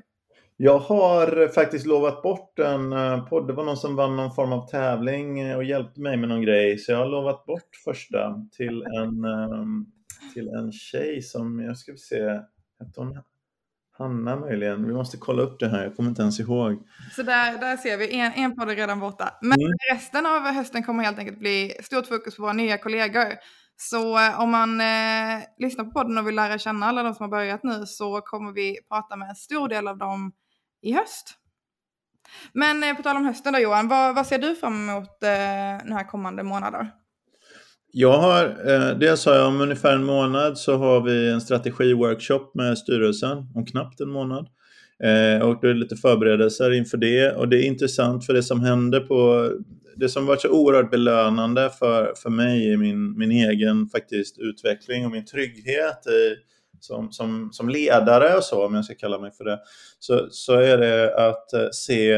Jag 0.64 0.78
har 0.78 1.48
faktiskt 1.48 1.86
lovat 1.86 2.22
bort 2.22 2.58
en 2.58 2.92
eh, 2.92 3.24
podd. 3.24 3.46
Det 3.46 3.52
var 3.52 3.64
någon 3.64 3.76
som 3.76 3.96
vann 3.96 4.16
någon 4.16 4.34
form 4.34 4.52
av 4.52 4.68
tävling 4.68 5.40
eh, 5.40 5.56
och 5.56 5.64
hjälpte 5.64 6.00
mig 6.00 6.16
med 6.16 6.28
någon 6.28 6.42
grej. 6.42 6.78
Så 6.78 6.92
jag 6.92 6.98
har 6.98 7.06
lovat 7.06 7.44
bort 7.46 7.76
första 7.84 8.34
till 8.56 8.82
en, 8.82 9.24
ehm, 9.24 9.86
till 10.34 10.48
en 10.48 10.72
tjej 10.72 11.22
som, 11.22 11.60
jag 11.60 11.76
ska 11.76 11.92
se, 11.96 12.22
hette 12.78 13.00
hon 13.00 13.18
Hanna 13.98 14.36
möjligen? 14.36 14.86
Vi 14.86 14.92
måste 14.92 15.16
kolla 15.16 15.42
upp 15.42 15.60
det 15.60 15.68
här, 15.68 15.84
jag 15.84 15.96
kommer 15.96 16.08
inte 16.08 16.22
ens 16.22 16.40
ihåg. 16.40 16.88
Så 17.16 17.22
där, 17.22 17.58
där 17.58 17.76
ser 17.76 17.96
vi, 17.98 18.18
en, 18.18 18.32
en 18.32 18.56
podd 18.56 18.70
är 18.70 18.76
redan 18.76 19.00
borta. 19.00 19.34
Men 19.40 19.60
mm. 19.60 19.72
resten 19.92 20.26
av 20.26 20.40
hösten 20.40 20.82
kommer 20.82 21.04
helt 21.04 21.18
enkelt 21.18 21.38
bli 21.38 21.72
stort 21.80 22.06
fokus 22.06 22.36
på 22.36 22.42
våra 22.42 22.52
nya 22.52 22.78
kollegor. 22.78 23.26
Så 23.76 24.18
eh, 24.18 24.40
om 24.40 24.50
man 24.50 24.80
eh, 24.80 25.42
lyssnar 25.58 25.84
på 25.84 25.90
podden 25.90 26.18
och 26.18 26.28
vill 26.28 26.34
lära 26.34 26.58
känna 26.58 26.86
alla 26.86 27.02
de 27.02 27.14
som 27.14 27.24
har 27.24 27.30
börjat 27.30 27.62
nu 27.62 27.86
så 27.86 28.20
kommer 28.20 28.52
vi 28.52 28.76
prata 28.88 29.16
med 29.16 29.28
en 29.28 29.36
stor 29.36 29.68
del 29.68 29.88
av 29.88 29.98
dem 29.98 30.32
i 30.82 30.92
höst. 30.92 31.34
Men 32.52 32.82
eh, 32.82 32.96
på 32.96 33.02
tal 33.02 33.16
om 33.16 33.24
hösten 33.24 33.52
då 33.52 33.58
Johan, 33.58 33.88
vad, 33.88 34.14
vad 34.14 34.26
ser 34.26 34.38
du 34.38 34.54
fram 34.54 34.88
emot 34.88 35.22
eh, 35.22 35.84
den 35.84 35.92
här 35.92 36.08
kommande 36.08 36.42
månader? 36.42 36.90
Jag 37.92 38.18
har, 38.18 38.44
eh, 38.44 38.98
dels 38.98 39.26
har 39.26 39.34
jag 39.34 39.48
om 39.48 39.60
ungefär 39.60 39.94
en 39.94 40.04
månad 40.04 40.58
så 40.58 40.76
har 40.76 41.00
vi 41.00 41.30
en 41.30 41.40
strategiworkshop 41.40 42.54
med 42.54 42.78
styrelsen 42.78 43.38
om 43.54 43.66
knappt 43.66 44.00
en 44.00 44.08
månad. 44.08 44.48
Eh, 45.04 45.42
och 45.42 45.58
det 45.60 45.70
är 45.70 45.74
lite 45.74 45.96
förberedelser 45.96 46.72
inför 46.72 46.96
det 46.96 47.32
och 47.32 47.48
det 47.48 47.56
är 47.56 47.66
intressant 47.66 48.26
för 48.26 48.32
det 48.34 48.42
som 48.42 48.60
händer 48.60 49.00
på 49.00 49.50
det 49.96 50.08
som 50.08 50.26
varit 50.26 50.40
så 50.40 50.48
oerhört 50.48 50.90
belönande 50.90 51.70
för, 51.78 52.12
för 52.16 52.30
mig 52.30 52.72
i 52.72 52.76
min, 52.76 53.18
min 53.18 53.30
egen 53.30 53.86
faktiskt 53.88 54.38
utveckling 54.38 55.04
och 55.04 55.10
min 55.10 55.24
trygghet 55.24 56.06
i, 56.06 56.36
som, 56.84 57.12
som, 57.12 57.48
som 57.52 57.68
ledare 57.68 58.36
och 58.36 58.44
så, 58.44 58.66
om 58.66 58.74
jag 58.74 58.84
ska 58.84 58.94
kalla 58.94 59.18
mig 59.18 59.32
för 59.32 59.44
det, 59.44 59.60
så, 59.98 60.26
så 60.30 60.52
är 60.52 60.78
det 60.78 61.28
att 61.28 61.52
eh, 61.52 61.68
se 61.72 62.16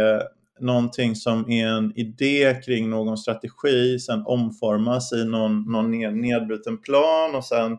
någonting 0.61 1.17
som 1.17 1.51
är 1.51 1.67
en 1.67 1.93
idé 1.99 2.61
kring 2.65 2.91
någon 2.91 3.19
strategi, 3.19 3.99
sen 3.99 4.23
omformas 4.27 5.13
i 5.13 5.25
någon, 5.25 5.73
någon 5.73 5.91
nedbruten 6.21 6.79
plan 6.79 7.35
och 7.35 7.45
sen 7.45 7.73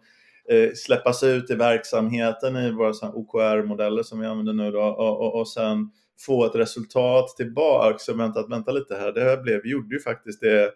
eh, 0.50 0.70
släppas 0.76 1.24
ut 1.24 1.50
i 1.50 1.56
verksamheten 1.56 2.56
i 2.56 2.72
våra 2.72 3.10
OKR-modeller 3.14 4.04
som 4.04 4.20
vi 4.20 4.28
använder 4.28 4.54
nu 4.54 4.72
då, 4.72 4.82
och, 4.82 5.20
och, 5.20 5.40
och 5.40 5.48
sen 5.48 5.90
få 6.20 6.46
ett 6.46 6.56
resultat 6.56 7.28
tillbaks. 7.38 8.08
Och 8.08 8.20
vänta, 8.20 8.48
vänta 8.48 8.72
lite 8.72 8.96
här, 8.96 9.12
det 9.12 9.22
här 9.22 9.38
blev, 9.38 9.62
vi 9.64 9.72
gjorde 9.72 9.96
ju 9.96 10.02
faktiskt 10.02 10.42
det 10.42 10.72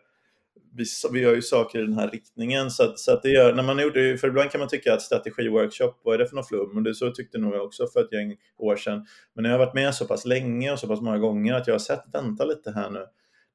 vi, 0.75 0.85
vi 1.11 1.19
gör 1.19 1.35
ju 1.35 1.41
saker 1.41 1.79
i 1.79 1.81
den 1.81 1.93
här 1.93 2.09
riktningen. 2.09 2.71
Så, 2.71 2.83
att, 2.83 2.99
så 2.99 3.13
att 3.13 3.23
det 3.23 3.29
gör, 3.29 3.53
när 3.53 3.63
man 3.63 3.79
gjorde, 3.79 4.17
för 4.17 4.27
ibland 4.27 4.51
kan 4.51 4.59
man 4.59 4.67
tycka 4.67 4.93
att 4.93 5.01
strategiworkshop, 5.01 6.01
vad 6.03 6.13
är 6.13 6.17
det 6.17 6.27
för 6.27 6.35
något 6.35 6.47
flum? 6.47 6.77
Och 6.77 6.83
det 6.83 6.95
så 6.95 7.11
tyckte 7.11 7.37
nog 7.37 7.55
jag 7.55 7.65
också 7.65 7.87
för 7.87 7.99
ett 7.99 8.13
gäng 8.13 8.35
år 8.57 8.75
sedan. 8.75 9.05
Men 9.35 9.43
när 9.43 9.49
jag 9.49 9.57
har 9.57 9.65
varit 9.65 9.75
med 9.75 9.95
så 9.95 10.05
pass 10.05 10.25
länge 10.25 10.71
och 10.71 10.79
så 10.79 10.87
pass 10.87 11.01
många 11.01 11.17
gånger 11.17 11.53
att 11.53 11.67
jag 11.67 11.73
har 11.73 11.79
sett, 11.79 12.03
vänta 12.13 12.45
lite 12.45 12.71
här 12.71 12.89
nu. 12.89 13.05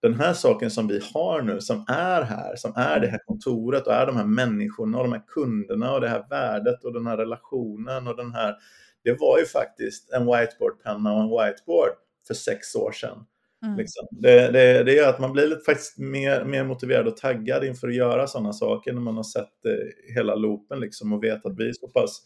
Den 0.02 0.14
här 0.14 0.32
saken 0.32 0.70
som 0.70 0.88
vi 0.88 1.00
har 1.14 1.42
nu, 1.42 1.60
som 1.60 1.84
är 1.88 2.22
här, 2.22 2.56
som 2.56 2.72
är 2.76 3.00
det 3.00 3.06
här 3.06 3.20
kontoret 3.26 3.86
och 3.86 3.92
är 3.92 4.06
de 4.06 4.16
här 4.16 4.24
människorna 4.24 4.98
och 4.98 5.04
de 5.04 5.12
här 5.12 5.22
kunderna 5.26 5.92
och 5.92 6.00
det 6.00 6.08
här 6.08 6.26
värdet 6.30 6.84
och 6.84 6.92
den 6.92 7.06
här 7.06 7.16
relationen 7.16 8.08
och 8.08 8.16
den 8.16 8.32
här, 8.32 8.56
det 9.04 9.20
var 9.20 9.38
ju 9.38 9.44
faktiskt 9.44 10.12
en 10.12 10.26
whiteboardpenna 10.26 11.12
och 11.12 11.20
en 11.20 11.28
whiteboard 11.28 11.90
för 12.26 12.34
sex 12.34 12.74
år 12.74 12.92
sedan. 12.92 13.26
Mm. 13.64 13.76
Liksom. 13.76 14.06
Det, 14.10 14.50
det, 14.50 14.82
det 14.82 14.92
gör 14.92 15.08
att 15.08 15.20
man 15.20 15.32
blir 15.32 15.46
lite 15.46 15.64
faktiskt 15.64 15.98
mer, 15.98 16.44
mer 16.44 16.64
motiverad 16.64 17.06
och 17.06 17.16
taggad 17.16 17.64
inför 17.64 17.88
att 17.88 17.94
göra 17.94 18.26
sådana 18.26 18.52
saker 18.52 18.92
när 18.92 19.00
man 19.00 19.16
har 19.16 19.22
sett 19.22 19.64
eh, 19.66 20.14
hela 20.14 20.34
loopen 20.34 20.80
liksom, 20.80 21.12
och 21.12 21.24
vet 21.24 21.46
att 21.46 21.58
vi 21.58 21.68
är, 21.68 21.72
så 21.72 21.88
pass, 21.88 22.22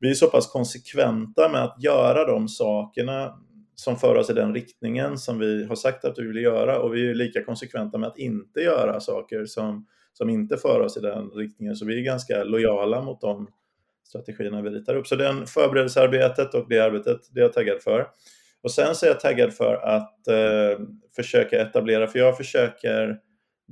vi 0.00 0.10
är 0.10 0.14
så 0.14 0.26
pass 0.26 0.46
konsekventa 0.52 1.48
med 1.48 1.62
att 1.62 1.82
göra 1.82 2.26
de 2.26 2.48
sakerna 2.48 3.34
som 3.74 3.96
för 3.96 4.14
oss 4.14 4.30
i 4.30 4.32
den 4.32 4.54
riktningen 4.54 5.18
som 5.18 5.38
vi 5.38 5.64
har 5.64 5.74
sagt 5.74 6.04
att 6.04 6.18
vi 6.18 6.26
vill 6.26 6.42
göra 6.42 6.78
och 6.78 6.94
vi 6.94 7.10
är 7.10 7.14
lika 7.14 7.44
konsekventa 7.44 7.98
med 7.98 8.08
att 8.08 8.18
inte 8.18 8.60
göra 8.60 9.00
saker 9.00 9.44
som, 9.44 9.86
som 10.12 10.30
inte 10.30 10.56
för 10.56 10.80
oss 10.80 10.96
i 10.96 11.00
den 11.00 11.30
riktningen. 11.30 11.76
Så 11.76 11.86
vi 11.86 12.00
är 12.00 12.04
ganska 12.04 12.44
lojala 12.44 13.02
mot 13.02 13.20
de 13.20 13.48
strategierna 14.04 14.62
vi 14.62 14.70
ritar 14.70 14.94
upp. 14.96 15.06
Så 15.06 15.16
den 15.16 15.46
förberedelsearbetet 15.46 16.54
och 16.54 16.66
det 16.68 16.78
arbetet, 16.78 17.20
det 17.30 17.40
är 17.40 17.42
jag 17.42 17.52
taggad 17.52 17.82
för. 17.82 18.06
Och 18.66 18.72
sen 18.72 18.94
så 18.94 19.06
är 19.06 19.10
jag 19.10 19.20
taggad 19.20 19.54
för 19.54 19.74
att 19.74 20.28
eh, 20.28 20.86
försöka 21.16 21.60
etablera, 21.60 22.06
för 22.06 22.18
jag 22.18 22.36
försöker 22.36 23.18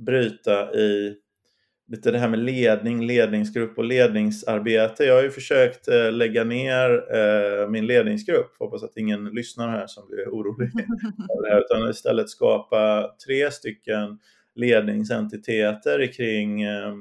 bryta 0.05 0.73
i 0.73 1.15
lite 1.87 2.11
det 2.11 2.19
här 2.19 2.29
med 2.29 2.39
ledning, 2.39 3.05
ledningsgrupp 3.05 3.77
och 3.77 3.83
ledningsarbete. 3.83 5.03
Jag 5.03 5.15
har 5.15 5.23
ju 5.23 5.29
försökt 5.29 5.87
eh, 5.87 6.11
lägga 6.11 6.43
ner 6.43 7.15
eh, 7.15 7.69
min 7.69 7.87
ledningsgrupp, 7.87 8.55
hoppas 8.59 8.83
att 8.83 8.97
ingen 8.97 9.25
lyssnar 9.25 9.69
här 9.69 9.87
som 9.87 10.07
blir 10.07 10.29
orolig 10.29 10.69
här, 11.49 11.59
utan 11.59 11.89
istället 11.89 12.29
skapa 12.29 13.11
tre 13.25 13.51
stycken 13.51 14.19
ledningsentiteter 14.55 16.13
kring 16.13 16.63
Eh, 16.63 16.93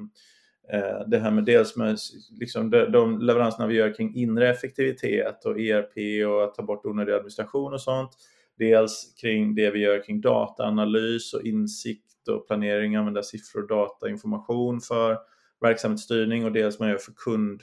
Eh, 0.73 1.01
det 1.07 1.19
här 1.19 1.31
med 1.31 1.45
dels 1.45 1.77
med 1.77 1.99
liksom 2.41 2.71
de, 2.71 2.85
de 2.93 3.21
leveranserna 3.21 3.67
vi 3.67 3.75
gör 3.75 3.95
kring 3.95 4.15
inre 4.15 4.51
effektivitet 4.51 5.45
och 5.45 5.61
ERP 5.61 6.27
och 6.29 6.45
att 6.45 6.55
ta 6.55 6.63
bort 6.63 6.87
onödig 6.87 7.13
administration 7.13 7.73
och 7.73 7.81
sånt. 7.81 8.11
Dels 8.59 9.15
kring 9.21 9.55
det 9.55 9.71
vi 9.71 9.79
gör 9.79 10.05
kring 10.05 10.21
dataanalys 10.21 11.35
och 11.35 11.43
insikt 11.43 12.29
och 12.29 12.47
planering, 12.47 12.97
använda 12.97 13.23
siffror, 13.23 13.69
data, 13.69 14.09
information 14.09 14.81
för 14.81 15.19
verksamhetsstyrning 15.61 16.45
och 16.45 16.53
dels 16.53 16.79
man 16.79 16.89
gör 16.89 16.99
för 16.99 17.13
kund, 17.13 17.63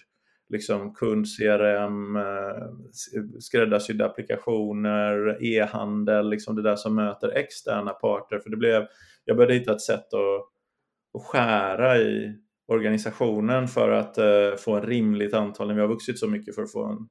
liksom 0.49 0.93
kund 0.93 1.25
CRM, 1.37 2.15
eh, 2.15 2.67
skräddarsydda 3.39 4.05
applikationer, 4.05 5.37
e-handel, 5.43 6.29
liksom 6.29 6.55
det 6.55 6.61
där 6.61 6.75
som 6.75 6.95
möter 6.95 7.29
externa 7.29 7.91
parter. 7.91 8.39
För 8.39 8.49
det 8.49 8.57
blev, 8.57 8.87
jag 9.25 9.37
började 9.37 9.53
hitta 9.53 9.73
ett 9.73 9.81
sätt 9.81 10.13
att, 10.13 10.41
att 11.13 11.25
skära 11.25 11.97
i 11.97 12.35
organisationen 12.71 13.67
för 13.67 13.91
att 13.91 14.17
uh, 14.17 14.55
få 14.57 14.75
en 14.75 14.83
rimligt 14.83 15.33
antal, 15.33 15.73
vi 15.73 15.81
har 15.81 15.87
vuxit 15.87 16.19
så 16.19 16.27
mycket 16.27 16.55
för 16.55 16.61
att 16.61 16.71
få 16.71 16.85
en, 16.85 17.07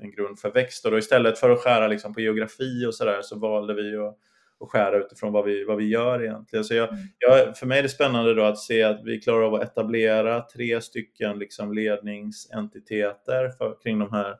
en 0.00 0.10
grund 0.10 0.38
för 0.38 0.50
växt. 0.50 0.84
Och 0.84 0.90
då 0.90 0.98
istället 0.98 1.38
för 1.38 1.50
att 1.50 1.58
skära 1.58 1.88
liksom 1.88 2.14
på 2.14 2.20
geografi 2.20 2.86
och 2.86 2.94
sådär 2.94 3.22
så 3.22 3.38
valde 3.38 3.74
vi 3.74 3.96
att, 3.96 4.18
att 4.60 4.70
skära 4.70 4.98
utifrån 4.98 5.32
vad 5.32 5.44
vi, 5.44 5.64
vad 5.64 5.76
vi 5.76 5.88
gör 5.88 6.24
egentligen. 6.24 6.64
Så 6.64 6.74
jag, 6.74 6.88
mm. 6.88 7.00
jag, 7.18 7.56
för 7.56 7.66
mig 7.66 7.78
är 7.78 7.82
det 7.82 7.88
spännande 7.88 8.34
då 8.34 8.42
att 8.42 8.58
se 8.58 8.82
att 8.82 9.00
vi 9.04 9.20
klarar 9.20 9.42
av 9.42 9.54
att 9.54 9.62
etablera 9.62 10.40
tre 10.40 10.80
stycken 10.80 11.38
liksom 11.38 11.72
ledningsentiteter 11.72 13.50
för, 13.58 13.76
kring 13.82 13.98
de 13.98 14.12
här 14.12 14.30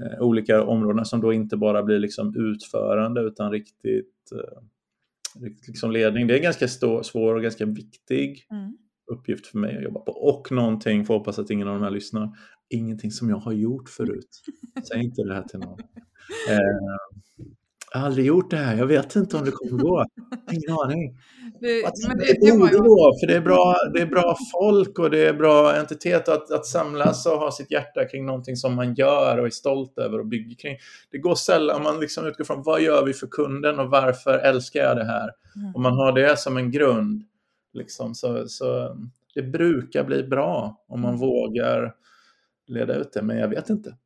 eh, 0.00 0.20
olika 0.20 0.62
områdena 0.62 1.04
som 1.04 1.20
då 1.20 1.32
inte 1.32 1.56
bara 1.56 1.82
blir 1.82 1.98
liksom 1.98 2.36
utförande 2.36 3.20
utan 3.20 3.52
riktigt, 3.52 4.32
eh, 4.32 5.46
liksom 5.66 5.90
ledning. 5.90 6.26
Det 6.26 6.38
är 6.38 6.42
ganska 6.42 6.68
stå, 6.68 7.02
svår 7.02 7.34
och 7.34 7.42
ganska 7.42 7.66
viktig 7.66 8.46
mm 8.50 8.76
uppgift 9.06 9.46
för 9.46 9.58
mig 9.58 9.76
att 9.76 9.82
jobba 9.82 10.00
på. 10.00 10.12
Och 10.12 10.52
någonting, 10.52 11.04
får 11.04 11.14
hoppas 11.14 11.38
att 11.38 11.50
ingen 11.50 11.68
av 11.68 11.74
de 11.74 11.82
här 11.82 11.90
lyssnar, 11.90 12.30
ingenting 12.68 13.10
som 13.10 13.30
jag 13.30 13.36
har 13.36 13.52
gjort 13.52 13.88
förut. 13.88 14.42
Säg 14.88 15.04
inte 15.04 15.22
det 15.22 15.34
här 15.34 15.42
till 15.42 15.58
någon. 15.58 15.80
Eh, 16.50 16.58
jag 17.94 18.00
har 18.00 18.06
aldrig 18.06 18.26
gjort 18.26 18.50
det 18.50 18.56
här, 18.56 18.76
jag 18.76 18.86
vet 18.86 19.16
inte 19.16 19.36
om 19.36 19.44
det 19.44 19.50
kommer 19.50 19.82
gå. 19.82 20.04
Ingen 20.52 20.78
aning. 20.84 21.18
Det, 21.60 21.82
men 22.08 22.18
det, 22.18 22.36
det, 22.40 22.58
borde 22.58 22.78
gå, 22.78 23.12
för 23.20 23.26
det 23.26 23.34
är, 23.34 23.40
bra, 23.40 23.76
det 23.94 24.00
är 24.00 24.06
bra 24.06 24.36
folk 24.52 24.98
och 24.98 25.10
det 25.10 25.26
är 25.26 25.34
bra 25.34 25.76
entitet 25.76 26.28
att, 26.28 26.50
att 26.50 26.66
samlas 26.66 27.26
och 27.26 27.32
ha 27.32 27.50
sitt 27.50 27.70
hjärta 27.70 28.04
kring 28.04 28.26
någonting 28.26 28.56
som 28.56 28.74
man 28.74 28.94
gör 28.94 29.38
och 29.38 29.46
är 29.46 29.50
stolt 29.50 29.98
över 29.98 30.18
och 30.18 30.26
bygger 30.26 30.56
kring. 30.56 30.76
Det 31.10 31.18
går 31.18 31.34
sällan, 31.34 31.82
man 31.82 32.00
liksom 32.00 32.26
utgår 32.26 32.44
från 32.44 32.62
vad 32.62 32.82
gör 32.82 33.04
vi 33.04 33.12
för 33.12 33.26
kunden 33.26 33.78
och 33.78 33.90
varför 33.90 34.38
älskar 34.38 34.80
jag 34.80 34.96
det 34.96 35.04
här? 35.04 35.30
Mm. 35.56 35.74
Om 35.74 35.82
man 35.82 35.92
har 35.92 36.12
det 36.12 36.38
som 36.38 36.56
en 36.56 36.70
grund 36.70 37.22
Liksom, 37.74 38.14
så, 38.14 38.48
så 38.48 38.96
det 39.34 39.42
brukar 39.42 40.04
bli 40.04 40.22
bra 40.22 40.84
om 40.88 41.00
man 41.00 41.14
mm. 41.14 41.20
vågar 41.20 41.94
leda 42.66 42.94
ut 42.94 43.12
det, 43.12 43.22
men 43.22 43.38
jag 43.38 43.48
vet 43.48 43.70
inte. 43.70 43.96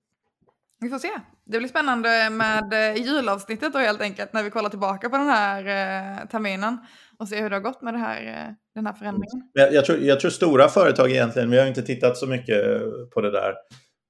Vi 0.81 0.89
får 0.89 0.99
se. 0.99 1.11
Det 1.45 1.59
blir 1.59 1.69
spännande 1.69 2.31
med 2.31 2.73
eh, 2.73 3.03
julavsnittet 3.03 3.73
då 3.73 3.79
helt 3.79 4.01
enkelt 4.01 4.33
när 4.33 4.43
vi 4.43 4.51
kollar 4.51 4.71
tillbaka 4.71 5.11
på 5.11 5.17
den 5.17 5.29
här 5.29 5.61
eh, 5.61 6.29
terminen 6.29 6.79
och 7.19 7.29
ser 7.29 7.43
hur 7.43 7.51
det 7.51 7.57
har 7.57 7.61
gått 7.61 7.83
med 7.83 7.95
det 7.95 7.99
här, 7.99 8.27
eh, 8.27 8.55
den 8.75 8.87
här 8.87 8.93
förändringen. 8.93 9.51
Jag, 9.53 9.73
jag, 9.73 9.85
tror, 9.85 9.99
jag 9.99 10.21
tror 10.21 10.31
stora 10.31 10.69
företag 10.69 11.11
egentligen, 11.11 11.51
vi 11.51 11.59
har 11.59 11.67
inte 11.67 11.83
tittat 11.83 12.17
så 12.17 12.27
mycket 12.27 12.81
på 13.15 13.21
det 13.21 13.31
där, 13.31 13.55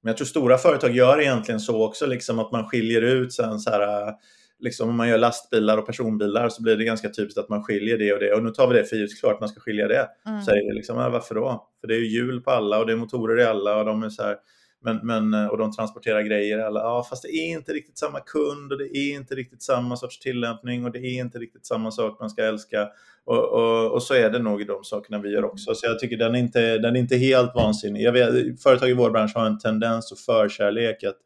men 0.03 0.11
jag 0.11 0.17
tror 0.17 0.27
stora 0.27 0.59
företag 0.59 0.91
gör 0.91 1.21
egentligen 1.21 1.61
så 1.61 1.87
också, 1.87 2.07
liksom 2.07 2.39
att 2.39 2.53
man 2.53 2.67
skiljer 2.67 3.03
ut 3.03 3.33
sen 3.33 3.59
så 3.59 3.71
här 3.71 4.15
liksom, 4.59 4.89
om 4.89 4.97
man 4.97 5.09
gör 5.09 5.19
lastbilar 5.19 5.79
och 5.79 5.87
personbilar 5.87 6.49
så 6.49 6.63
blir 6.63 6.77
det 6.77 6.85
ganska 6.85 7.09
typiskt 7.09 7.39
att 7.39 7.49
man 7.49 7.65
skiljer 7.65 7.99
det 7.99 8.13
och 8.13 8.21
det. 8.21 8.35
Och 8.35 8.43
nu 8.43 8.51
tar 8.51 8.69
vi 8.69 8.79
det 8.79 8.85
för 8.85 8.97
givet, 8.97 9.21
klart 9.21 9.41
man 9.41 9.49
ska 9.49 9.61
skilja 9.61 9.89
det. 9.89 10.09
Mm. 10.27 10.43
Säger 10.43 10.75
liksom, 10.75 10.99
ja, 10.99 11.11
varför 11.11 11.35
då? 11.35 11.69
För 11.81 11.89
det 11.89 11.95
är 11.95 11.99
ju 11.99 12.09
hjul 12.09 12.41
på 12.41 12.51
alla 12.51 12.79
och 12.79 12.87
det 12.87 12.93
är 12.93 12.97
motorer 12.97 13.41
i 13.41 13.45
alla 13.45 13.77
och 13.77 13.85
de 13.85 14.03
är 14.03 14.09
så 14.09 14.23
här, 14.23 14.37
men, 14.85 15.01
men, 15.03 15.51
och 15.51 15.59
de 15.59 15.73
transporterar 15.73 16.23
grejer 16.23 16.59
i 16.59 16.63
alla. 16.63 16.81
Ja, 16.81 17.07
fast 17.11 17.23
det 17.23 17.29
är 17.29 17.51
inte 17.51 17.73
riktigt 17.73 17.99
samma 17.99 18.21
kund 18.21 18.73
och 18.73 18.79
det 18.79 18.97
är 18.97 19.15
inte 19.15 19.35
riktigt 19.35 19.63
samma 19.63 19.97
sorts 19.97 20.19
tillämpning 20.19 20.85
och 20.85 20.93
det 20.93 20.99
är 20.99 21.21
inte 21.21 21.39
riktigt 21.39 21.67
samma 21.67 21.91
sak 21.91 22.21
man 22.21 22.31
ska 22.31 22.45
älska. 22.45 22.89
Och, 23.25 23.53
och, 23.53 23.93
och 23.93 24.03
så 24.03 24.15
är 24.15 24.31
det 24.31 24.39
nog 24.39 24.63
i 24.63 24.65
de 24.65 24.85
sakerna 24.85 25.19
vi 25.19 25.31
gör 25.31 25.45
också. 25.45 25.75
Så 25.75 25.87
jag 25.87 25.99
tycker 25.99 26.17
den 26.17 26.35
är 26.35 26.39
inte, 26.39 26.79
den 26.79 26.97
är 26.97 27.01
inte 27.01 27.17
helt 27.17 27.55
vansinnig. 27.55 28.03
Jag 28.03 28.13
vet, 28.13 28.63
företag 28.63 28.91
i 28.91 28.95
vår 28.95 29.11
bransch 29.11 29.33
har 29.35 29.47
en 29.47 29.59
tendens 29.59 30.13
och 30.13 30.19
förkärlek 30.19 31.05
att, 31.05 31.17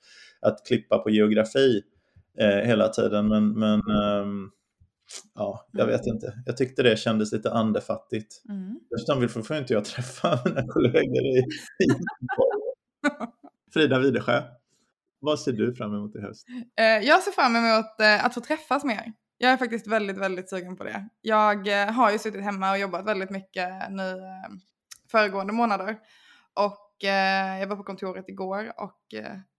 att 0.40 0.66
klippa 0.66 0.98
på 0.98 1.10
geografi 1.10 1.82
eh, 2.38 2.66
hela 2.66 2.88
tiden. 2.88 3.28
Men, 3.28 3.58
men 3.58 3.80
ehm, 3.80 4.50
ja, 5.34 5.68
jag 5.72 5.86
vet 5.86 6.06
inte. 6.06 6.34
Jag 6.46 6.56
tyckte 6.56 6.82
det 6.82 6.98
kändes 6.98 7.32
lite 7.32 7.52
andefattigt. 7.52 8.42
Mm. 8.48 8.80
Dessutom 8.90 9.44
får 9.44 9.56
inte 9.56 9.72
jag 9.72 9.84
träffa 9.84 10.38
mina 10.44 10.66
kollegor 10.66 11.22
i, 11.26 11.38
i 11.38 11.88
Frida 13.72 13.98
Widesjö, 13.98 14.42
vad 15.20 15.40
ser 15.40 15.52
du 15.52 15.74
fram 15.74 15.94
emot 15.94 16.16
i 16.16 16.20
höst? 16.20 16.46
Eh, 16.78 16.84
jag 16.84 17.22
ser 17.22 17.32
fram 17.32 17.56
emot 17.56 18.00
eh, 18.00 18.24
att 18.24 18.34
få 18.34 18.40
träffas 18.40 18.84
mer. 18.84 19.12
Jag 19.38 19.52
är 19.52 19.56
faktiskt 19.56 19.86
väldigt, 19.86 20.18
väldigt 20.18 20.50
sugen 20.50 20.76
på 20.76 20.84
det. 20.84 21.08
Jag 21.20 21.82
eh, 21.82 21.92
har 21.92 22.12
ju 22.12 22.18
suttit 22.18 22.44
hemma 22.44 22.70
och 22.70 22.78
jobbat 22.78 23.06
väldigt 23.06 23.30
mycket 23.30 23.68
nu 23.90 24.20
föregående 25.10 25.52
månader. 25.52 25.98
Och 26.54 26.88
jag 27.58 27.66
var 27.66 27.76
på 27.76 27.84
kontoret 27.84 28.28
igår 28.28 28.72
och 28.76 29.00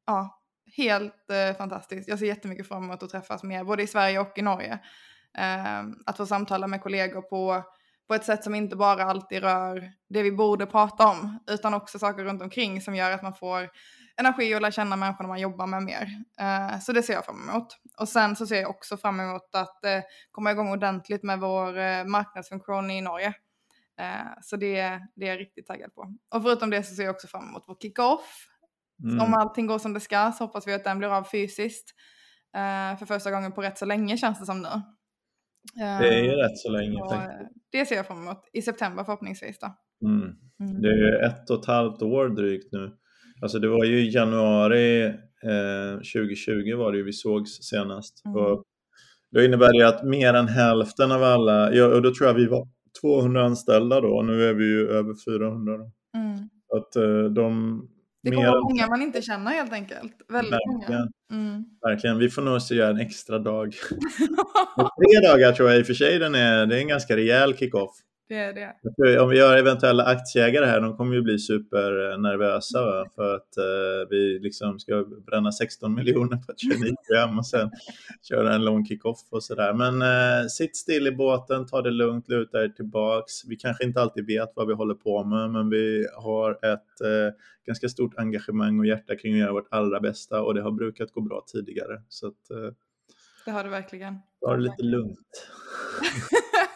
ja, 0.05 0.42
helt 0.77 1.29
eh, 1.29 1.57
fantastiskt. 1.57 2.09
Jag 2.09 2.19
ser 2.19 2.25
jättemycket 2.25 2.67
fram 2.67 2.83
emot 2.83 3.03
att 3.03 3.09
träffas 3.09 3.43
mer, 3.43 3.63
både 3.63 3.83
i 3.83 3.88
Sverige 3.88 4.19
och 4.19 4.38
i 4.38 4.41
Norge. 4.41 4.79
Ehm, 5.38 5.95
att 6.05 6.17
få 6.17 6.25
samtala 6.25 6.67
med 6.67 6.81
kollegor 6.81 7.21
på 7.21 7.63
på 8.07 8.13
ett 8.13 8.25
sätt 8.25 8.43
som 8.43 8.55
inte 8.55 8.75
bara 8.75 9.03
alltid 9.03 9.41
rör 9.41 9.91
det 10.09 10.23
vi 10.23 10.31
borde 10.31 10.65
prata 10.65 11.07
om, 11.07 11.39
utan 11.47 11.73
också 11.73 11.99
saker 11.99 12.23
runt 12.23 12.41
omkring 12.41 12.81
som 12.81 12.95
gör 12.95 13.12
att 13.12 13.23
man 13.23 13.33
får 13.33 13.69
energi 14.17 14.55
och 14.55 14.62
lära 14.62 14.71
känna 14.71 14.95
människorna 14.95 15.29
man 15.29 15.39
jobbar 15.39 15.67
med 15.67 15.83
mer. 15.83 16.07
Eh, 16.39 16.79
så 16.79 16.91
det 16.91 17.03
ser 17.03 17.13
jag 17.13 17.25
fram 17.25 17.49
emot. 17.49 17.67
Och 17.97 18.09
sen 18.09 18.36
så 18.36 18.47
ser 18.47 18.62
jag 18.62 18.69
också 18.69 18.97
fram 18.97 19.19
emot 19.19 19.55
att 19.55 19.86
eh, 19.86 20.01
komma 20.31 20.51
igång 20.51 20.71
ordentligt 20.71 21.23
med 21.23 21.39
vår 21.39 21.77
eh, 21.77 22.05
marknadsfunktion 22.05 22.91
i 22.91 23.01
Norge. 23.01 23.33
Eh, 23.99 24.31
så 24.41 24.55
det, 24.55 24.99
det 25.15 25.25
är 25.25 25.29
jag 25.29 25.39
riktigt 25.39 25.67
taggad 25.67 25.95
på. 25.95 26.01
Och 26.36 26.43
förutom 26.43 26.69
det 26.69 26.83
så 26.83 26.95
ser 26.95 27.03
jag 27.03 27.15
också 27.15 27.27
fram 27.27 27.49
emot 27.49 27.63
vår 27.67 27.75
kick-off. 27.81 28.47
Mm. 29.03 29.19
Om 29.19 29.34
allting 29.34 29.67
går 29.67 29.79
som 29.79 29.93
det 29.93 29.99
ska 29.99 30.32
så 30.38 30.43
hoppas 30.43 30.67
vi 30.67 30.73
att 30.73 30.84
den 30.84 30.97
blir 30.97 31.17
av 31.17 31.23
fysiskt. 31.23 31.89
för 32.99 33.06
första 33.06 33.32
gången 33.32 33.51
på 33.51 33.62
rätt 33.62 33.77
så 33.77 33.86
länge 33.86 34.17
känns 34.17 34.39
det 34.39 34.45
som 34.45 34.62
nu. 34.62 34.69
Det 35.75 36.08
är 36.08 36.23
ju 36.23 36.32
rätt 36.32 36.58
så 36.58 36.71
länge. 36.71 37.01
Och, 37.01 37.13
det 37.71 37.86
ser 37.86 37.95
jag 37.95 38.08
fram 38.08 38.21
emot 38.21 38.49
i 38.53 38.62
september 38.62 39.03
förhoppningsvis. 39.03 39.60
Då. 39.60 39.75
Mm. 40.08 40.36
Mm. 40.60 40.82
Det 40.82 40.89
är 40.89 41.25
ett 41.25 41.49
och 41.49 41.60
ett 41.60 41.65
halvt 41.65 42.01
år 42.01 42.29
drygt 42.29 42.71
nu. 42.71 42.91
Alltså 43.41 43.60
det 43.60 43.67
var 43.67 43.86
ju 43.86 43.99
i 43.99 44.13
januari 44.15 45.06
eh, 45.43 45.95
2020 45.95 46.75
var 46.77 46.91
det 46.91 46.97
ju 46.97 47.03
vi 47.03 47.13
sågs 47.13 47.51
senast. 47.62 48.25
Mm. 48.25 48.38
Och 48.38 48.63
då 49.32 49.43
innebär 49.43 49.79
det 49.79 49.88
att 49.88 50.03
mer 50.03 50.34
än 50.34 50.47
hälften 50.47 51.12
av 51.12 51.23
alla, 51.23 51.73
ja, 51.73 51.86
och 51.86 52.01
då 52.01 52.13
tror 52.13 52.27
jag 52.27 52.34
vi 52.34 52.45
var 52.45 52.67
200 53.01 53.45
anställda 53.45 54.01
då, 54.01 54.08
och 54.08 54.25
nu 54.25 54.43
är 54.43 54.53
vi 54.53 54.65
ju 54.65 54.88
över 54.88 55.13
400. 55.32 55.77
Då. 55.77 55.91
Mm. 56.17 56.38
Att 56.77 56.95
eh, 56.95 57.23
de 57.36 57.82
det 58.23 58.31
kommer 58.31 58.47
vara 58.47 58.62
många 58.62 58.88
man 58.88 59.01
inte 59.01 59.21
känner 59.21 59.51
helt 59.51 59.73
enkelt. 59.73 60.13
Väldigt 60.29 60.53
Verkligen. 60.53 60.91
många. 60.91 61.07
Mm. 61.31 61.65
Verkligen. 61.81 62.17
Vi 62.17 62.29
får 62.29 62.41
nog 62.41 62.62
göra 62.71 62.89
en 62.89 62.99
extra 62.99 63.39
dag. 63.39 63.73
tre 64.75 65.29
dagar 65.29 65.51
tror 65.51 65.69
jag 65.69 65.79
i 65.79 65.81
och 65.81 65.88
för 65.88 65.93
sig 65.93 66.19
den 66.19 66.36
är, 66.36 66.65
det 66.65 66.75
är 66.75 66.79
en 66.79 66.88
ganska 66.88 67.15
rejäl 67.15 67.57
kick-off. 67.57 67.95
Det 68.27 68.36
är 68.36 68.53
det. 68.53 69.19
Om 69.19 69.29
vi 69.29 69.39
har 69.39 69.57
eventuella 69.57 70.03
aktieägare 70.03 70.65
här, 70.65 70.81
de 70.81 70.97
kommer 70.97 71.15
ju 71.15 71.21
bli 71.21 71.39
supernervösa 71.39 72.86
va? 72.86 73.09
för 73.15 73.36
att 73.36 73.57
eh, 73.57 74.09
vi 74.09 74.39
liksom 74.39 74.79
ska 74.79 75.05
bränna 75.25 75.51
16 75.51 75.95
miljoner 75.95 76.38
på 76.38 76.51
ett 76.51 76.57
traineeprogram 76.57 77.39
och 77.39 77.47
sen 77.47 77.71
köra 78.29 78.53
en 78.53 78.65
lång 78.65 78.86
kick-off 78.86 79.19
och 79.29 79.43
sådär. 79.43 79.73
Men 79.73 80.01
eh, 80.01 80.47
sitt 80.47 80.77
still 80.77 81.07
i 81.07 81.12
båten, 81.12 81.67
ta 81.67 81.81
det 81.81 81.91
lugnt, 81.91 82.29
luta 82.29 82.63
er 82.63 82.69
tillbaks. 82.69 83.45
Vi 83.45 83.55
kanske 83.55 83.83
inte 83.83 84.01
alltid 84.01 84.25
vet 84.25 84.51
vad 84.55 84.67
vi 84.67 84.73
håller 84.73 84.95
på 84.95 85.23
med, 85.23 85.49
men 85.49 85.69
vi 85.69 86.07
har 86.15 86.51
ett 86.51 87.01
eh, 87.01 87.36
ganska 87.65 87.89
stort 87.89 88.17
engagemang 88.17 88.79
och 88.79 88.86
hjärta 88.86 89.15
kring 89.15 89.33
att 89.33 89.39
göra 89.39 89.53
vårt 89.53 89.67
allra 89.71 89.99
bästa 89.99 90.41
och 90.41 90.53
det 90.53 90.62
har 90.62 90.71
brukat 90.71 91.12
gå 91.12 91.21
bra 91.21 91.43
tidigare. 91.47 92.01
Så 92.09 92.27
att, 92.27 92.51
eh, 92.51 92.73
det 93.45 93.51
har 93.51 93.63
det 93.63 93.69
verkligen. 93.69 94.15
Ta 94.41 94.55
det 94.55 94.62
lite 94.62 94.83
lugnt. 94.83 95.49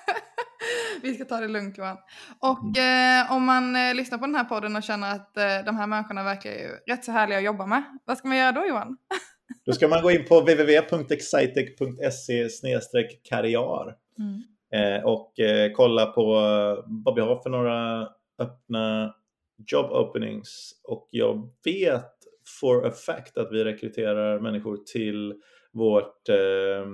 Vi 1.02 1.14
ska 1.14 1.26
ta 1.26 1.38
det 1.38 1.48
lugnt 1.48 1.78
Johan. 1.78 1.98
Och 2.40 2.78
mm. 2.78 3.28
eh, 3.28 3.36
om 3.36 3.44
man 3.44 3.76
eh, 3.76 3.96
lyssnar 3.96 4.18
på 4.18 4.26
den 4.26 4.36
här 4.36 4.44
podden 4.44 4.76
och 4.76 4.84
känner 4.84 5.12
att 5.12 5.38
eh, 5.38 5.66
de 5.66 5.78
här 5.78 5.88
människorna 5.88 6.24
verkar 6.24 6.52
ju 6.52 6.94
rätt 6.94 7.06
så 7.06 7.12
härliga 7.12 7.38
att 7.38 7.44
jobba 7.44 7.66
med. 7.66 7.84
Vad 8.06 8.18
ska 8.18 8.28
man 8.28 8.38
göra 8.38 8.52
då 8.52 8.66
Johan? 8.66 8.98
då 9.66 9.74
ska 9.74 9.88
man 9.88 10.02
gå 10.02 10.12
in 10.12 10.26
på 10.26 10.40
www.excitec.se 10.40 13.04
karriär 13.30 13.96
mm. 14.20 14.44
Eh, 14.74 15.04
och 15.04 15.40
eh, 15.40 15.72
kolla 15.72 16.06
på 16.06 16.24
vad 16.88 17.16
vi 17.16 17.22
har 17.22 17.44
för 17.44 17.50
några 17.50 18.08
öppna 18.40 19.14
job 19.72 19.92
openings. 19.92 20.72
Och 20.84 21.08
jag 21.12 21.50
vet 21.66 22.14
for 22.60 22.88
a 22.88 22.92
fact 22.92 23.38
att 23.38 23.52
vi 23.52 23.64
rekryterar 23.64 24.40
människor 24.40 24.78
till 24.94 25.34
vårt 25.74 26.30
eh, 26.30 26.86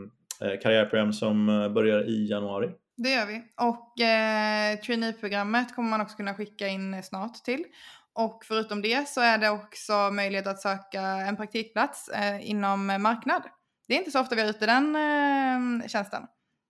karriärprogram 0.61 1.13
som 1.13 1.45
börjar 1.75 2.09
i 2.09 2.29
januari. 2.29 2.69
Det 2.97 3.10
gör 3.10 3.25
vi. 3.25 3.43
Och 3.58 4.01
eh, 4.01 4.79
traineeprogrammet 4.79 5.75
kommer 5.75 5.89
man 5.89 6.01
också 6.01 6.17
kunna 6.17 6.34
skicka 6.34 6.67
in 6.67 7.03
snart 7.03 7.34
till. 7.34 7.65
Och 8.13 8.45
förutom 8.47 8.82
det 8.82 9.10
så 9.10 9.21
är 9.21 9.38
det 9.38 9.49
också 9.49 10.12
möjlighet 10.12 10.47
att 10.47 10.62
söka 10.62 11.01
en 11.01 11.36
praktikplats 11.36 12.10
eh, 12.10 12.49
inom 12.49 12.86
marknad. 12.86 13.43
Det 13.88 13.93
är 13.93 13.97
inte 13.97 14.12
så 14.12 14.19
ofta 14.19 14.36
vi 14.36 14.41
har 14.41 14.49
ute 14.49 14.65
den 14.65 14.95
eh, 14.95 15.88
tjänsten. 15.88 16.23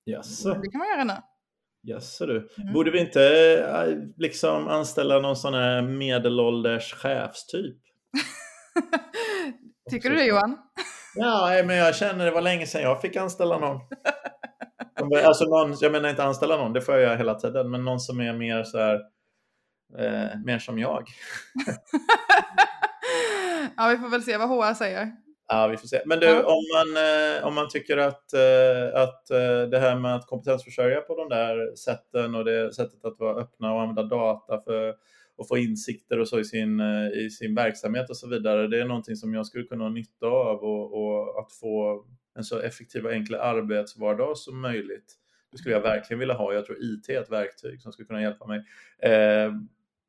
Jaså? 0.06 0.54
Det 0.54 0.72
kan 0.72 0.80
man 0.80 0.88
göra 0.88 1.04
nu. 1.04 1.14
Jaså 1.82 2.26
du. 2.26 2.50
Mm. 2.58 2.74
Borde 2.74 2.92
vi 2.92 3.00
inte 3.00 3.24
eh, 3.58 3.98
liksom 4.18 4.68
anställa 4.68 5.20
någon 5.20 5.36
sån 5.36 5.54
här 5.54 5.82
medelålders 5.82 6.94
chefstyp? 6.94 7.78
Tycker 9.90 10.10
du 10.10 10.16
det 10.16 10.26
Johan? 10.26 10.58
Ja, 11.16 11.64
men 11.66 11.76
jag 11.76 11.96
känner 11.96 12.26
det 12.26 12.32
var 12.32 12.42
länge 12.42 12.68
sedan 12.68 12.82
jag 12.82 13.02
fick 13.02 13.16
anställa 13.16 13.58
någon. 13.58 13.82
Alltså 15.26 15.46
någon, 15.46 15.76
jag 15.82 15.92
menar 15.92 16.10
inte 16.10 16.24
anställa 16.24 16.58
någon, 16.58 16.74
det 16.74 16.82
får 16.82 16.94
jag 16.96 17.04
göra 17.04 17.16
hela 17.16 17.36
tiden, 17.36 17.72
men 17.72 17.86
någon 17.86 18.00
som 18.00 18.20
är 18.20 18.34
mer 18.34 18.64
så 18.64 18.78
här, 18.78 18.96
eh, 19.98 20.40
mer 20.46 20.60
som 20.60 20.80
jag. 20.80 21.08
ja, 23.78 23.88
vi 23.90 23.98
får 23.98 24.10
väl 24.10 24.24
se 24.24 24.38
vad 24.38 24.50
HR 24.50 24.74
säger. 24.74 25.12
Ja, 25.48 25.68
vi 25.68 25.78
får 25.78 25.88
se. 25.88 26.02
Men 26.06 26.20
du, 26.20 26.44
om, 26.44 26.64
man, 26.76 27.04
eh, 27.04 27.48
om 27.48 27.56
man 27.56 27.70
tycker 27.70 27.98
att, 27.98 28.34
eh, 28.34 29.02
att 29.02 29.32
eh, 29.32 29.70
det 29.72 29.80
här 29.80 30.00
med 30.00 30.16
att 30.16 30.28
kompetensförsörja 30.28 31.02
på 31.02 31.16
de 31.16 31.30
där 31.30 31.76
sätten 31.76 32.36
och 32.36 32.46
det 32.46 32.76
sättet 32.76 33.06
att 33.06 33.20
vara 33.20 33.42
öppna 33.42 33.74
och 33.74 33.82
använda 33.82 34.04
data 34.04 34.62
för 34.62 34.90
att 35.38 35.48
få 35.48 35.58
insikter 35.58 36.20
och 36.20 36.28
så 36.28 36.40
i 36.40 36.44
sin, 36.44 36.80
eh, 36.80 37.26
i 37.26 37.30
sin 37.30 37.56
verksamhet 37.56 38.10
och 38.10 38.18
så 38.18 38.30
vidare, 38.30 38.68
det 38.68 38.82
är 38.82 38.86
någonting 38.86 39.16
som 39.16 39.34
jag 39.34 39.46
skulle 39.46 39.64
kunna 39.64 39.84
ha 39.84 39.90
nytta 39.90 40.28
av 40.28 40.58
och, 40.58 41.04
och 41.04 41.40
att 41.40 41.54
få 41.54 42.06
en 42.36 42.44
så 42.44 42.60
effektiv 42.60 43.06
och 43.06 43.14
enkel 43.14 43.36
arbetsvardag 43.36 44.38
som 44.38 44.62
möjligt. 44.62 45.14
Det 45.52 45.58
skulle 45.58 45.76
jag 45.76 45.82
verkligen 45.82 46.20
vilja 46.20 46.36
ha. 46.36 46.54
Jag 46.54 46.66
tror 46.66 46.78
IT 46.82 47.10
är 47.10 47.22
ett 47.22 47.32
verktyg 47.32 47.82
som 47.82 47.92
skulle 47.92 48.06
kunna 48.06 48.22
hjälpa 48.22 48.48
mig. 48.48 48.66
Eh, 49.02 49.52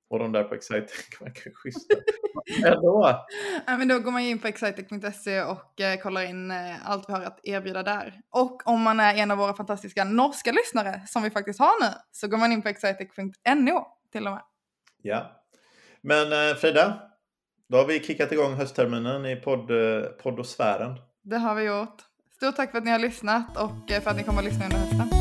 och 0.09 0.19
de 0.19 0.33
där 0.33 0.45
på 0.45 0.55
Excitec 0.55 0.91
verkar 1.21 1.51
schyssta. 1.55 1.95
då? 2.81 3.25
Ja, 3.67 3.77
men 3.77 3.89
då 3.89 3.99
går 3.99 4.11
man 4.11 4.23
in 4.23 4.39
på 4.39 4.49
excitec.se 4.49 5.43
och 5.43 5.81
eh, 5.81 6.01
kollar 6.01 6.23
in 6.23 6.51
eh, 6.51 6.91
allt 6.91 7.09
vi 7.09 7.13
har 7.13 7.23
att 7.23 7.41
erbjuda 7.43 7.83
där. 7.83 8.21
Och 8.31 8.69
om 8.69 8.83
man 8.83 9.01
är 9.01 9.15
en 9.15 9.31
av 9.31 9.39
våra 9.39 9.55
fantastiska 9.55 10.05
norska 10.05 10.53
lyssnare, 10.53 11.03
som 11.07 11.23
vi 11.23 11.31
faktiskt 11.31 11.59
har 11.59 11.85
nu, 11.85 11.91
så 12.13 12.29
går 12.29 12.39
man 12.39 12.53
in 12.53 12.63
på 12.63 12.69
excitec.no 12.69 13.87
till 14.13 14.27
och 14.27 14.33
med. 14.33 14.43
Ja. 15.03 15.45
Men 16.01 16.33
eh, 16.33 16.55
Frida, 16.57 17.03
då 17.69 17.77
har 17.77 17.87
vi 17.87 18.01
kickat 18.01 18.33
igång 18.33 18.55
höstterminen 18.55 19.27
i 19.27 19.37
podd, 19.37 19.71
eh, 19.71 20.03
poddosfären. 20.03 20.99
Det 21.23 21.37
har 21.37 21.55
vi 21.55 21.63
gjort. 21.63 22.03
Stort 22.37 22.57
tack 22.57 22.71
för 22.71 22.79
att 22.79 22.85
ni 22.85 22.91
har 22.91 22.99
lyssnat 22.99 23.57
och 23.57 23.91
eh, 23.91 24.03
för 24.03 24.11
att 24.11 24.17
ni 24.17 24.23
kommer 24.23 24.39
att 24.39 24.45
lyssna 24.45 24.65
under 24.65 24.79
hösten. 24.79 25.14